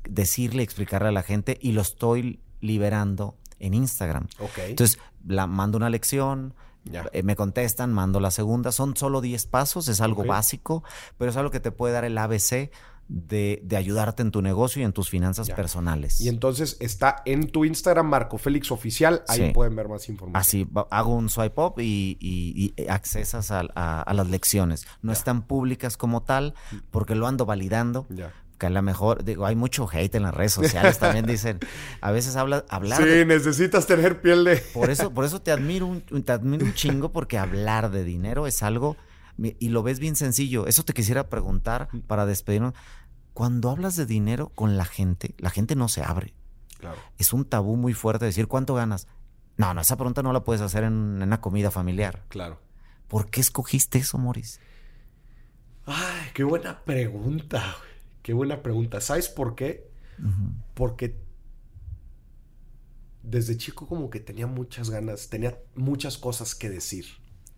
[0.07, 4.27] decirle, explicarle a la gente y lo estoy liberando en Instagram.
[4.37, 4.59] Ok.
[4.67, 7.05] Entonces, la, mando una lección, Ya.
[7.13, 8.71] eh, me contestan, mando la segunda.
[8.71, 10.83] Son solo 10 pasos, es algo básico,
[11.17, 12.71] pero es algo que te puede dar el ABC
[13.07, 15.55] de, de ayudarte en tu negocio y en tus finanzas Ya.
[15.55, 16.21] personales.
[16.21, 19.23] y entonces está en tu Instagram, Marco Félix Oficial.
[19.27, 19.51] Ahí Sí.
[19.53, 20.37] pueden ver más información.
[20.39, 24.85] Así, hago un swipe up y, y- y accesas a, a- a las lecciones.
[25.01, 25.17] No Ya.
[25.17, 26.53] están públicas como tal,
[26.89, 28.05] porque lo ando validando.
[28.09, 28.31] Ya.
[28.61, 31.57] Que a lo mejor, digo, hay mucho hate en las redes sociales, también dicen,
[31.99, 34.57] a veces habla, hablar Sí, de necesitas tener piel de...
[34.57, 38.45] Por eso, por eso te admiro un, te admiro un chingo, porque hablar de dinero
[38.45, 38.97] es algo,
[39.39, 40.67] y lo ves bien sencillo.
[40.67, 42.75] Eso te quisiera preguntar para despedirnos.
[43.33, 46.35] Cuando hablas de dinero con la gente, la gente no se abre.
[46.77, 46.97] Claro.
[47.17, 49.07] Es un tabú muy fuerte decir cuánto ganas.
[49.57, 52.25] No, no, esa pregunta no la puedes hacer en, en una comida familiar.
[52.27, 52.59] Claro.
[53.07, 54.59] ¿Por qué escogiste eso, Morris?
[55.87, 57.57] Ay, qué buena pregunta.
[57.79, 57.90] güey.
[58.21, 59.01] Qué buena pregunta.
[59.01, 59.89] ¿Sabes por qué?
[60.75, 61.19] Porque
[63.23, 67.05] desde chico como que tenía muchas ganas, tenía muchas cosas que decir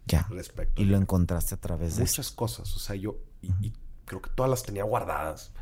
[0.05, 0.27] Ya.
[0.29, 0.81] respecto.
[0.81, 2.11] Y lo encontraste a través de eso.
[2.11, 3.73] muchas cosas, o sea, yo y, y
[4.05, 5.53] creo que todas las tenía guardadas.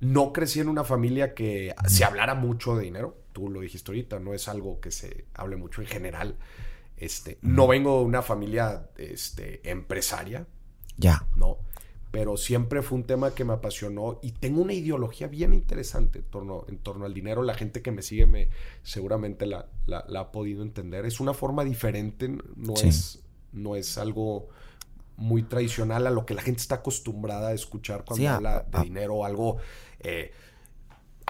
[0.00, 3.18] No crecí en una familia que se hablara mucho de dinero.
[3.32, 6.36] Tú lo dijiste ahorita, no es algo que se hable mucho en general.
[6.96, 10.46] Este, no vengo de una familia este, empresaria,
[10.96, 11.26] Ya.
[11.36, 11.58] no,
[12.10, 16.24] pero siempre fue un tema que me apasionó y tengo una ideología bien interesante en
[16.24, 17.42] torno, en torno al dinero.
[17.42, 18.48] La gente que me sigue me
[18.82, 21.06] seguramente la, la- la ha podido entender.
[21.06, 22.88] Es una forma diferente, no, Sí.
[22.88, 23.20] es,
[23.52, 24.48] no es algo
[25.16, 28.66] muy tradicional a lo que la gente está acostumbrada a escuchar cuando Sí, a- habla
[28.70, 29.58] de dinero, algo...
[30.00, 30.32] eh,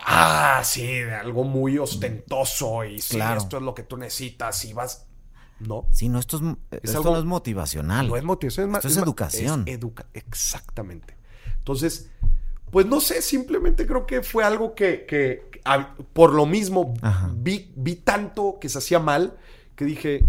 [0.02, 3.38] Ah, sí, de algo muy ostentoso y sí, Claro.
[3.40, 5.06] esto es lo que tú necesitas y vas...
[5.60, 6.38] No, Sí, no, esto,
[6.70, 8.08] es, esto algo- no es motivacional.
[8.08, 9.64] no es motivación, es, Esto es educación.
[9.66, 11.16] es educa exactamente.
[11.58, 12.10] Entonces,
[12.70, 16.94] pues no sé, simplemente creo que fue algo que, que- a- por lo mismo
[17.34, 19.36] vi, vi tanto que se hacía mal
[19.76, 20.24] que dije,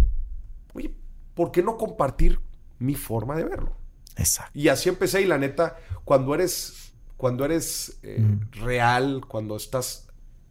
[0.74, 0.94] oye,
[1.34, 2.40] ¿por qué no compartir
[2.80, 3.78] mi forma de verlo?
[4.18, 4.52] Exacto.
[4.54, 8.52] Y así empecé y la neta, cuando eres, cuando eres eh, Mm.
[8.64, 10.08] real, cuando estás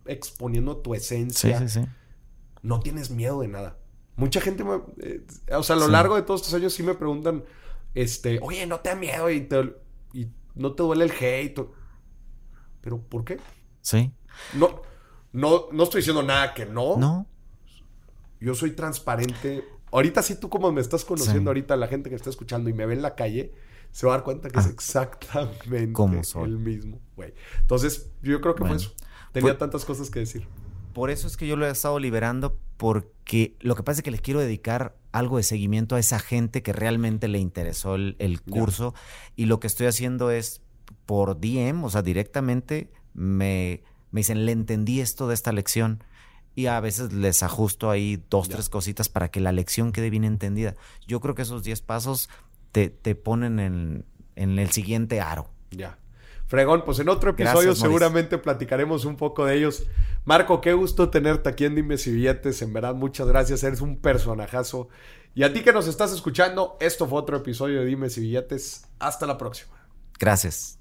[0.06, 1.58] exponiendo tu esencia.
[1.58, 1.86] Sí, sí, sí.
[2.62, 3.76] No tienes miedo de nada.
[4.20, 6.92] Mucha gente, me, eh, o sea, a lo largo de todos estos años sí me
[6.92, 7.42] preguntan,
[7.94, 9.48] este, oye, no te da miedo y,
[10.12, 11.60] y no te duele el hate.
[12.82, 13.38] Pero, ¿por qué?
[13.80, 14.12] Sí.
[14.52, 14.82] No,
[15.32, 16.98] no, no estoy diciendo nada que no.
[16.98, 17.26] No.
[18.40, 19.64] Yo soy transparente.
[19.90, 22.84] Ahorita sí, tú como me estás conociendo ahorita, la gente que está escuchando y me
[22.84, 23.54] ve en la calle,
[23.90, 24.70] se va a dar cuenta que es ah.
[24.70, 27.32] exactamente como el mismo, güey.
[27.60, 28.92] Entonces, yo creo que fue eso.
[29.32, 30.46] Tenía tantas cosas que decir.
[30.92, 34.10] Por eso es que yo lo he estado liberando, porque lo que pasa es que
[34.10, 38.94] les quiero dedicar algo de seguimiento a esa gente que realmente le interesó el, curso.
[39.36, 40.62] Y lo que estoy haciendo es
[41.06, 46.02] por DM, o sea, directamente me, me dicen, le entendí esto de esta lección
[46.54, 50.24] y a veces les ajusto ahí dos, tres cositas para que la lección quede bien
[50.24, 50.74] entendida.
[51.06, 52.28] Yo creo que esos 10 pasos
[52.72, 54.04] te, te ponen en,
[54.36, 55.50] en, el siguiente aro.
[55.70, 55.98] Ya.
[56.50, 59.84] Fregón, pues en otro episodio seguramente platicaremos un poco de ellos.
[60.24, 62.60] Marco, qué gusto tenerte aquí en Dime si Billetes.
[62.62, 63.62] En verdad, muchas gracias.
[63.62, 64.88] Eres un personajazo.
[65.32, 68.84] Y a ti que nos estás escuchando, esto fue otro episodio de Dime si Billetes.
[68.98, 69.76] Hasta la próxima.
[70.18, 70.79] Gracias.